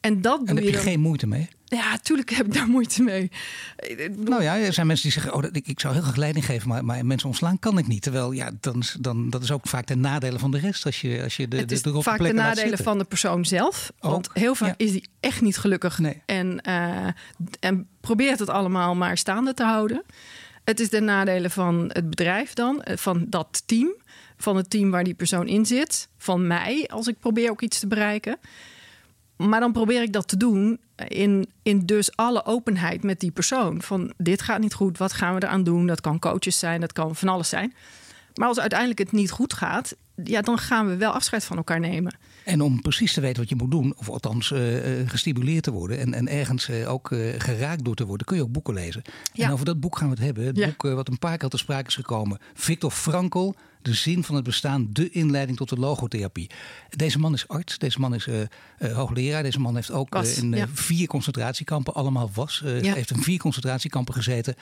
En 0.00 0.20
dat 0.20 0.38
en 0.38 0.46
doe 0.46 0.54
heb 0.54 0.64
je 0.64 0.70
je 0.70 0.76
dan... 0.76 0.82
geen 0.86 1.00
moeite 1.00 1.26
mee? 1.26 1.48
Ja, 1.76 1.98
tuurlijk 1.98 2.30
heb 2.30 2.46
ik 2.46 2.54
daar 2.54 2.68
moeite 2.68 3.02
mee. 3.02 3.30
Nou 4.16 4.42
ja, 4.42 4.58
er 4.58 4.72
zijn 4.72 4.86
mensen 4.86 5.10
die 5.10 5.20
zeggen: 5.20 5.34
oh, 5.34 5.44
ik, 5.52 5.66
ik 5.66 5.80
zou 5.80 5.94
heel 5.94 6.02
graag 6.02 6.16
leiding 6.16 6.44
geven, 6.44 6.68
maar, 6.68 6.84
maar 6.84 7.06
mensen 7.06 7.28
ontslaan 7.28 7.58
kan 7.58 7.78
ik 7.78 7.86
niet. 7.86 8.02
Terwijl 8.02 8.32
ja, 8.32 8.50
dan, 8.60 8.82
dan, 9.00 9.30
dat 9.30 9.42
is 9.42 9.50
ook 9.50 9.68
vaak 9.68 9.86
de 9.86 9.96
nadelen 9.96 10.40
van 10.40 10.50
de 10.50 10.58
rest 10.58 10.86
als 10.86 11.00
je, 11.00 11.22
als 11.22 11.36
je 11.36 11.48
de, 11.48 11.56
het 11.56 11.72
is 11.72 11.82
de, 11.82 11.92
de 11.92 12.02
vaak 12.02 12.18
de 12.18 12.32
nadelen 12.32 12.78
van 12.78 12.98
de 12.98 13.04
persoon 13.04 13.44
zelf. 13.44 13.92
Ook, 14.00 14.10
want 14.10 14.28
heel 14.32 14.54
vaak 14.54 14.68
ja. 14.78 14.86
is 14.86 14.92
die 14.92 15.08
echt 15.20 15.40
niet 15.40 15.58
gelukkig. 15.58 15.98
Nee. 15.98 16.22
En, 16.26 16.60
uh, 16.68 17.06
en 17.60 17.88
probeert 18.00 18.38
het 18.38 18.48
allemaal 18.48 18.94
maar 18.94 19.18
staande 19.18 19.54
te 19.54 19.64
houden. 19.64 20.02
Het 20.64 20.80
is 20.80 20.88
de 20.88 21.00
nadelen 21.00 21.50
van 21.50 21.90
het 21.92 22.10
bedrijf 22.10 22.52
dan, 22.52 22.84
van 22.84 23.26
dat 23.28 23.62
team. 23.66 23.94
Van 24.36 24.56
het 24.56 24.70
team 24.70 24.90
waar 24.90 25.04
die 25.04 25.14
persoon 25.14 25.48
in 25.48 25.66
zit. 25.66 26.08
Van 26.18 26.46
mij, 26.46 26.88
als 26.92 27.08
ik 27.08 27.18
probeer 27.18 27.50
ook 27.50 27.62
iets 27.62 27.78
te 27.78 27.86
bereiken. 27.86 28.38
Maar 29.36 29.60
dan 29.60 29.72
probeer 29.72 30.02
ik 30.02 30.12
dat 30.12 30.28
te 30.28 30.36
doen 30.36 30.80
in, 31.08 31.48
in 31.62 31.86
dus 31.86 32.16
alle 32.16 32.44
openheid 32.44 33.02
met 33.02 33.20
die 33.20 33.30
persoon. 33.30 33.82
Van 33.82 34.12
dit 34.16 34.42
gaat 34.42 34.60
niet 34.60 34.74
goed, 34.74 34.98
wat 34.98 35.12
gaan 35.12 35.34
we 35.34 35.42
eraan 35.44 35.64
doen? 35.64 35.86
Dat 35.86 36.00
kan 36.00 36.18
coaches 36.18 36.58
zijn, 36.58 36.80
dat 36.80 36.92
kan 36.92 37.16
van 37.16 37.28
alles 37.28 37.48
zijn. 37.48 37.74
Maar 38.34 38.48
als 38.48 38.60
uiteindelijk 38.60 38.98
het 38.98 39.12
niet 39.12 39.30
goed 39.30 39.52
gaat, 39.52 39.96
ja, 40.24 40.40
dan 40.40 40.58
gaan 40.58 40.86
we 40.86 40.96
wel 40.96 41.12
afscheid 41.12 41.44
van 41.44 41.56
elkaar 41.56 41.80
nemen. 41.80 42.16
En 42.44 42.60
om 42.60 42.80
precies 42.80 43.12
te 43.12 43.20
weten 43.20 43.40
wat 43.40 43.48
je 43.48 43.56
moet 43.56 43.70
doen, 43.70 43.94
of 43.96 44.08
althans 44.08 44.50
uh, 44.50 44.58
gestimuleerd 45.06 45.62
te 45.62 45.70
worden 45.70 45.98
en, 45.98 46.14
en 46.14 46.28
ergens 46.28 46.68
uh, 46.68 46.90
ook 46.92 47.10
uh, 47.10 47.34
geraakt 47.38 47.84
door 47.84 47.94
te 47.94 48.06
worden, 48.06 48.26
kun 48.26 48.36
je 48.36 48.42
ook 48.42 48.52
boeken 48.52 48.74
lezen. 48.74 49.02
Ja. 49.32 49.46
En 49.46 49.52
over 49.52 49.64
dat 49.64 49.80
boek 49.80 49.98
gaan 49.98 50.08
we 50.08 50.14
het 50.14 50.24
hebben. 50.24 50.44
Het 50.44 50.56
Ja. 50.56 50.66
boek 50.66 50.82
wat 50.82 51.08
een 51.08 51.18
paar 51.18 51.36
keer 51.36 51.48
te 51.48 51.56
sprake 51.56 51.88
is 51.88 51.94
gekomen. 51.94 52.38
Victor 52.54 52.90
Frankl, 52.90 53.52
De 53.82 53.94
zin 53.94 54.24
van 54.24 54.34
het 54.34 54.44
bestaan, 54.44 54.88
de 54.92 55.10
inleiding 55.10 55.56
tot 55.58 55.68
de 55.68 55.76
logotherapie. 55.76 56.50
Deze 56.96 57.18
man 57.18 57.32
is 57.32 57.48
arts, 57.48 57.78
deze 57.78 58.00
man 58.00 58.14
is 58.14 58.28
hoogleraar, 58.92 59.42
deze 59.42 59.60
man 59.60 59.74
heeft 59.74 59.90
ook 59.90 60.14
Was, 60.14 60.36
in 60.36 60.52
ja. 60.52 60.68
vier 60.72 61.06
concentratiekampen, 61.06 61.94
allemaal 61.94 62.30
was, 62.34 62.62
Ja. 62.64 62.94
heeft 62.94 63.10
in 63.10 63.22
vier 63.22 63.38
concentratiekampen 63.38 64.14
gezeten. 64.14 64.54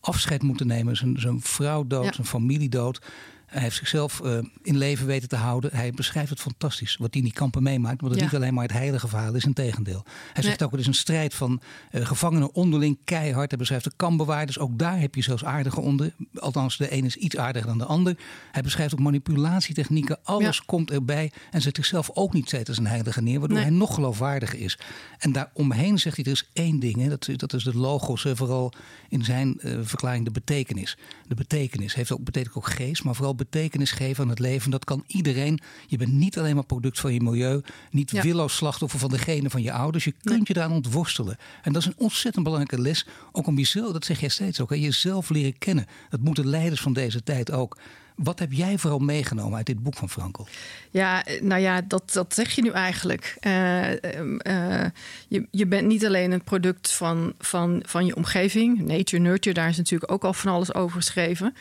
Afscheid 0.00 0.42
moeten 0.42 0.66
nemen, 0.66 0.96
zijn, 0.96 1.20
zijn 1.20 1.40
vrouw 1.40 1.86
dood, 1.86 2.04
Ja. 2.04 2.12
zijn 2.12 2.26
familie 2.26 2.68
dood. 2.68 3.00
Hij 3.46 3.62
heeft 3.62 3.76
zichzelf 3.76 4.20
uh, 4.24 4.38
in 4.62 4.76
leven 4.76 5.06
weten 5.06 5.28
te 5.28 5.36
houden. 5.36 5.70
Hij 5.74 5.90
beschrijft 5.92 6.30
het 6.30 6.40
fantastisch. 6.40 6.96
Wat 6.96 7.08
hij 7.10 7.18
in 7.22 7.26
die 7.28 7.36
kampen 7.36 7.62
meemaakt. 7.62 8.00
Want 8.00 8.12
het 8.12 8.20
Ja. 8.22 8.26
niet 8.28 8.36
alleen 8.36 8.54
maar 8.54 8.62
het 8.64 8.72
heilige 8.72 9.08
verhaal 9.08 9.34
is. 9.34 9.44
Integendeel. 9.44 10.04
Hij 10.32 10.42
zegt 10.42 10.58
Nee. 10.58 10.66
ook, 10.68 10.70
het 10.70 10.80
is 10.80 10.86
een 10.86 10.94
strijd 10.94 11.34
van 11.34 11.60
uh, 11.92 12.06
gevangenen 12.06 12.54
onderling 12.54 12.98
keihard. 13.04 13.50
Hij 13.50 13.58
beschrijft 13.58 13.84
de 13.84 13.92
kampbewaarders. 13.96 14.58
Ook 14.58 14.78
daar 14.78 15.00
heb 15.00 15.14
je 15.14 15.22
zelfs 15.22 15.44
aardige 15.44 15.80
onder. 15.80 16.14
Althans, 16.34 16.76
de 16.76 16.92
een 16.92 17.04
is 17.04 17.16
iets 17.16 17.36
aardiger 17.36 17.68
dan 17.68 17.78
de 17.78 17.84
ander. 17.84 18.16
Hij 18.52 18.62
beschrijft 18.62 18.92
ook 18.92 19.00
manipulatietechnieken. 19.00 20.18
Alles 20.22 20.56
Ja. 20.56 20.62
komt 20.66 20.90
erbij. 20.90 21.32
En 21.50 21.60
zet 21.62 21.76
zichzelf 21.76 22.10
ook 22.14 22.32
niet 22.32 22.46
steeds 22.46 22.68
als 22.68 22.78
een 22.78 22.86
heilige 22.86 23.22
neer. 23.22 23.38
Waardoor 23.38 23.58
Nee. 23.58 23.66
hij 23.66 23.76
nog 23.76 23.94
geloofwaardiger 23.94 24.58
is. 24.58 24.78
En 25.18 25.32
daaromheen 25.32 25.98
zegt 25.98 26.16
hij, 26.16 26.24
er 26.24 26.30
is 26.30 26.48
één 26.52 26.78
ding. 26.80 26.96
Hè, 26.96 27.08
dat, 27.08 27.28
dat 27.36 27.52
is 27.52 27.64
de 27.64 27.76
logos. 27.76 28.22
hè, 28.22 28.36
vooral 28.36 28.72
in 29.08 29.24
zijn 29.24 29.58
uh, 29.60 29.78
verklaring 29.82 30.24
de 30.24 30.30
betekenis. 30.30 30.96
De 31.28 31.34
betekenis 31.34 31.94
heeft 31.94 32.12
ook, 32.12 32.24
betekent 32.24 32.54
ook 32.54 32.66
geest. 32.68 33.04
Maar 33.04 33.14
vooral 33.14 33.34
betekenis 33.36 33.90
geven 33.90 34.24
aan 34.24 34.30
het 34.30 34.38
leven. 34.38 34.70
Dat 34.70 34.84
kan 34.84 35.04
iedereen. 35.06 35.60
Je 35.86 35.96
bent 35.96 36.12
niet 36.12 36.38
alleen 36.38 36.54
maar 36.54 36.64
product 36.64 37.00
van 37.00 37.12
je 37.12 37.20
milieu. 37.20 37.60
Niet 37.90 38.10
Ja. 38.10 38.22
willoos 38.22 38.56
slachtoffer 38.56 38.98
van 38.98 39.10
degene 39.10 39.50
van 39.50 39.62
je 39.62 39.72
ouders. 39.72 40.04
Je 40.04 40.14
kunt 40.22 40.34
Nee. 40.36 40.40
je 40.44 40.54
daaraan 40.54 40.74
ontworstelen. 40.76 41.36
En 41.62 41.72
dat 41.72 41.82
is 41.82 41.88
een 41.88 41.94
ontzettend 41.96 42.44
belangrijke 42.44 42.82
les. 42.82 43.06
Ook 43.32 43.46
om 43.46 43.58
jezelf, 43.58 43.92
dat 43.92 44.04
zeg 44.04 44.20
jij 44.20 44.28
steeds 44.28 44.60
ook. 44.60 44.70
Hè, 44.70 44.76
jezelf 44.76 45.30
leren 45.30 45.58
kennen. 45.58 45.86
Dat 46.10 46.20
moeten 46.20 46.46
leiders 46.46 46.80
van 46.80 46.92
deze 46.92 47.22
tijd 47.22 47.52
ook. 47.52 47.78
Wat 48.16 48.38
heb 48.38 48.52
jij 48.52 48.78
vooral 48.78 48.98
meegenomen 48.98 49.56
uit 49.56 49.66
dit 49.66 49.82
boek 49.82 49.94
van 49.96 50.10
Frankel? 50.10 50.46
Ja, 50.90 51.24
nou 51.40 51.60
ja, 51.60 51.80
dat, 51.80 52.12
dat 52.12 52.34
zeg 52.34 52.50
je 52.54 52.62
nu 52.62 52.70
eigenlijk. 52.70 53.36
Uh, 53.46 53.90
uh, 53.90 54.84
je, 55.28 55.46
je 55.50 55.66
bent 55.66 55.86
niet 55.86 56.06
alleen 56.06 56.32
een 56.32 56.44
product 56.44 56.92
van, 56.92 57.34
van, 57.38 57.82
van 57.86 58.06
je 58.06 58.16
omgeving. 58.16 58.80
Nature, 58.80 59.22
nurture, 59.22 59.54
daar 59.54 59.68
is 59.68 59.76
natuurlijk 59.76 60.12
ook 60.12 60.24
al 60.24 60.32
van 60.32 60.52
alles 60.52 60.74
over 60.74 60.96
geschreven. 60.96 61.54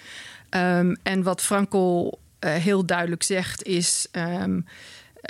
Um, 0.56 0.96
en 1.04 1.24
wat 1.24 1.42
Frankel 1.42 2.20
uh, 2.40 2.54
heel 2.54 2.86
duidelijk 2.86 3.24
zegt 3.24 3.64
is... 3.64 4.08
Um, 4.12 4.66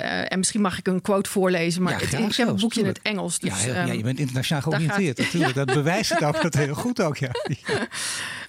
uh, 0.02 0.32
en 0.32 0.38
misschien 0.38 0.60
mag 0.60 0.78
ik 0.78 0.86
een 0.86 1.00
quote 1.02 1.30
voorlezen, 1.30 1.82
maar 1.82 1.92
Ja, 1.92 1.98
het, 1.98 2.12
ik 2.30 2.36
heb 2.36 2.48
een 2.48 2.56
boekje 2.56 2.80
in 2.80 2.86
het 2.86 3.00
Engels. 3.02 3.38
Dus, 3.38 3.50
ja, 3.50 3.56
heel- 3.56 3.74
ja, 3.74 3.86
um, 3.88 3.96
je 3.96 4.02
bent 4.02 4.18
internationaal 4.18 4.62
georiënteerd 4.62 5.16
gaat- 5.16 5.24
natuurlijk. 5.32 5.54
Dat 5.54 5.66
bewijst 5.74 6.10
het 6.10 6.24
ook 6.24 6.42
dat 6.42 6.54
heel 6.54 6.74
goed 6.74 7.00
ook. 7.02 7.16
Ja. 7.26 7.30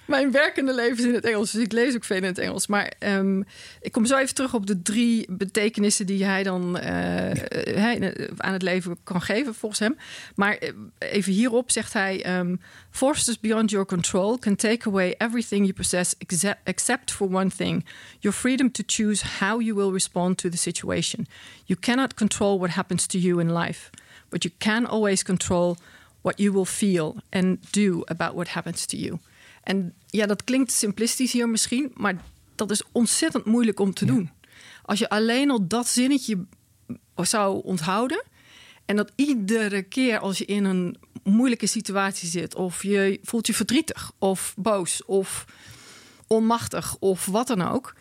Mijn 0.04 0.30
werkende 0.30 0.74
leven 0.74 0.98
is 0.98 1.04
in 1.04 1.14
het 1.14 1.24
Engels, 1.24 1.50
dus 1.50 1.62
ik 1.62 1.72
lees 1.72 1.94
ook 1.94 2.04
veel 2.04 2.16
in 2.16 2.24
het 2.24 2.38
Engels. 2.38 2.66
Maar 2.66 2.92
um, 2.98 3.44
ik 3.80 3.92
kom 3.92 4.06
zo 4.06 4.16
even 4.16 4.34
terug 4.34 4.54
op 4.54 4.66
de 4.66 4.82
drie 4.82 5.26
betekenissen 5.30 6.06
die 6.06 6.24
hij 6.24 6.42
dan 6.42 6.76
uh, 6.76 6.82
hij, 6.82 8.14
aan 8.36 8.52
het 8.52 8.62
leven 8.62 8.96
kan 9.04 9.22
geven, 9.22 9.54
volgens 9.54 9.80
hem. 9.80 9.96
Maar 10.34 10.56
uh, 10.62 10.68
even 10.98 11.32
hierop 11.32 11.70
zegt 11.70 11.92
hij: 11.92 12.38
um, 12.38 12.60
Forces 12.90 13.40
beyond 13.40 13.70
your 13.70 13.86
control 13.86 14.38
can 14.38 14.56
take 14.56 14.88
away 14.88 15.14
everything 15.18 15.60
you 15.60 15.72
possess, 15.72 16.14
except 16.64 17.12
for 17.12 17.26
one 17.34 17.50
thing: 17.56 17.86
your 18.18 18.36
freedom 18.36 18.72
to 18.72 18.82
choose 18.86 19.24
how 19.38 19.62
you 19.62 19.74
will 19.74 19.92
respond 19.92 20.36
to 20.38 20.48
the 20.48 20.56
situation. 20.58 21.26
You 21.64 21.80
cannot 21.80 22.14
control 22.14 22.58
what 22.58 22.70
happens 22.70 23.06
to 23.06 23.18
you 23.18 23.40
in 23.40 23.52
life, 23.52 23.90
but 24.28 24.42
you 24.42 24.54
can 24.58 24.86
always 24.86 25.22
control 25.22 25.76
what 26.20 26.38
you 26.38 26.52
will 26.52 26.64
feel 26.64 27.16
and 27.30 27.58
do 27.72 28.02
about 28.04 28.32
what 28.34 28.48
happens 28.48 28.86
to 28.86 28.96
you. 28.96 29.18
En 29.62 29.94
ja, 30.06 30.26
dat 30.26 30.44
klinkt 30.44 30.72
simplistisch 30.72 31.32
hier 31.32 31.48
misschien, 31.48 31.90
maar 31.94 32.16
dat 32.54 32.70
is 32.70 32.82
ontzettend 32.92 33.44
moeilijk 33.44 33.80
om 33.80 33.94
te 33.94 34.04
Ja. 34.06 34.12
doen. 34.12 34.30
Als 34.82 34.98
je 34.98 35.08
alleen 35.08 35.50
al 35.50 35.66
dat 35.66 35.88
zinnetje 35.88 36.44
zou 37.16 37.62
onthouden 37.64 38.22
en 38.84 38.96
dat 38.96 39.12
iedere 39.14 39.82
keer 39.82 40.18
als 40.18 40.38
je 40.38 40.44
in 40.44 40.64
een 40.64 40.96
moeilijke 41.22 41.66
situatie 41.66 42.28
zit, 42.28 42.54
of 42.54 42.82
je 42.82 43.18
voelt 43.22 43.46
je 43.46 43.54
verdrietig 43.54 44.12
of 44.18 44.54
boos 44.56 45.04
of 45.04 45.44
onmachtig 46.26 46.96
of 46.98 47.26
wat 47.26 47.46
dan 47.46 47.62
ook. 47.62 47.94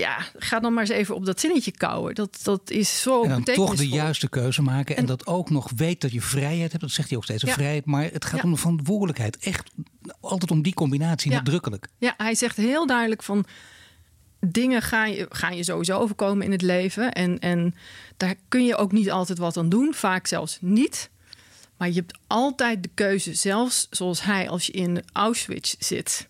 Ja, 0.00 0.18
ga 0.36 0.60
dan 0.60 0.72
maar 0.74 0.82
eens 0.82 0.92
even 0.92 1.14
op 1.14 1.26
dat 1.26 1.40
zinnetje 1.40 1.70
kouwen. 1.70 2.14
Dat, 2.14 2.40
dat 2.42 2.70
is 2.70 3.02
zo 3.02 3.22
En 3.22 3.28
dan 3.28 3.44
toch 3.44 3.74
de 3.76 3.88
juiste 3.88 4.28
keuze 4.28 4.62
maken. 4.62 4.94
En, 4.96 5.00
En- 5.02 5.08
dat 5.08 5.26
ook 5.26 5.50
nog 5.50 5.70
weet 5.76 6.00
dat 6.00 6.12
je 6.12 6.20
vrijheid 6.20 6.70
hebt. 6.70 6.80
Dat 6.82 6.90
zegt 6.92 7.08
hij 7.08 7.16
ook 7.16 7.24
steeds. 7.24 7.42
een 7.42 7.48
Ja. 7.48 7.54
Vrijheid, 7.54 7.84
maar 7.84 8.02
het 8.12 8.24
gaat 8.24 8.36
Ja. 8.38 8.42
om 8.44 8.50
de 8.52 8.56
verantwoordelijkheid. 8.58 9.36
Echt 9.38 9.70
altijd 10.20 10.50
om 10.50 10.62
die 10.62 10.74
combinatie, 10.74 11.30
Ja. 11.30 11.36
nadrukkelijk. 11.36 11.88
Ja, 11.98 12.14
hij 12.16 12.34
zegt 12.34 12.56
heel 12.56 12.86
duidelijk 12.86 13.22
van 13.22 13.44
dingen 14.46 14.82
gaan 14.82 15.12
je, 15.12 15.26
gaan 15.30 15.56
je 15.56 15.64
sowieso 15.64 15.98
overkomen 15.98 16.44
in 16.44 16.52
het 16.52 16.62
leven. 16.62 17.12
En, 17.12 17.38
en 17.38 17.74
daar 18.16 18.34
kun 18.48 18.64
je 18.64 18.76
ook 18.76 18.92
niet 18.92 19.10
altijd 19.10 19.38
wat 19.38 19.56
aan 19.56 19.68
doen, 19.68 19.94
vaak 19.94 20.26
zelfs 20.26 20.58
niet. 20.60 21.10
Maar 21.76 21.88
je 21.88 21.94
hebt 21.94 22.18
altijd 22.26 22.82
de 22.82 22.90
keuze, 22.94 23.34
zelfs 23.34 23.86
zoals 23.90 24.22
hij, 24.22 24.48
als 24.48 24.66
je 24.66 24.72
in 24.72 25.02
Auschwitz 25.12 25.74
zit, 25.78 26.28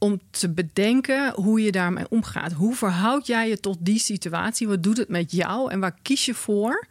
om 0.00 0.20
te 0.30 0.48
bedenken 0.48 1.32
hoe 1.34 1.60
je 1.62 1.72
daarmee 1.72 2.08
omgaat. 2.08 2.52
Hoe 2.52 2.74
verhoud 2.74 3.26
jij 3.26 3.48
je 3.48 3.60
tot 3.60 3.78
die 3.80 3.98
situatie? 3.98 4.68
Wat 4.68 4.82
doet 4.82 4.96
het 4.96 5.08
met 5.08 5.32
jou? 5.32 5.70
En 5.70 5.80
waar 5.80 5.98
kies 6.02 6.24
je 6.24 6.34
voor 6.34 6.86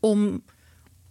om, 0.00 0.42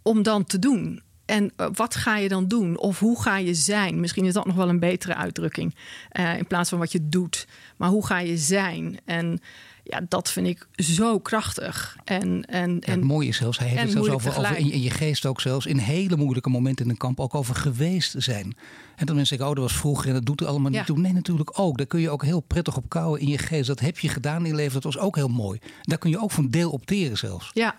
om 0.02 0.22
dan 0.22 0.44
te 0.44 0.58
doen? 0.58 1.02
En 1.28 1.52
eh, 1.56 1.66
wat 1.72 1.94
ga 1.94 2.16
je 2.18 2.28
dan 2.28 2.46
doen? 2.48 2.78
Of 2.78 2.98
hoe 2.98 3.22
ga 3.22 3.36
je 3.38 3.54
zijn? 3.54 4.00
Misschien 4.00 4.24
is 4.24 4.32
dat 4.32 4.46
nog 4.46 4.56
wel 4.56 4.68
een 4.68 4.78
betere 4.80 5.14
uitdrukking. 5.14 5.74
eh, 6.10 6.36
in 6.38 6.46
plaats 6.46 6.68
van 6.70 6.78
wat 6.78 6.92
je 6.92 7.08
doet. 7.08 7.46
Maar 7.76 7.88
hoe 7.88 8.06
ga 8.06 8.18
je 8.18 8.36
zijn? 8.36 8.98
En 9.04 9.40
Ja, 9.82 10.00
dat 10.08 10.30
vind 10.30 10.46
ik 10.46 10.66
zo 10.76 11.18
krachtig. 11.18 11.96
En, 12.04 12.44
en, 12.44 12.70
Ja, 12.74 12.80
en 12.80 12.92
het 12.98 13.04
mooie 13.04 13.28
is 13.28 13.36
zelfs, 13.36 13.58
hij 13.58 13.68
heeft 13.68 13.80
en 13.80 13.86
het 13.96 14.04
zelfs 14.04 14.26
over, 14.26 14.56
in, 14.58 14.70
in 14.72 14.82
je 14.82 14.90
geest 14.90 15.26
ook 15.26 15.40
zelfs, 15.40 15.66
in 15.66 15.78
hele 15.78 16.16
moeilijke 16.16 16.50
momenten 16.50 16.84
in 16.84 16.90
een 16.90 16.96
kamp 16.96 17.20
ook 17.20 17.34
over 17.34 17.54
geweest 17.54 18.14
zijn. 18.18 18.56
En 18.96 19.06
dan 19.06 19.14
mensen 19.16 19.26
zeggen, 19.36 19.48
oh 19.48 19.54
dat 19.62 19.70
was 19.70 19.80
vroeger 19.80 20.08
en 20.08 20.14
dat 20.14 20.26
doet 20.26 20.40
er 20.40 20.46
allemaal 20.46 20.70
Ja. 20.72 20.76
niet 20.78 20.86
toe. 20.86 20.98
Nee, 20.98 21.12
natuurlijk 21.12 21.58
ook. 21.60 21.76
Daar 21.76 21.86
kun 21.86 22.00
je 22.00 22.10
ook 22.10 22.24
heel 22.24 22.40
prettig 22.40 22.76
op 22.76 22.88
kouwen 22.88 23.20
in 23.20 23.28
je 23.28 23.38
geest. 23.38 23.66
Dat 23.66 23.80
heb 23.80 23.98
je 23.98 24.08
gedaan 24.08 24.40
in 24.42 24.46
je 24.50 24.54
leven, 24.54 24.72
dat 24.72 24.84
was 24.84 24.98
ook 24.98 25.16
heel 25.16 25.28
mooi. 25.28 25.58
Daar 25.82 25.98
kun 25.98 26.10
je 26.10 26.20
ook 26.20 26.30
van 26.30 26.48
deel 26.48 26.70
opteren 26.70 27.16
zelfs. 27.18 27.50
Ja, 27.54 27.74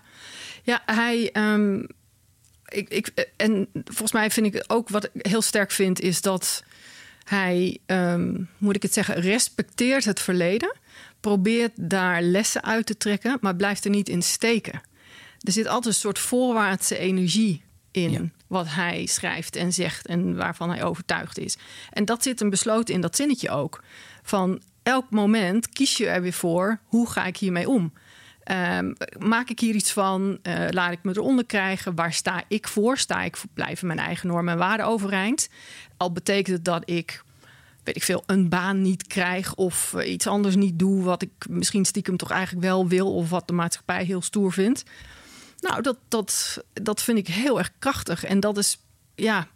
ja 0.64 0.82
hij. 0.86 1.32
ehm, 1.32 1.84
ik, 2.70 2.90
ik, 2.90 3.28
en 3.36 3.68
volgens 3.74 4.12
mij 4.12 4.32
vind 4.32 4.56
ik 4.56 4.64
ook 4.68 4.90
wat 4.90 5.04
ik 5.04 5.12
heel 5.26 5.42
sterk 5.42 5.72
vind, 5.72 6.00
is 6.02 6.22
dat 6.22 6.64
hij, 7.24 7.78
ehm, 7.86 8.42
moet 8.58 8.76
ik 8.76 8.82
het 8.82 8.94
zeggen, 8.94 9.16
respecteert 9.16 10.06
het 10.06 10.20
verleden. 10.20 10.76
Probeert 11.20 11.72
daar 11.76 12.22
lessen 12.22 12.64
uit 12.64 12.86
te 12.86 12.98
trekken, 12.98 13.38
maar 13.42 13.56
blijft 13.56 13.84
er 13.86 13.92
niet 13.92 14.10
in 14.10 14.22
steken. 14.22 14.82
Er 15.40 15.52
zit 15.52 15.68
altijd 15.68 15.86
een 15.94 16.00
soort 16.00 16.20
voorwaartse 16.20 16.98
energie 16.98 17.64
in 17.92 18.12
Ja. 18.12 18.22
wat 18.48 18.66
hij 18.70 19.06
schrijft 19.06 19.56
en 19.56 19.74
zegt 19.74 20.08
en 20.08 20.36
waarvan 20.36 20.70
hij 20.70 20.84
overtuigd 20.84 21.38
is. 21.38 21.58
En 21.92 22.06
dat 22.06 22.24
zit 22.24 22.40
hem 22.40 22.50
besloten 22.50 22.94
in 22.94 23.02
dat 23.02 23.16
zinnetje 23.16 23.50
ook. 23.50 23.84
Van 24.24 24.62
elk 24.84 25.10
moment 25.10 25.70
kies 25.70 25.98
je 25.98 26.08
er 26.08 26.22
weer 26.22 26.34
voor, 26.34 26.80
hoe 26.84 27.10
ga 27.10 27.26
ik 27.26 27.38
hiermee 27.38 27.70
om? 27.70 27.94
Ehm, 28.50 28.94
maak 29.20 29.50
ik 29.50 29.60
hier 29.60 29.76
iets 29.76 29.92
van? 29.92 30.40
Eh, 30.42 30.66
laat 30.70 30.92
ik 30.92 31.04
me 31.04 31.12
eronder 31.12 31.46
krijgen? 31.46 31.96
Waar 31.96 32.14
sta 32.14 32.44
ik 32.48 32.68
voor? 32.68 32.98
Sta 32.98 33.24
ik 33.24 33.38
voor 33.38 33.50
blijven 33.54 33.88
mijn 33.88 34.00
eigen 34.00 34.28
normen 34.28 34.54
en 34.54 34.60
waarden 34.60 34.86
overeind? 34.86 35.50
Al 35.98 36.12
betekent 36.12 36.56
het 36.56 36.66
dat 36.66 36.90
ik, 36.90 37.24
weet 37.84 37.96
ik 37.96 38.04
veel, 38.04 38.24
een 38.26 38.50
baan 38.50 38.82
niet 38.82 39.08
krijg 39.08 39.56
of 39.56 39.94
eh, 39.94 40.12
iets 40.12 40.28
anders 40.28 40.56
niet 40.56 40.80
doe 40.80 41.04
wat 41.04 41.22
ik 41.22 41.32
misschien 41.50 41.86
stiekem 41.86 42.18
toch 42.18 42.32
eigenlijk 42.32 42.66
wel 42.66 42.88
wil 42.88 43.16
of 43.16 43.30
wat 43.30 43.48
de 43.48 43.54
maatschappij 43.54 44.04
heel 44.04 44.22
stoer 44.22 44.52
vindt. 44.52 44.84
Nou, 45.60 45.82
dat, 45.82 45.98
dat, 46.08 46.64
dat 46.74 47.02
vind 47.02 47.18
ik 47.18 47.28
heel 47.28 47.58
erg 47.58 47.72
krachtig. 47.80 48.24
En 48.24 48.40
dat 48.40 48.58
is 48.58 48.80
ja, 49.16 49.48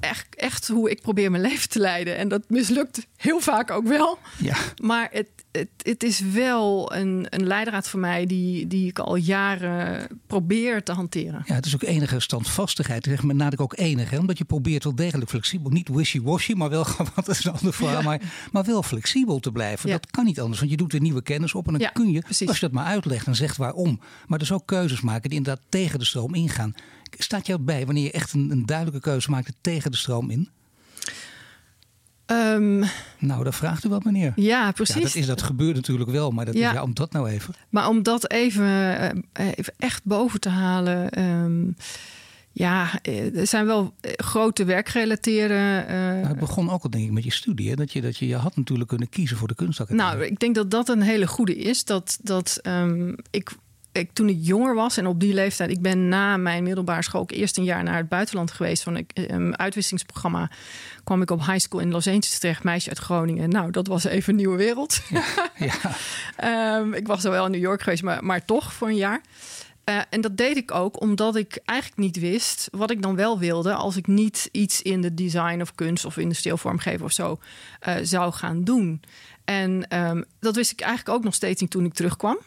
echt, 0.00 0.26
echt 0.36 0.68
hoe 0.68 0.90
ik 0.90 1.00
probeer 1.02 1.30
mijn 1.30 1.42
leven 1.42 1.68
te 1.68 1.78
leiden. 1.78 2.16
En 2.16 2.28
dat 2.28 2.42
mislukt 2.48 3.06
heel 3.16 3.40
vaak 3.40 3.70
ook 3.70 3.86
wel. 3.86 4.18
Ja. 4.38 4.56
Maar 4.82 5.08
het, 5.12 5.28
het, 5.52 5.68
het 5.82 6.02
is 6.02 6.20
wel 6.20 6.94
een, 6.94 7.26
een 7.30 7.46
leidraad 7.46 7.88
voor 7.88 8.00
mij 8.00 8.26
die, 8.26 8.66
die 8.66 8.88
ik 8.88 8.98
al 8.98 9.16
jaren 9.16 10.08
probeer 10.26 10.82
te 10.82 10.92
hanteren. 10.92 11.42
Ja, 11.46 11.54
het 11.54 11.66
is 11.66 11.74
ook 11.74 11.82
enige 11.82 12.20
standvastigheid. 12.20 13.06
Ik 13.06 13.12
zeg 13.12 13.22
maar 13.22 13.34
nadruk 13.34 13.60
ook 13.60 13.76
enige. 13.76 14.14
Hè? 14.14 14.20
Omdat 14.20 14.38
je 14.38 14.44
probeert 14.44 14.84
wel 14.84 14.94
degelijk 14.94 15.30
flexibel. 15.30 15.70
Niet 15.70 15.88
wishy-washy, 15.88 16.52
maar 16.52 16.70
wel 16.70 16.86
wat 17.14 17.28
is 17.28 17.44
een 17.44 17.52
ander 17.52 17.72
verhaal. 17.72 17.96
Ja. 17.98 18.02
Maar, 18.02 18.20
maar 18.52 18.64
wel 18.64 18.82
flexibel 18.82 19.38
te 19.38 19.52
blijven. 19.52 19.88
Ja. 19.90 19.96
Dat 19.96 20.10
kan 20.10 20.24
niet 20.24 20.40
anders. 20.40 20.58
Want 20.58 20.70
je 20.70 20.76
doet 20.76 20.92
weer 20.92 21.00
nieuwe 21.00 21.22
kennis 21.22 21.54
op. 21.54 21.66
En 21.66 21.72
dan 21.72 21.80
Ja, 21.80 21.88
kun 21.88 22.10
je, 22.10 22.20
precies. 22.20 22.48
als 22.48 22.58
je 22.58 22.66
dat 22.66 22.74
maar 22.74 22.84
uitlegt 22.86 23.26
en 23.26 23.34
zegt 23.36 23.56
waarom. 23.56 24.00
Maar 24.26 24.38
dus 24.38 24.52
ook 24.52 24.66
keuzes 24.66 25.00
maken 25.00 25.28
die 25.28 25.38
inderdaad 25.38 25.64
tegen 25.68 25.98
de 25.98 26.04
stroom 26.04 26.34
ingaan. 26.34 26.74
Staat 27.18 27.46
jou 27.46 27.60
bij 27.60 27.84
wanneer 27.86 28.04
je 28.04 28.10
echt 28.12 28.32
een, 28.32 28.50
een 28.50 28.66
duidelijke 28.66 29.00
keuze 29.00 29.30
maakt 29.30 29.52
tegen 29.60 29.90
de 29.90 29.96
stroom 29.96 30.30
in? 30.30 30.48
Ehm, 32.26 32.78
Nou, 33.18 33.44
dat 33.44 33.54
vraagt 33.54 33.84
u 33.84 33.88
wat, 33.88 34.04
meneer. 34.04 34.32
ja, 34.36 34.72
precies. 34.72 34.94
Ja, 34.94 35.00
dat, 35.00 35.14
is, 35.14 35.26
dat 35.26 35.42
gebeurt 35.42 35.74
natuurlijk 35.74 36.10
wel. 36.10 36.30
Maar 36.30 36.44
dat 36.44 36.54
Ja. 36.54 36.68
is, 36.68 36.74
ja, 36.74 36.82
om 36.82 36.94
dat 36.94 37.12
nou 37.12 37.28
even. 37.28 37.54
Maar 37.68 37.88
om 37.88 38.02
dat 38.02 38.30
even, 38.30 38.66
eh, 39.32 39.46
even 39.54 39.74
echt 39.76 40.04
boven 40.04 40.40
te 40.40 40.48
halen. 40.48 41.10
ehm, 41.10 41.62
ja, 42.52 42.98
eh, 43.02 43.36
er 43.36 43.46
zijn 43.46 43.66
wel 43.66 43.94
eh, 44.00 44.12
grote 44.16 44.64
werkgerelateerde. 44.64 45.54
eh, 45.86 45.94
Nou, 45.94 46.26
het 46.26 46.38
begon 46.38 46.70
ook 46.70 46.82
al 46.82 46.90
denk 46.90 47.04
ik 47.04 47.10
met 47.12 47.24
je 47.24 47.32
studie. 47.32 47.68
Hè? 47.68 47.74
Dat, 47.74 47.92
je, 47.92 48.00
dat 48.00 48.16
je, 48.16 48.26
je 48.26 48.36
had 48.36 48.56
natuurlijk 48.56 48.88
kunnen 48.88 49.08
kiezen 49.08 49.36
voor 49.36 49.48
de 49.48 49.54
kunstacademie. 49.54 50.04
Nou, 50.04 50.24
ik 50.24 50.38
denk 50.38 50.54
dat 50.54 50.70
dat 50.70 50.88
een 50.88 51.02
hele 51.02 51.26
goede 51.26 51.56
is. 51.56 51.84
Dat, 51.84 52.18
dat 52.22 52.58
ehm, 52.62 53.14
ik, 53.30 53.50
ik 53.92 54.12
toen 54.12 54.28
ik 54.28 54.38
jonger 54.40 54.74
was 54.74 54.96
en 54.96 55.06
op 55.06 55.20
die 55.20 55.34
leeftijd, 55.34 55.70
ik 55.70 55.82
ben 55.82 56.08
na 56.08 56.36
mijn 56.36 56.62
middelbare 56.62 57.02
school 57.02 57.20
ook 57.20 57.30
eerst 57.30 57.56
een 57.56 57.64
jaar 57.64 57.82
naar 57.82 57.96
het 57.96 58.08
buitenland 58.08 58.50
geweest 58.50 58.82
van 58.82 58.94
een 58.94 59.06
um, 59.34 59.54
uitwisselingsprogramma. 59.54 60.50
Kwam 61.04 61.22
ik 61.22 61.30
op 61.30 61.46
high 61.46 61.58
school 61.58 61.80
in 61.80 61.90
Los 61.90 62.06
Angeles 62.06 62.38
terecht, 62.38 62.64
meisje 62.64 62.88
uit 62.88 62.98
Groningen. 62.98 63.48
Nou, 63.48 63.70
dat 63.70 63.86
was 63.86 64.04
even 64.04 64.30
een 64.30 64.36
nieuwe 64.36 64.56
wereld. 64.56 65.00
ja. 65.58 65.74
Ehm, 66.36 66.92
ik 66.92 67.06
was 67.06 67.22
wel 67.22 67.44
in 67.44 67.50
New 67.50 67.60
York 67.60 67.82
geweest, 67.82 68.02
maar, 68.02 68.24
maar 68.24 68.44
toch 68.44 68.72
voor 68.72 68.88
een 68.88 68.96
jaar. 68.96 69.20
Eh, 69.88 69.98
en 70.10 70.20
dat 70.20 70.36
deed 70.36 70.56
ik 70.56 70.74
ook 70.74 71.00
omdat 71.00 71.36
ik 71.36 71.60
eigenlijk 71.64 72.00
niet 72.00 72.18
wist 72.18 72.68
wat 72.70 72.90
ik 72.90 73.02
dan 73.02 73.16
wel 73.16 73.38
wilde 73.38 73.74
als 73.74 73.96
ik 73.96 74.06
niet 74.06 74.48
iets 74.52 74.82
in 74.82 75.00
de 75.00 75.14
design 75.14 75.60
of 75.60 75.74
kunst 75.74 76.04
of 76.04 76.16
industrieel 76.16 76.56
vormgeven 76.56 77.04
of 77.04 77.12
zo 77.12 77.38
eh, 77.80 77.94
zou 78.02 78.32
gaan 78.32 78.64
doen. 78.64 79.02
En 79.44 79.88
ehm, 79.88 80.22
dat 80.40 80.56
wist 80.56 80.72
ik 80.72 80.80
eigenlijk 80.80 81.18
ook 81.18 81.24
nog 81.24 81.34
steeds 81.34 81.60
niet 81.60 81.70
toen 81.70 81.84
ik 81.84 81.94
terugkwam. 81.94 82.38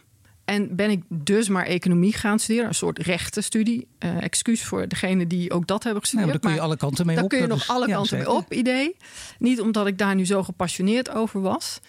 En 0.51 0.75
ben 0.75 0.89
ik 0.89 1.03
dus 1.07 1.49
maar 1.49 1.65
economie 1.65 2.13
gaan 2.13 2.39
studeren, 2.39 2.67
een 2.67 2.75
soort 2.75 2.99
rechtenstudie. 2.99 3.87
Uh, 3.99 4.23
excuus 4.23 4.63
voor 4.63 4.87
degene 4.87 5.27
die 5.27 5.51
ook 5.51 5.67
dat 5.67 5.83
hebben 5.83 6.01
gestudeerd. 6.01 6.29
Nee, 6.31 6.39
maar 6.39 6.49
daar 6.49 6.57
kun 6.57 6.61
je 6.61 6.67
alle 6.67 6.77
kanten 6.77 7.05
mee 7.05 7.15
daar 7.15 7.23
op. 7.23 7.29
kun 7.29 7.39
je 7.39 7.47
nog 7.47 7.59
is- 7.61 7.67
alle 7.67 7.87
ja, 7.87 7.95
kanten 7.95 8.17
mee 8.17 8.29
op, 8.29 8.53
idee. 8.53 8.95
Niet 9.39 9.61
omdat 9.61 9.87
ik 9.87 9.97
daar 9.97 10.15
nu 10.15 10.25
zo 10.25 10.43
gepassioneerd 10.43 11.09
over 11.09 11.41
was. 11.41 11.79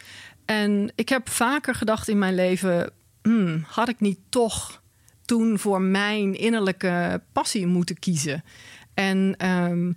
En 0.44 0.92
ik 0.94 1.08
heb 1.08 1.28
vaker 1.28 1.74
gedacht 1.74 2.08
in 2.08 2.18
mijn 2.18 2.34
leven: 2.34 2.90
hmm, 3.22 3.64
had 3.66 3.88
ik 3.88 4.00
niet 4.00 4.18
toch 4.28 4.82
toen 5.24 5.58
voor 5.58 5.80
mijn 5.80 6.34
innerlijke 6.34 7.22
passie 7.32 7.66
moeten 7.66 7.98
kiezen? 7.98 8.44
En 8.94 9.34
ehm, 9.38 9.92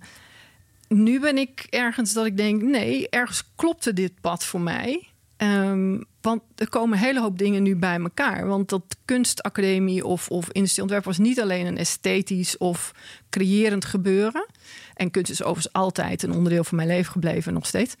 nu 0.88 1.20
ben 1.20 1.38
ik 1.38 1.66
ergens 1.70 2.12
dat 2.12 2.26
ik 2.26 2.36
denk: 2.36 2.62
nee, 2.62 3.08
ergens 3.08 3.42
klopte 3.56 3.92
dit 3.92 4.20
pad 4.20 4.44
voor 4.44 4.60
mij. 4.60 5.08
Ehm, 5.36 6.00
want 6.26 6.42
er 6.54 6.68
komen 6.68 6.98
een 6.98 7.04
hele 7.04 7.20
hoop 7.20 7.38
dingen 7.38 7.62
nu 7.62 7.76
bij 7.76 7.98
elkaar. 7.98 8.46
Want 8.46 8.68
dat 8.68 8.96
kunstacademie 9.04 10.06
of, 10.06 10.28
of 10.28 10.48
was 11.04 11.18
niet 11.18 11.40
alleen 11.40 11.66
een 11.66 11.78
esthetisch 11.78 12.58
of 12.58 12.92
creërend 13.30 13.84
gebeuren. 13.84 14.46
En 14.94 15.10
kunst 15.10 15.30
is 15.30 15.42
overigens 15.42 15.72
altijd 15.72 16.22
een 16.22 16.32
onderdeel 16.32 16.64
van 16.64 16.76
mijn 16.76 16.88
leven 16.88 17.12
gebleven, 17.12 17.52
nog 17.52 17.66
steeds. 17.66 17.96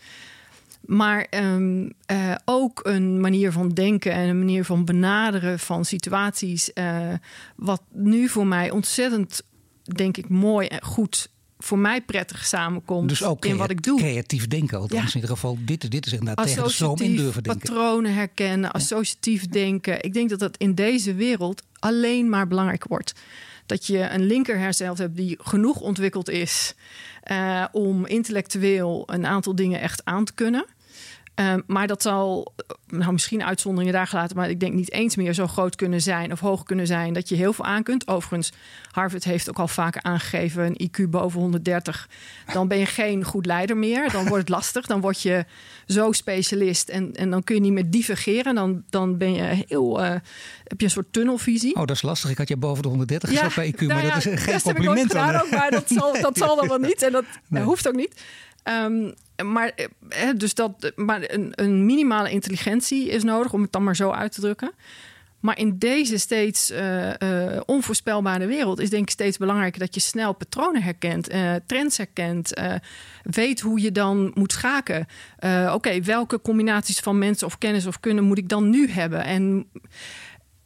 Maar 0.80 1.26
ehm, 1.30 1.90
eh, 2.06 2.34
ook 2.44 2.80
een 2.82 3.20
manier 3.20 3.52
van 3.52 3.68
denken 3.68 4.12
en 4.12 4.28
een 4.28 4.38
manier 4.38 4.64
van 4.64 4.84
benaderen 4.84 5.58
van 5.58 5.84
situaties. 5.84 6.72
eh, 6.72 7.12
wat 7.56 7.82
nu 7.92 8.28
voor 8.28 8.46
mij 8.46 8.70
ontzettend, 8.70 9.42
denk 9.82 10.16
ik, 10.16 10.28
mooi 10.28 10.66
en 10.66 10.82
goed, 10.82 11.30
voor 11.58 11.78
mij 11.78 12.00
prettig 12.00 12.46
samenkomt 12.46 13.08
Dus 13.08 13.24
ook 13.24 13.44
in 13.44 13.56
wat 13.56 13.70
ik 13.70 13.82
doe. 13.82 13.98
creatief 13.98 14.48
denken. 14.48 14.78
Althans, 14.78 15.00
Ja. 15.02 15.08
in 15.08 15.14
ieder 15.14 15.30
geval, 15.30 15.58
dit, 15.60 15.90
dit 15.90 16.06
is 16.06 16.12
inderdaad 16.12 16.46
tegen 16.46 16.62
de 16.64 16.70
stroom 16.70 17.00
in 17.00 17.16
durven 17.16 17.42
denken. 17.42 17.60
patronen 17.68 18.14
herkennen, 18.14 18.70
associatief 18.72 19.46
denken. 19.48 20.02
Ik 20.04 20.12
denk 20.12 20.30
dat 20.30 20.38
dat 20.38 20.56
in 20.56 20.74
deze 20.74 21.14
wereld 21.14 21.62
alleen 21.78 22.28
maar 22.28 22.46
belangrijk 22.48 22.84
wordt. 22.88 23.14
Dat 23.66 23.86
je 23.86 23.98
een 24.10 24.26
linker 24.26 24.58
hersenhelft 24.58 25.00
hebt 25.00 25.16
die 25.16 25.38
genoeg 25.40 25.80
ontwikkeld 25.80 26.28
is 26.28 26.74
eh, 27.22 27.64
om 27.72 28.06
intellectueel 28.06 29.02
een 29.06 29.26
aantal 29.26 29.54
dingen 29.54 29.80
echt 29.80 30.04
aan 30.04 30.24
te 30.24 30.34
kunnen. 30.34 30.66
Uh, 31.40 31.54
maar 31.66 31.86
dat 31.86 32.02
zal, 32.02 32.54
nou 32.86 33.12
misschien 33.12 33.44
uitzonderingen 33.44 33.92
daar 33.94 34.06
gelaten, 34.06 34.36
maar 34.36 34.50
ik 34.50 34.60
denk 34.60 34.72
niet 34.74 34.92
eens 34.92 35.16
meer 35.16 35.32
zo 35.32 35.46
groot 35.46 35.76
kunnen 35.76 36.00
zijn 36.02 36.32
of 36.32 36.40
hoog 36.40 36.62
kunnen 36.62 36.86
zijn 36.86 37.12
dat 37.12 37.28
je 37.28 37.34
heel 37.34 37.52
veel 37.52 37.64
aan 37.64 37.82
kunt. 37.82 38.08
Overigens, 38.08 38.52
Harvard 38.90 39.24
heeft 39.24 39.48
ook 39.48 39.58
al 39.58 39.68
vaker 39.68 40.02
aangegeven: 40.02 40.64
een 40.64 40.88
IQ 40.90 41.10
boven 41.10 41.40
130, 41.40 42.08
dan 42.52 42.68
ben 42.68 42.78
je 42.78 42.86
geen 42.86 43.24
goed 43.24 43.46
leider 43.46 43.76
meer. 43.76 44.10
Dan 44.10 44.22
wordt 44.22 44.40
het 44.40 44.48
lastig. 44.48 44.86
Dan 44.86 45.00
word 45.00 45.22
je 45.22 45.44
zo 45.86 46.12
specialist 46.12 46.88
en, 46.88 47.12
en 47.12 47.30
dan 47.30 47.44
kun 47.44 47.54
je 47.54 47.60
niet 47.60 47.72
meer 47.72 47.90
divergeren. 47.90 48.54
Dan, 48.54 48.82
dan 48.90 49.18
ben 49.18 49.32
je 49.32 49.64
heel, 49.68 50.04
uh, 50.04 50.10
heb 50.64 50.78
je 50.80 50.84
een 50.84 50.90
soort 50.90 51.12
tunnelvisie. 51.12 51.74
Oh, 51.74 51.84
dat 51.86 51.96
is 51.96 52.02
lastig. 52.02 52.30
Ik 52.30 52.38
had 52.38 52.48
je 52.48 52.56
boven 52.56 52.82
de 52.82 52.88
130 52.88 53.28
gezet 53.28 53.54
bij 53.54 53.72
IQ, 53.72 53.78
nou 53.78 53.92
maar 53.92 54.04
ja, 54.04 54.14
dat 54.14 54.16
is 54.26 54.42
geen 54.42 54.54
heb 54.54 54.56
ik 54.56 54.62
compliment. 54.62 55.10
gedaan 55.10 55.32
dan. 55.32 55.42
ook, 55.42 55.50
maar 55.50 55.70
dat 55.70 55.88
zal, 55.88 56.20
dat 56.20 56.38
zal 56.38 56.56
dan 56.56 56.68
wel 56.68 56.78
niet 56.78 57.02
en 57.02 57.12
dat 57.12 57.24
Nee. 57.48 57.62
hoeft 57.62 57.88
ook 57.88 57.94
niet. 57.94 58.22
Um, 58.64 59.14
maar, 59.44 59.72
eh, 60.08 60.28
dus 60.36 60.54
dat, 60.54 60.92
maar 60.94 61.20
een, 61.54 61.86
minimale 61.86 62.30
intelligentie 62.30 63.08
is 63.08 63.22
nodig, 63.22 63.52
om 63.52 63.62
het 63.62 63.72
dan 63.72 63.84
maar 63.84 63.96
zo 63.96 64.10
uit 64.10 64.32
te 64.32 64.40
drukken. 64.40 64.72
Maar 65.40 65.58
in 65.58 65.78
deze 65.78 66.18
steeds 66.18 66.70
uh, 66.70 67.08
uh, 67.18 67.60
onvoorspelbare 67.66 68.46
wereld 68.46 68.80
is 68.80 68.90
denk 68.90 69.02
ik 69.02 69.10
steeds 69.10 69.36
belangrijker 69.36 69.80
dat 69.80 69.94
je 69.94 70.00
snel 70.00 70.32
patronen 70.32 70.82
herkent, 70.82 71.30
trends 71.66 71.96
herkent, 71.96 72.52
weet 73.22 73.60
hoe 73.60 73.80
je 73.80 73.92
dan 73.92 74.30
moet 74.34 74.52
schaken. 74.52 75.06
Oké, 75.72 76.00
welke 76.00 76.40
combinaties 76.40 76.98
van 76.98 77.18
mensen 77.18 77.46
of 77.46 77.58
kennis 77.58 77.86
of 77.86 78.00
kunnen 78.00 78.24
moet 78.24 78.38
ik 78.38 78.48
dan 78.48 78.70
nu 78.70 78.90
hebben? 78.90 79.24
En 79.24 79.66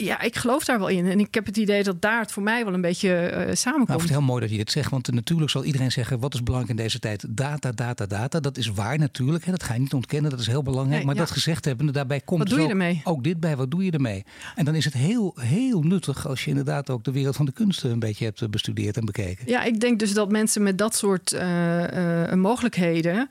ja, 0.05 0.21
ik 0.21 0.37
geloof 0.37 0.65
daar 0.65 0.79
wel 0.79 0.89
in. 0.89 1.07
En 1.07 1.21
ik 1.21 1.35
heb 1.35 1.47
het 1.47 1.57
idee 1.57 1.83
dat 1.83 2.03
daar 2.03 2.21
het 2.21 2.33
voor 2.33 2.43
mij 2.43 2.65
wel 2.65 2.75
een 2.75 2.81
beetje 2.81 3.09
uh, 3.09 3.55
samenkomt. 3.55 3.89
Nou, 3.89 4.01
het 4.01 4.11
heel 4.11 4.21
mooi 4.21 4.41
dat 4.41 4.51
je 4.51 4.57
dit 4.57 4.71
zegt. 4.71 4.91
Want 4.91 5.13
natuurlijk 5.13 5.51
zal 5.51 5.65
iedereen 5.65 5.93
zeggen: 5.93 6.19
wat 6.19 6.35
is 6.35 6.43
belangrijk 6.43 6.79
in 6.79 6.85
deze 6.85 6.99
tijd? 6.99 7.25
Data, 7.29 7.73
data, 7.73 8.07
data. 8.07 8.41
Dat 8.41 8.57
is 8.57 8.69
waar 8.69 8.99
natuurlijk. 8.99 9.45
Hè? 9.45 9.51
Dat 9.51 9.63
ga 9.63 9.75
je 9.75 9.81
niet 9.81 9.95
ontkennen. 9.95 10.31
Dat 10.31 10.41
is 10.41 10.47
heel 10.47 10.63
belangrijk. 10.63 10.97
Nee, 10.97 11.07
maar 11.07 11.15
ja. 11.15 11.21
dat 11.21 11.31
gezegd 11.31 11.65
hebben, 11.65 11.93
daarbij 11.93 12.21
komt 12.21 12.39
Wat 12.39 12.49
dus 12.49 12.57
doe 12.57 12.67
je 12.67 12.75
ook, 12.75 12.81
ermee? 12.81 13.01
ook 13.05 13.25
dit 13.25 13.41
bij. 13.41 13.57
Wat 13.57 13.71
doe 13.71 13.85
je 13.85 13.91
ermee? 13.91 14.25
En 14.55 14.65
dan 14.65 14.75
is 14.75 14.85
het 14.85 14.95
heel, 14.95 15.37
heel 15.41 15.83
nuttig 15.83 16.29
als 16.29 16.45
je 16.45 16.51
inderdaad 16.51 16.91
ook 16.91 17.05
de 17.05 17.13
wereld 17.13 17.37
van 17.37 17.47
de 17.47 17.53
kunsten 17.53 17.91
een 17.91 17.99
beetje 17.99 18.25
hebt 18.25 18.43
eh, 18.43 18.49
bestudeerd 18.49 18.97
en 18.97 19.05
bekeken. 19.05 19.49
Ja, 19.49 19.63
ik 19.63 19.81
denk 19.81 19.99
dus 19.99 20.15
dat 20.15 20.31
mensen 20.31 20.63
met 20.63 20.79
dat 20.79 20.97
soort 20.97 21.33
uh, 21.33 22.33
mogelijkheden. 22.33 23.29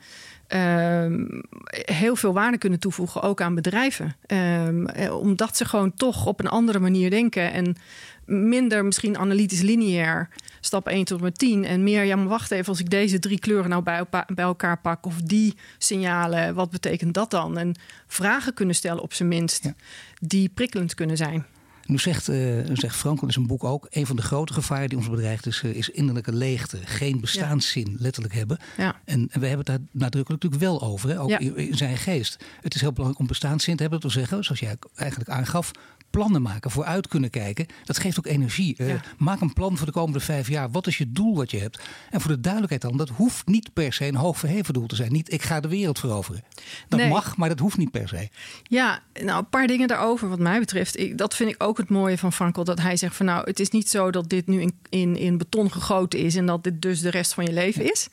Ehm, 0.50 1.26
heel 1.72 2.16
veel 2.16 2.34
waarde 2.34 2.58
kunnen 2.58 2.80
toevoegen, 2.80 3.22
ook 3.22 3.41
aan 3.41 3.56
bedrijven. 3.56 4.16
Ehm, 4.26 4.86
eh, 4.86 5.20
omdat 5.20 5.58
ze 5.58 5.66
gewoon 5.66 5.93
toch 5.93 6.26
op 6.26 6.39
een 6.39 6.47
andere 6.47 6.80
manier 6.80 7.10
denken 7.10 7.52
en 7.52 7.76
minder 8.26 8.86
misschien 8.86 9.18
analytisch 9.18 9.62
lineair, 9.62 10.30
stap 10.60 10.88
1 10.88 11.06
tot 11.06 11.22
met 11.22 11.38
10. 11.38 11.66
En 11.66 11.84
meer, 11.84 12.04
ja, 12.04 12.16
maar 12.16 12.28
wacht 12.28 12.52
even, 12.52 12.68
als 12.68 12.80
ik 12.80 12.89
deze 12.89 13.20
drie 13.20 13.39
kleuren 13.39 13.70
nou 13.70 13.84
bij, 13.84 14.06
bij 14.10 14.45
elkaar 14.45 14.80
pak, 14.80 15.06
of 15.06 15.16
die 15.16 15.56
signalen, 15.78 16.54
wat 16.56 16.70
betekent 16.70 17.14
dat 17.14 17.32
dan? 17.32 17.58
En 17.58 17.76
vragen 18.08 18.54
kunnen 18.54 18.76
stellen 18.76 19.04
op 19.04 19.14
zijn 19.14 19.30
minst, 19.30 19.72
die 20.20 20.50
prikkelend 20.50 20.93
kunnen 20.93 21.18
zijn. 21.18 21.45
Nu 21.90 21.98
zegt, 21.98 22.30
uh, 22.30 22.70
zegt 22.74 22.96
Frankl 22.96 23.26
in 23.26 23.32
zijn 23.32 23.48
boek 23.48 23.64
ook... 23.64 23.88
een 23.90 24.06
van 24.06 24.16
de 24.16 24.22
grote 24.22 24.54
gevaren 24.54 24.90
die 24.90 24.98
ons 24.98 25.10
bedreigt 25.10 25.46
is, 25.46 25.62
uh, 25.64 25.76
is 25.76 25.90
innerlijke 25.90 26.34
leegte. 26.34 26.78
Geen 26.84 27.20
bestaanszin 27.20 27.96
letterlijk 28.00 28.34
hebben. 28.34 28.58
Ja. 28.78 28.96
En, 29.06 29.28
en 29.32 29.40
we 29.40 29.48
hebben 29.48 29.66
het 29.66 29.66
daar 29.66 29.88
nadrukkelijk 29.92 30.44
natuurlijk 30.44 30.72
wel 30.72 30.90
over. 30.90 31.10
Hè? 31.10 31.22
Ook 31.22 31.30
Ja. 31.30 31.40
in, 31.40 31.56
in 31.56 31.78
zijn 31.78 31.98
geest. 31.98 32.44
Het 32.62 32.76
is 32.76 32.82
heel 32.82 32.92
belangrijk 32.92 33.20
om 33.22 33.28
bestaanszin 33.28 33.76
te 33.76 33.82
hebben. 33.82 34.02
Dat 34.02 34.14
wil 34.14 34.22
zeggen, 34.22 34.44
zoals 34.44 34.60
jij 34.60 34.76
eigenlijk 34.96 35.30
aangaf... 35.30 35.72
plannen 36.10 36.41
maken, 36.41 36.72
vooruit 36.72 37.07
kunnen 37.07 37.30
kijken. 37.30 37.66
Dat 37.84 37.97
geeft 37.97 38.18
ook 38.18 38.26
energie. 38.26 38.76
Eh. 38.78 38.93
Maak 39.18 39.41
een 39.41 39.53
plan 39.53 39.78
voor 39.78 39.86
de 39.86 39.91
komende 39.91 40.20
vijf 40.20 40.47
jaar. 40.47 40.72
Wat 40.72 40.88
is 40.88 40.97
je 40.97 41.12
doel 41.12 41.36
wat 41.36 41.51
je 41.51 41.57
hebt? 41.60 41.80
En 42.10 42.22
voor 42.22 42.32
de 42.32 42.39
duidelijkheid 42.39 42.82
dan, 42.82 42.97
dat 42.97 43.10
hoeft 43.10 43.47
niet 43.47 43.74
per 43.74 43.93
se 43.93 44.05
een 44.05 44.16
hoog 44.16 44.38
verheven 44.39 44.74
doel 44.74 44.88
te 44.88 44.95
zijn. 44.95 45.12
Niet, 45.12 45.34
ik 45.34 45.41
ga 45.41 45.60
de 45.60 45.68
wereld 45.68 45.99
veroveren. 45.99 46.43
Dat 46.88 46.99
Nee. 46.99 47.10
mag, 47.10 47.38
maar 47.38 47.49
dat 47.49 47.60
hoeft 47.60 47.78
niet 47.78 47.91
per 47.91 48.07
se. 48.07 48.30
Ja, 48.64 48.99
nou, 49.24 49.39
een 49.39 49.49
paar 49.49 49.68
dingen 49.68 49.88
daarover 49.88 50.30
wat 50.30 50.39
mij 50.39 50.60
betreft. 50.60 50.97
Ik, 50.99 51.18
dat 51.18 51.36
vind 51.36 51.49
ik 51.49 51.64
ook 51.64 51.78
het 51.78 51.89
mooie 51.89 52.18
van 52.18 52.34
Frankel. 52.34 52.64
Dat 52.64 52.82
hij 52.82 52.97
zegt 52.97 53.16
van 53.16 53.26
nou, 53.26 53.43
het 53.43 53.60
is 53.60 53.70
niet 53.70 53.89
zo 53.89 54.12
dat 54.12 54.30
dit 54.30 54.47
nu 54.47 54.62
in, 54.62 54.74
in, 54.89 55.16
in 55.18 55.38
beton 55.38 55.72
gegoten 55.72 56.20
is... 56.20 56.36
en 56.36 56.45
dat 56.45 56.64
dit 56.64 56.82
dus 56.82 57.01
de 57.01 57.10
rest 57.10 57.34
van 57.34 57.45
je 57.45 57.53
leven 57.53 57.91
is. 57.91 58.07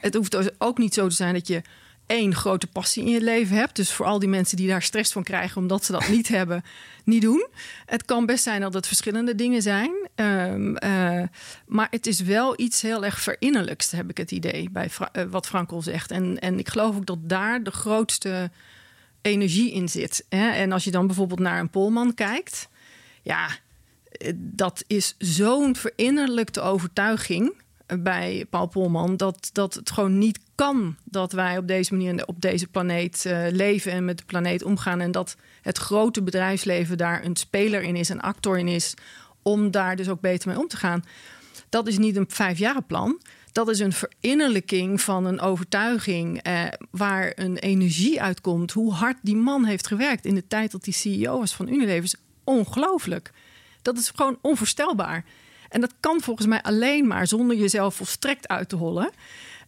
Het 0.00 0.14
hoeft 0.14 0.30
dus 0.30 0.48
ook 0.58 0.78
niet 0.78 0.94
zo 0.94 1.08
te 1.08 1.14
zijn 1.14 1.34
dat 1.34 1.46
je 1.46 1.62
één 2.08 2.34
grote 2.34 2.66
passie 2.66 3.04
in 3.04 3.10
je 3.10 3.20
leven 3.20 3.56
hebt. 3.56 3.76
Dus 3.76 3.92
voor 3.92 4.06
al 4.06 4.18
die 4.18 4.28
mensen 4.28 4.56
die 4.56 4.68
daar 4.68 4.82
stress 4.82 5.12
van 5.12 5.22
krijgen... 5.22 5.60
omdat 5.60 5.84
ze 5.84 5.92
dat 5.92 6.08
niet 6.08 6.28
hebben, 6.38 6.64
niet 7.04 7.22
doen. 7.22 7.46
Het 7.86 8.04
kan 8.04 8.26
best 8.26 8.42
zijn 8.42 8.60
dat 8.60 8.74
het 8.74 8.86
verschillende 8.86 9.34
dingen 9.34 9.62
zijn. 9.62 9.90
Ehm, 10.14 10.76
eh, 10.76 11.22
maar 11.66 11.86
het 11.90 12.06
is 12.06 12.20
wel 12.20 12.60
iets 12.60 12.82
heel 12.82 13.04
erg 13.04 13.20
verinnerlijks, 13.20 13.90
heb 13.90 14.10
ik 14.10 14.16
het 14.16 14.30
idee... 14.30 14.70
bij 14.70 14.90
eh, 15.12 15.24
wat 15.24 15.46
Frankel 15.46 15.82
zegt. 15.82 16.10
En, 16.10 16.38
en 16.38 16.58
ik 16.58 16.68
geloof 16.68 16.96
ook 16.96 17.06
dat 17.06 17.28
daar 17.28 17.62
de 17.62 17.70
grootste 17.70 18.50
energie 19.22 19.72
in 19.72 19.88
zit. 19.88 20.24
Hè? 20.28 20.50
En 20.50 20.72
als 20.72 20.84
je 20.84 20.90
dan 20.90 21.06
bijvoorbeeld 21.06 21.40
naar 21.40 21.60
een 21.60 21.70
Polman 21.70 22.14
kijkt, 22.14 22.68
ja, 23.22 23.48
eh, 24.10 24.32
dat 24.36 24.84
is 24.86 25.14
zo'n 25.18 25.76
verinnerlijkte 25.76 26.60
overtuiging 26.60 27.52
bij 27.98 28.46
Paul 28.50 28.66
Polman 28.66 29.16
dat, 29.16 29.50
dat 29.52 29.74
het 29.74 29.90
gewoon 29.90 30.18
niet 30.18 30.38
kan 30.54 30.96
dat 31.04 31.32
wij 31.32 31.58
op 31.58 31.68
deze 31.68 31.94
manier 31.94 32.26
op 32.26 32.40
deze 32.40 32.66
planeet 32.66 33.24
eh, 33.24 33.46
leven 33.50 33.92
en 33.92 34.04
met 34.04 34.18
de 34.18 34.24
planeet 34.24 34.62
omgaan 34.62 35.00
en 35.00 35.10
dat 35.10 35.36
het 35.62 35.78
grote 35.78 36.22
bedrijfsleven 36.22 36.96
daar 36.96 37.24
een 37.24 37.36
speler 37.36 37.82
in 37.82 37.96
is, 37.96 38.08
een 38.08 38.20
actor 38.20 38.58
in 38.58 38.68
is, 38.68 38.94
om 39.42 39.70
daar 39.70 39.96
dus 39.96 40.08
ook 40.08 40.20
beter 40.20 40.48
mee 40.48 40.58
om 40.58 40.68
te 40.68 40.76
gaan. 40.76 41.04
Dat 41.68 41.86
is 41.86 41.98
niet 41.98 42.16
een 42.16 42.26
vijfjarenplan. 42.28 43.20
Dat 43.52 43.68
is 43.68 43.78
een 43.78 43.92
verinnerlijking 43.92 45.00
van 45.00 45.24
een 45.24 45.40
overtuiging 45.40 46.42
eh, 46.42 46.64
waar 46.90 47.32
een 47.34 47.58
energie 47.58 48.22
uitkomt. 48.22 48.72
Hoe 48.72 48.92
hard 48.92 49.16
die 49.22 49.36
man 49.36 49.64
heeft 49.64 49.86
gewerkt 49.86 50.26
in 50.26 50.34
de 50.34 50.46
tijd 50.46 50.70
dat 50.70 50.84
hij 50.84 50.94
CEO 50.94 51.38
was 51.38 51.54
van 51.54 51.68
Unilever 51.68 52.04
is 52.04 52.16
ongelooflijk. 52.44 53.30
Dat 53.82 53.98
is 53.98 54.12
gewoon 54.14 54.38
onvoorstelbaar. 54.40 55.24
En 55.68 55.80
dat 55.80 55.94
kan 56.00 56.20
volgens 56.20 56.46
mij 56.46 56.62
alleen 56.62 57.06
maar 57.06 57.26
zonder 57.26 57.56
jezelf 57.56 57.94
volstrekt 57.94 58.48
uit 58.48 58.68
te 58.68 58.76
hollen. 58.76 59.10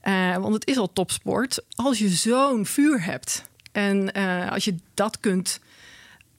Eh, 0.01 0.37
want 0.37 0.55
het 0.55 0.67
is 0.67 0.77
al 0.79 0.93
topsport. 0.93 1.63
Als 1.75 1.99
je 1.99 2.09
zo'n 2.09 2.67
vuur 2.67 3.05
hebt 3.05 3.45
en 3.73 4.13
eh, 4.13 4.51
als 4.51 4.65
je 4.65 4.75
dat 4.95 5.21
kunt 5.21 5.61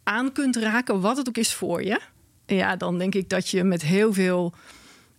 aan 0.03 0.31
kunt 0.31 0.55
raken, 0.55 1.01
wat 1.01 1.17
het 1.17 1.27
ook 1.27 1.37
is 1.37 1.53
voor 1.53 1.83
je. 1.83 1.99
Ja, 2.45 2.75
dan 2.75 2.97
denk 2.97 3.15
ik 3.15 3.29
dat 3.29 3.49
je 3.49 3.63
met 3.63 3.81
heel 3.81 4.13
veel 4.13 4.53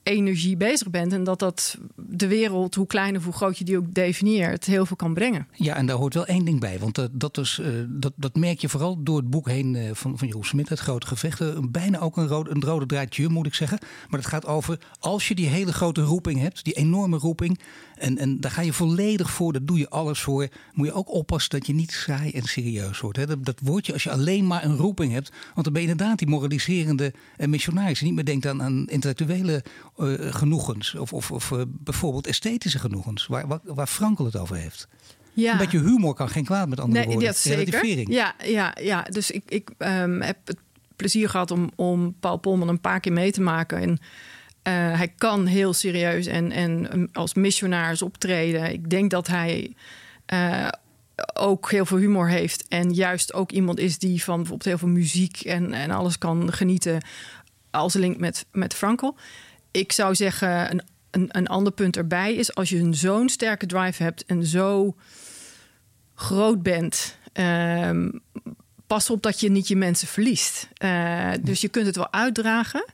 energie 0.02 0.56
bezig 0.56 0.90
bent. 0.90 1.12
En 1.12 1.24
dat 1.24 1.38
dat 1.38 1.78
de 1.96 2.26
wereld, 2.26 2.74
hoe 2.74 2.86
klein 2.86 3.16
of 3.16 3.24
hoe 3.24 3.32
groot 3.32 3.58
je 3.58 3.64
die 3.64 3.76
ook 3.76 3.94
definieert, 3.94 4.64
heel 4.64 4.86
veel 4.86 4.96
kan 4.96 5.14
brengen. 5.14 5.48
Ja, 5.52 5.74
en 5.74 5.86
daar 5.86 5.96
hoort 5.96 6.14
wel 6.14 6.26
één 6.26 6.44
ding 6.44 6.60
bij. 6.60 6.78
Want 6.78 6.94
dat, 6.94 7.10
dat, 7.12 7.38
is, 7.38 7.58
eh, 7.62 7.68
dat, 7.88 8.12
dat 8.16 8.36
merk 8.36 8.58
je 8.58 8.68
vooral 8.68 9.02
door 9.02 9.16
het 9.16 9.30
boek 9.30 9.48
heen 9.48 9.74
eh, 9.74 9.90
van, 9.92 10.18
van 10.18 10.26
Jeroen 10.26 10.44
Smit, 10.44 10.68
Het 10.68 10.78
Grote 10.78 11.06
Gevechten. 11.06 11.70
Bijna 11.70 11.98
ook 11.98 12.16
een 12.16 12.28
rode, 12.28 12.50
een 12.50 12.62
rode 12.62 12.86
draadje, 12.86 13.28
moet 13.28 13.46
ik 13.46 13.54
zeggen. 13.54 13.78
Maar 14.08 14.20
het 14.20 14.28
gaat 14.28 14.46
over 14.46 14.78
als 14.98 15.28
je 15.28 15.34
die 15.34 15.48
hele 15.48 15.72
grote 15.72 16.02
roeping 16.02 16.40
hebt, 16.40 16.64
die 16.64 16.74
enorme 16.74 17.16
roeping. 17.16 17.60
En, 18.02 18.18
en 18.18 18.40
daar 18.40 18.50
ga 18.50 18.62
je 18.62 18.72
volledig 18.72 19.30
voor, 19.30 19.52
daar 19.52 19.64
doe 19.64 19.78
je 19.78 19.88
alles 19.88 20.20
voor. 20.20 20.48
Moet 20.72 20.86
je 20.86 20.92
ook 20.92 21.10
oppassen 21.10 21.50
dat 21.50 21.66
je 21.66 21.74
niet 21.74 21.92
saai 21.92 22.30
en 22.30 22.42
serieus 22.42 23.00
wordt. 23.00 23.18
Hè? 23.18 23.26
Dat, 23.26 23.44
dat 23.44 23.58
word 23.62 23.86
je 23.86 23.92
als 23.92 24.02
je 24.02 24.10
alleen 24.10 24.46
maar 24.46 24.64
een 24.64 24.76
roeping 24.76 25.12
hebt. 25.12 25.32
Want 25.54 25.64
dan 25.64 25.72
ben 25.72 25.82
je 25.82 25.88
inderdaad 25.88 26.18
die 26.18 26.28
moraliserende 26.28 27.12
eh, 27.36 27.48
missionaris. 27.48 28.00
Niet 28.00 28.14
meer 28.14 28.24
denkt 28.24 28.46
aan, 28.46 28.62
aan 28.62 28.86
intellectuele 28.88 29.64
eh, 29.96 30.12
genoegens. 30.18 30.94
Of, 30.94 31.12
of, 31.12 31.30
of 31.30 31.52
eh, 31.52 31.62
bijvoorbeeld 31.68 32.26
esthetische 32.26 32.78
genoegens. 32.78 33.26
Waar, 33.26 33.46
waar, 33.46 33.60
waar 33.64 33.86
Frankel 33.86 34.24
het 34.24 34.36
over 34.36 34.56
heeft. 34.56 34.88
Ja. 35.32 35.52
Een 35.52 35.58
beetje 35.58 35.80
humor 35.80 36.14
kan 36.14 36.28
geen 36.28 36.44
kwaad 36.44 36.68
met 36.68 36.80
andere 36.80 36.98
Nee, 36.98 37.08
woorden. 37.08 37.32
dat 37.32 37.38
zeker. 37.38 38.10
Ja, 38.10 38.34
ja, 38.44 38.76
ja. 38.80 39.02
dus 39.02 39.30
ik, 39.30 39.42
ik 39.48 39.70
ehm, 39.78 40.20
heb 40.20 40.36
het 40.44 40.58
plezier 40.96 41.28
gehad 41.28 41.50
om, 41.50 41.70
om 41.76 42.14
Paul 42.20 42.36
Polman 42.36 42.68
een 42.68 42.80
paar 42.80 43.00
keer 43.00 43.12
mee 43.12 43.32
te 43.32 43.40
maken. 43.40 43.78
En 43.78 43.98
eh, 44.62 44.72
hij 44.72 45.08
kan 45.08 45.46
heel 45.46 45.72
serieus 45.72 46.26
en, 46.26 46.52
en 46.52 46.94
um, 46.94 47.08
als 47.12 47.34
missionaris 47.34 48.02
optreden. 48.02 48.72
Ik 48.72 48.90
denk 48.90 49.10
dat 49.10 49.26
hij 49.26 49.74
eh, 50.26 50.68
ook 51.34 51.70
heel 51.70 51.86
veel 51.86 51.98
humor 51.98 52.28
heeft. 52.28 52.68
En 52.68 52.92
juist 52.94 53.32
ook 53.32 53.52
iemand 53.52 53.78
is 53.78 53.98
die 53.98 54.22
van 54.22 54.36
bijvoorbeeld 54.36 54.68
heel 54.68 54.78
veel 54.78 54.88
muziek 54.88 55.40
en, 55.40 55.72
en 55.72 55.90
alles 55.90 56.18
kan 56.18 56.52
genieten. 56.52 57.04
Als 57.70 57.94
link 57.94 58.18
met, 58.18 58.46
met 58.52 58.74
Frankel. 58.74 59.16
Ik 59.70 59.92
zou 59.92 60.14
zeggen, 60.14 60.70
een, 60.70 60.82
een, 61.10 61.28
een 61.28 61.46
ander 61.46 61.72
punt 61.72 61.96
erbij 61.96 62.34
is 62.34 62.54
als 62.54 62.68
je 62.68 62.94
zo'n 62.94 63.28
sterke 63.28 63.66
drive 63.66 64.02
hebt 64.02 64.24
en 64.24 64.46
zo 64.46 64.96
groot 66.14 66.62
bent. 66.62 67.16
ehm, 67.32 68.08
pas 68.86 69.10
op 69.10 69.22
dat 69.22 69.40
je 69.40 69.50
niet 69.50 69.68
je 69.68 69.76
mensen 69.76 70.08
verliest. 70.08 70.68
Eh, 70.74 71.30
dus 71.40 71.60
je 71.60 71.68
kunt 71.68 71.86
het 71.86 71.96
wel 71.96 72.12
uitdragen, 72.12 72.84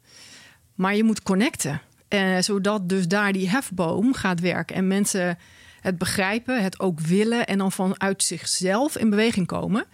maar 0.78 0.96
je 0.96 1.04
moet 1.04 1.22
connecten. 1.22 1.80
Eh, 2.08 2.38
zodat 2.38 2.88
dus 2.88 3.08
daar 3.08 3.32
die 3.32 3.50
hefboom 3.50 4.14
gaat 4.14 4.40
werken 4.40 4.76
en 4.76 4.86
mensen 4.86 5.38
het 5.80 5.98
begrijpen, 5.98 6.62
het 6.62 6.80
ook 6.80 7.00
willen 7.00 7.46
en 7.46 7.58
dan 7.58 7.72
vanuit 7.72 8.22
zichzelf 8.22 8.96
in 8.98 9.10
beweging 9.10 9.46
komen. 9.46 9.84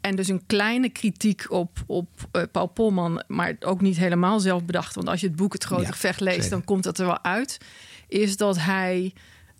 En 0.00 0.16
dus 0.16 0.28
een 0.28 0.46
kleine 0.46 0.88
kritiek 0.88 1.50
op, 1.50 1.78
op 1.86 2.08
eh, 2.32 2.42
Paul 2.52 2.66
Polman, 2.66 3.22
maar 3.26 3.56
ook 3.60 3.80
niet 3.80 3.96
helemaal 3.96 4.40
zelf 4.40 4.64
bedacht. 4.64 4.94
Want 4.94 5.08
als 5.08 5.20
je 5.20 5.26
het 5.26 5.36
boek 5.36 5.52
Het 5.52 5.64
Grote 5.64 5.82
Ja, 5.82 5.90
Gevecht 5.90 6.20
leest, 6.20 6.34
zeker. 6.34 6.50
dan 6.50 6.64
komt 6.64 6.82
dat 6.82 6.98
er 6.98 7.06
wel 7.06 7.24
uit. 7.24 7.58
Is 8.08 8.36
dat 8.36 8.58
hij, 8.58 9.12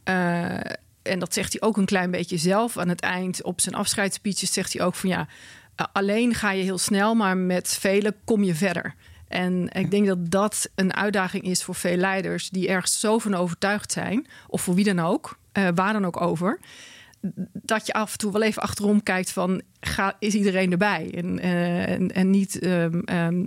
eh, 0.04 0.54
en 1.02 1.18
dat 1.18 1.34
zegt 1.34 1.52
hij 1.52 1.68
ook 1.68 1.76
een 1.76 1.84
klein 1.84 2.10
beetje 2.10 2.38
zelf 2.38 2.78
aan 2.78 2.88
het 2.88 3.00
eind 3.00 3.42
op 3.42 3.60
zijn 3.60 3.74
afscheidsspeeches, 3.74 4.52
zegt 4.52 4.72
hij 4.72 4.84
ook 4.84 4.94
van 4.94 5.08
ja, 5.08 5.26
alleen 5.92 6.34
ga 6.34 6.50
je 6.50 6.62
heel 6.62 6.78
snel, 6.78 7.14
maar 7.14 7.36
met 7.36 7.68
velen 7.80 8.14
kom 8.24 8.44
je 8.44 8.54
verder. 8.54 8.94
En 9.28 9.68
ik 9.72 9.90
denk 9.90 10.06
dat 10.06 10.30
dat 10.30 10.70
een 10.74 10.94
uitdaging 10.94 11.44
is 11.44 11.62
voor 11.62 11.74
veel 11.74 11.96
leiders 11.96 12.50
die 12.50 12.68
ergens 12.68 13.00
zo 13.00 13.18
van 13.18 13.34
overtuigd 13.34 13.92
zijn, 13.92 14.26
of 14.46 14.62
voor 14.62 14.74
wie 14.74 14.84
dan 14.84 14.98
ook, 14.98 15.38
eh, 15.52 15.68
waar 15.74 15.92
dan 15.92 16.06
ook 16.06 16.20
over, 16.20 16.58
dat 17.52 17.86
je 17.86 17.92
af 17.92 18.12
en 18.12 18.18
toe 18.18 18.32
wel 18.32 18.42
even 18.42 18.62
achterom 18.62 19.02
kijkt 19.02 19.30
van, 19.30 19.62
ga, 19.80 20.16
is 20.18 20.34
iedereen 20.34 20.70
erbij? 20.70 21.10
En, 21.14 21.38
eh, 21.38 21.88
en, 21.88 22.14
en 22.14 22.30
niet 22.30 22.58
ehm, 22.58 23.00
ehm, 23.00 23.46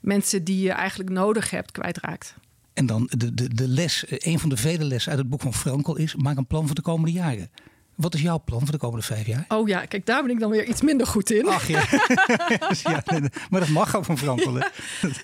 mensen 0.00 0.44
die 0.44 0.62
je 0.62 0.72
eigenlijk 0.72 1.10
nodig 1.10 1.50
hebt 1.50 1.70
kwijtraakt. 1.70 2.34
En 2.72 2.86
dan 2.86 3.08
de, 3.10 3.34
de, 3.34 3.54
de 3.54 3.68
les, 3.68 4.04
eh, 4.04 4.18
een 4.32 4.38
van 4.38 4.48
de 4.48 4.56
vele 4.56 4.84
lessen 4.84 5.10
uit 5.10 5.20
het 5.20 5.28
boek 5.28 5.40
van 5.40 5.54
Frankel 5.54 5.96
is: 5.96 6.14
maak 6.14 6.36
een 6.36 6.46
plan 6.46 6.66
voor 6.66 6.74
de 6.74 6.82
komende 6.82 7.12
jaren. 7.12 7.50
Wat 7.94 8.14
is 8.14 8.20
jouw 8.20 8.42
plan 8.44 8.60
voor 8.60 8.70
de 8.70 8.78
komende 8.78 9.04
vijf 9.04 9.26
jaar? 9.26 9.44
Oh 9.48 9.68
ja, 9.68 9.84
kijk, 9.84 10.06
daar 10.06 10.22
ben 10.22 10.30
ik 10.30 10.40
dan 10.40 10.50
weer 10.50 10.64
iets 10.64 10.82
minder 10.82 11.06
goed 11.06 11.30
in. 11.30 11.48
Ach 11.48 11.68
ja. 11.68 11.84
ja 12.92 13.02
nee, 13.04 13.20
nee. 13.20 13.30
maar 13.50 13.60
dat 13.60 13.68
mag 13.68 13.96
ook 13.96 14.04
van 14.04 14.18
Frankel. 14.18 14.54
hè? 14.54 14.60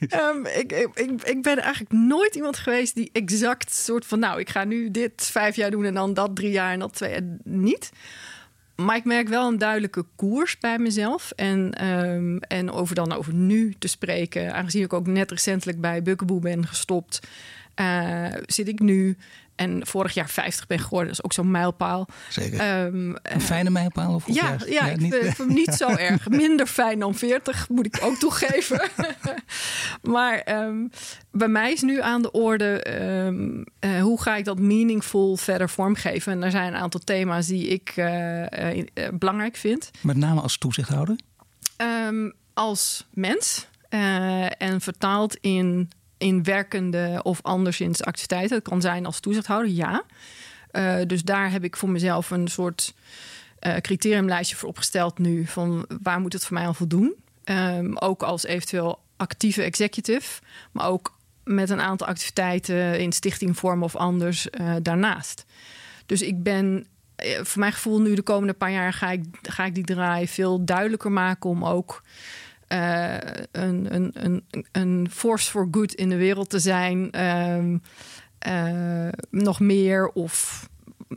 Ehm, 0.08 0.46
ik, 0.46 0.72
ik, 0.94 1.22
ik, 1.22 1.42
ben 1.42 1.58
eigenlijk 1.58 1.92
nooit 1.92 2.34
iemand 2.34 2.56
geweest 2.56 2.94
die 2.94 3.10
exact 3.12 3.74
soort 3.74 4.06
van... 4.06 4.18
nou, 4.18 4.40
ik 4.40 4.50
ga 4.50 4.64
nu 4.64 4.90
dit 4.90 5.22
vijf 5.22 5.56
jaar 5.56 5.70
doen 5.70 5.84
en 5.84 5.94
dan 5.94 6.14
dat 6.14 6.36
drie 6.36 6.50
jaar 6.50 6.72
en 6.72 6.78
dat 6.78 6.94
twee 6.94 7.10
jaar 7.10 7.38
niet. 7.44 7.90
Maar 8.74 8.96
ik 8.96 9.04
merk 9.04 9.28
wel 9.28 9.48
een 9.48 9.58
duidelijke 9.58 10.04
koers 10.16 10.58
bij 10.58 10.78
mezelf. 10.78 11.32
En, 11.36 11.72
ehm, 11.72 12.36
en 12.36 12.70
over 12.70 12.94
dan 12.94 13.12
over 13.12 13.34
nu 13.34 13.74
te 13.78 13.88
spreken... 13.88 14.54
aangezien 14.54 14.82
ik 14.82 14.92
ook 14.92 15.06
net 15.06 15.30
recentelijk 15.30 15.80
bij 15.80 16.02
Bukkeboe 16.02 16.40
ben 16.40 16.66
gestopt... 16.66 17.20
eh, 17.74 18.26
zit 18.46 18.68
ik 18.68 18.80
nu 18.80 19.16
en 19.58 19.86
vorig 19.86 20.14
jaar 20.14 20.28
50 20.28 20.66
ben 20.66 20.78
geworden. 20.78 21.08
Dat 21.08 21.18
is 21.18 21.24
ook 21.24 21.32
zo'n 21.32 21.50
mijlpaal. 21.50 22.08
Zeker. 22.28 22.60
Ehm, 22.60 23.14
een 23.22 23.40
fijne 23.40 23.70
mijlpaal? 23.70 24.14
Of 24.14 24.26
ja, 24.26 24.48
juist? 24.48 24.68
ja, 24.68 24.86
ik 24.86 25.00
niet, 25.00 25.14
vind 25.14 25.36
hem 25.36 25.48
niet 25.48 25.74
zo 25.74 25.88
erg. 26.08 26.28
Minder 26.28 26.66
fijn 26.66 26.98
dan 26.98 27.14
40, 27.14 27.68
moet 27.68 27.86
ik 27.86 27.98
ook 28.02 28.16
toegeven. 28.16 28.80
maar 30.02 30.38
ehm, 30.38 30.86
bij 31.30 31.48
mij 31.48 31.72
is 31.72 31.82
nu 31.82 32.00
aan 32.00 32.22
de 32.22 32.30
orde... 32.30 32.82
ehm, 32.82 33.62
eh, 33.78 34.02
hoe 34.02 34.22
ga 34.22 34.36
ik 34.36 34.44
dat 34.44 34.58
meaningful 34.58 35.36
verder 35.36 35.68
vormgeven? 35.68 36.32
En 36.32 36.42
er 36.42 36.50
zijn 36.50 36.74
een 36.74 36.80
aantal 36.80 37.00
thema's 37.04 37.46
die 37.46 37.68
ik 37.68 37.92
eh, 37.96 38.78
eh, 38.78 38.86
belangrijk 39.12 39.56
vind. 39.56 39.90
Met 40.00 40.16
name 40.16 40.40
als 40.40 40.58
toezichthouder? 40.58 41.16
Als 42.54 43.06
mens 43.10 43.68
en 44.58 44.80
vertaald 44.80 45.36
in, 45.40 45.90
in 46.18 46.42
werkende 46.42 47.20
of 47.22 47.42
anderszins 47.42 48.02
activiteiten. 48.02 48.56
Het 48.56 48.68
kan 48.68 48.80
zijn 48.80 49.06
als 49.06 49.20
toezichthouder, 49.20 49.70
ja. 49.70 50.02
Eh, 50.70 50.96
dus 51.06 51.22
daar 51.22 51.50
heb 51.50 51.64
ik 51.64 51.76
voor 51.76 51.90
mezelf 51.90 52.30
een 52.30 52.48
soort 52.48 52.94
eh, 53.58 53.76
criteriumlijstje 53.76 54.56
voor 54.56 54.68
opgesteld 54.68 55.18
nu. 55.18 55.46
Van 55.46 55.86
waar 56.02 56.20
moet 56.20 56.32
het 56.32 56.44
voor 56.44 56.56
mij 56.56 56.66
aan 56.66 56.74
voldoen? 56.74 57.14
Ehm, 57.44 57.96
ook 57.96 58.22
als 58.22 58.44
eventueel 58.44 58.98
actieve 59.16 59.62
executive, 59.62 60.40
maar 60.72 60.86
ook 60.86 61.16
met 61.44 61.70
een 61.70 61.80
aantal 61.80 62.06
activiteiten 62.06 63.00
in 63.00 63.12
stichtingvorm 63.12 63.82
of 63.82 63.96
anders 63.96 64.50
eh, 64.50 64.74
daarnaast. 64.82 65.44
Dus 66.06 66.22
ik 66.22 66.42
ben 66.42 66.86
voor 67.42 67.60
mijn 67.60 67.72
gevoel 67.72 68.00
nu 68.00 68.14
de 68.14 68.22
komende 68.22 68.52
paar 68.52 68.70
jaar 68.70 68.92
ga 68.92 69.10
ik, 69.10 69.24
ga 69.42 69.64
ik 69.64 69.74
die 69.74 69.84
draai 69.84 70.28
veel 70.28 70.64
duidelijker 70.64 71.12
maken 71.12 71.50
om 71.50 71.64
ook 71.64 72.02
eh, 72.68 73.14
een, 73.52 73.94
een, 73.94 74.10
een, 74.12 74.44
een 74.72 75.08
force 75.10 75.50
for 75.50 75.68
good 75.70 75.92
in 75.92 76.08
de 76.08 76.16
wereld 76.16 76.50
te 76.50 76.58
zijn. 76.58 77.10
Ehm, 77.10 77.78
eh, 78.38 79.08
nog 79.30 79.60
meer 79.60 80.08
of 80.08 80.68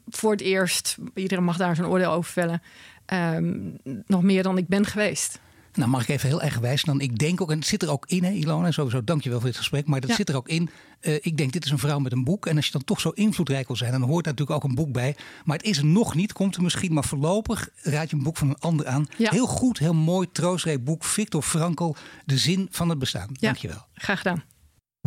voor 0.09 0.31
het 0.31 0.41
eerst, 0.41 0.97
iedereen 1.15 1.43
mag 1.43 1.57
daar 1.57 1.75
zijn 1.75 1.87
oordeel 1.87 2.11
over 2.11 2.31
vellen, 2.31 2.61
ehm, 3.05 3.59
nog 4.05 4.23
meer 4.23 4.43
dan 4.43 4.57
ik 4.57 4.67
ben 4.67 4.85
geweest. 4.85 5.39
Nou, 5.73 5.89
mag 5.89 6.01
ik 6.01 6.07
even 6.07 6.27
heel 6.29 6.41
erg 6.41 6.57
wijzen 6.59 6.87
dan? 6.87 7.01
Ik 7.01 7.17
denk 7.17 7.41
ook, 7.41 7.51
en 7.51 7.57
het 7.57 7.67
zit 7.67 7.83
er 7.83 7.91
ook 7.91 8.05
in, 8.07 8.23
hè, 8.23 8.31
Ilona, 8.31 8.71
sowieso 8.71 9.03
dankjewel 9.03 9.39
voor 9.39 9.47
dit 9.47 9.57
gesprek, 9.57 9.87
maar 9.87 9.99
dat 10.01 10.09
Ja. 10.09 10.15
zit 10.15 10.29
er 10.29 10.35
ook 10.35 10.47
in. 10.47 10.69
Eh, 10.99 11.13
ik 11.21 11.37
denk, 11.37 11.51
dit 11.53 11.65
is 11.65 11.71
een 11.71 11.77
vrouw 11.79 11.99
met 11.99 12.11
een 12.11 12.23
boek. 12.23 12.45
En 12.45 12.55
als 12.55 12.65
je 12.65 12.71
dan 12.71 12.83
toch 12.83 12.99
zo 12.99 13.09
invloedrijk 13.09 13.67
wil 13.67 13.75
zijn, 13.75 13.91
dan 13.91 14.01
hoort 14.01 14.23
daar 14.23 14.33
natuurlijk 14.33 14.63
ook 14.63 14.69
een 14.69 14.75
boek 14.75 14.91
bij. 14.91 15.15
Maar 15.45 15.57
het 15.57 15.65
is 15.65 15.77
er 15.77 15.85
nog 15.85 16.15
niet, 16.15 16.33
komt 16.33 16.55
er 16.55 16.61
misschien, 16.61 16.93
maar 16.93 17.03
voorlopig 17.03 17.69
raad 17.81 18.09
je 18.09 18.15
een 18.15 18.23
boek 18.23 18.37
van 18.37 18.49
een 18.49 18.59
ander 18.59 18.87
aan. 18.87 19.05
Ja. 19.17 19.31
Heel 19.31 19.47
goed, 19.47 19.79
heel 19.79 19.93
mooi, 19.93 20.27
troostrijk 20.31 20.83
boek. 20.83 21.03
Victor 21.03 21.41
Frankl, 21.41 21.93
De 22.25 22.37
Zin 22.37 22.67
van 22.71 22.89
het 22.89 22.99
Bestaan. 22.99 23.27
Ja. 23.31 23.37
Dankjewel. 23.39 23.85
Graag 23.93 24.17
gedaan. 24.17 24.43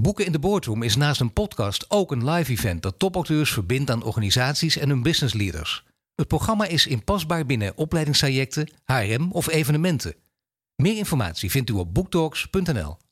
Boeken 0.01 0.27
in 0.27 0.33
de 0.33 0.39
Boardroom 0.39 0.83
is 0.83 0.97
naast 0.97 1.21
een 1.21 1.33
podcast 1.33 1.85
ook 1.89 2.13
een 2.13 2.31
live 2.31 2.53
event 2.53 2.83
dat 2.83 2.99
topauteurs 2.99 3.51
verbindt 3.53 3.91
aan 3.91 4.03
organisaties 4.03 4.77
en 4.77 4.89
hun 4.89 5.03
business 5.03 5.35
leaders. 5.35 5.85
Het 6.15 6.29
programma 6.29 6.65
is 6.67 6.87
inpasbaar 6.87 7.47
binnen 7.47 7.77
opleidingstrajecten, 7.77 8.69
HRM 8.85 9.33
of 9.33 9.49
evenementen. 9.49 10.15
Meer 10.83 10.97
informatie 10.97 11.51
vindt 11.51 11.71
u 11.71 11.73
op 11.73 11.95
booktalks.nl. 11.95 12.97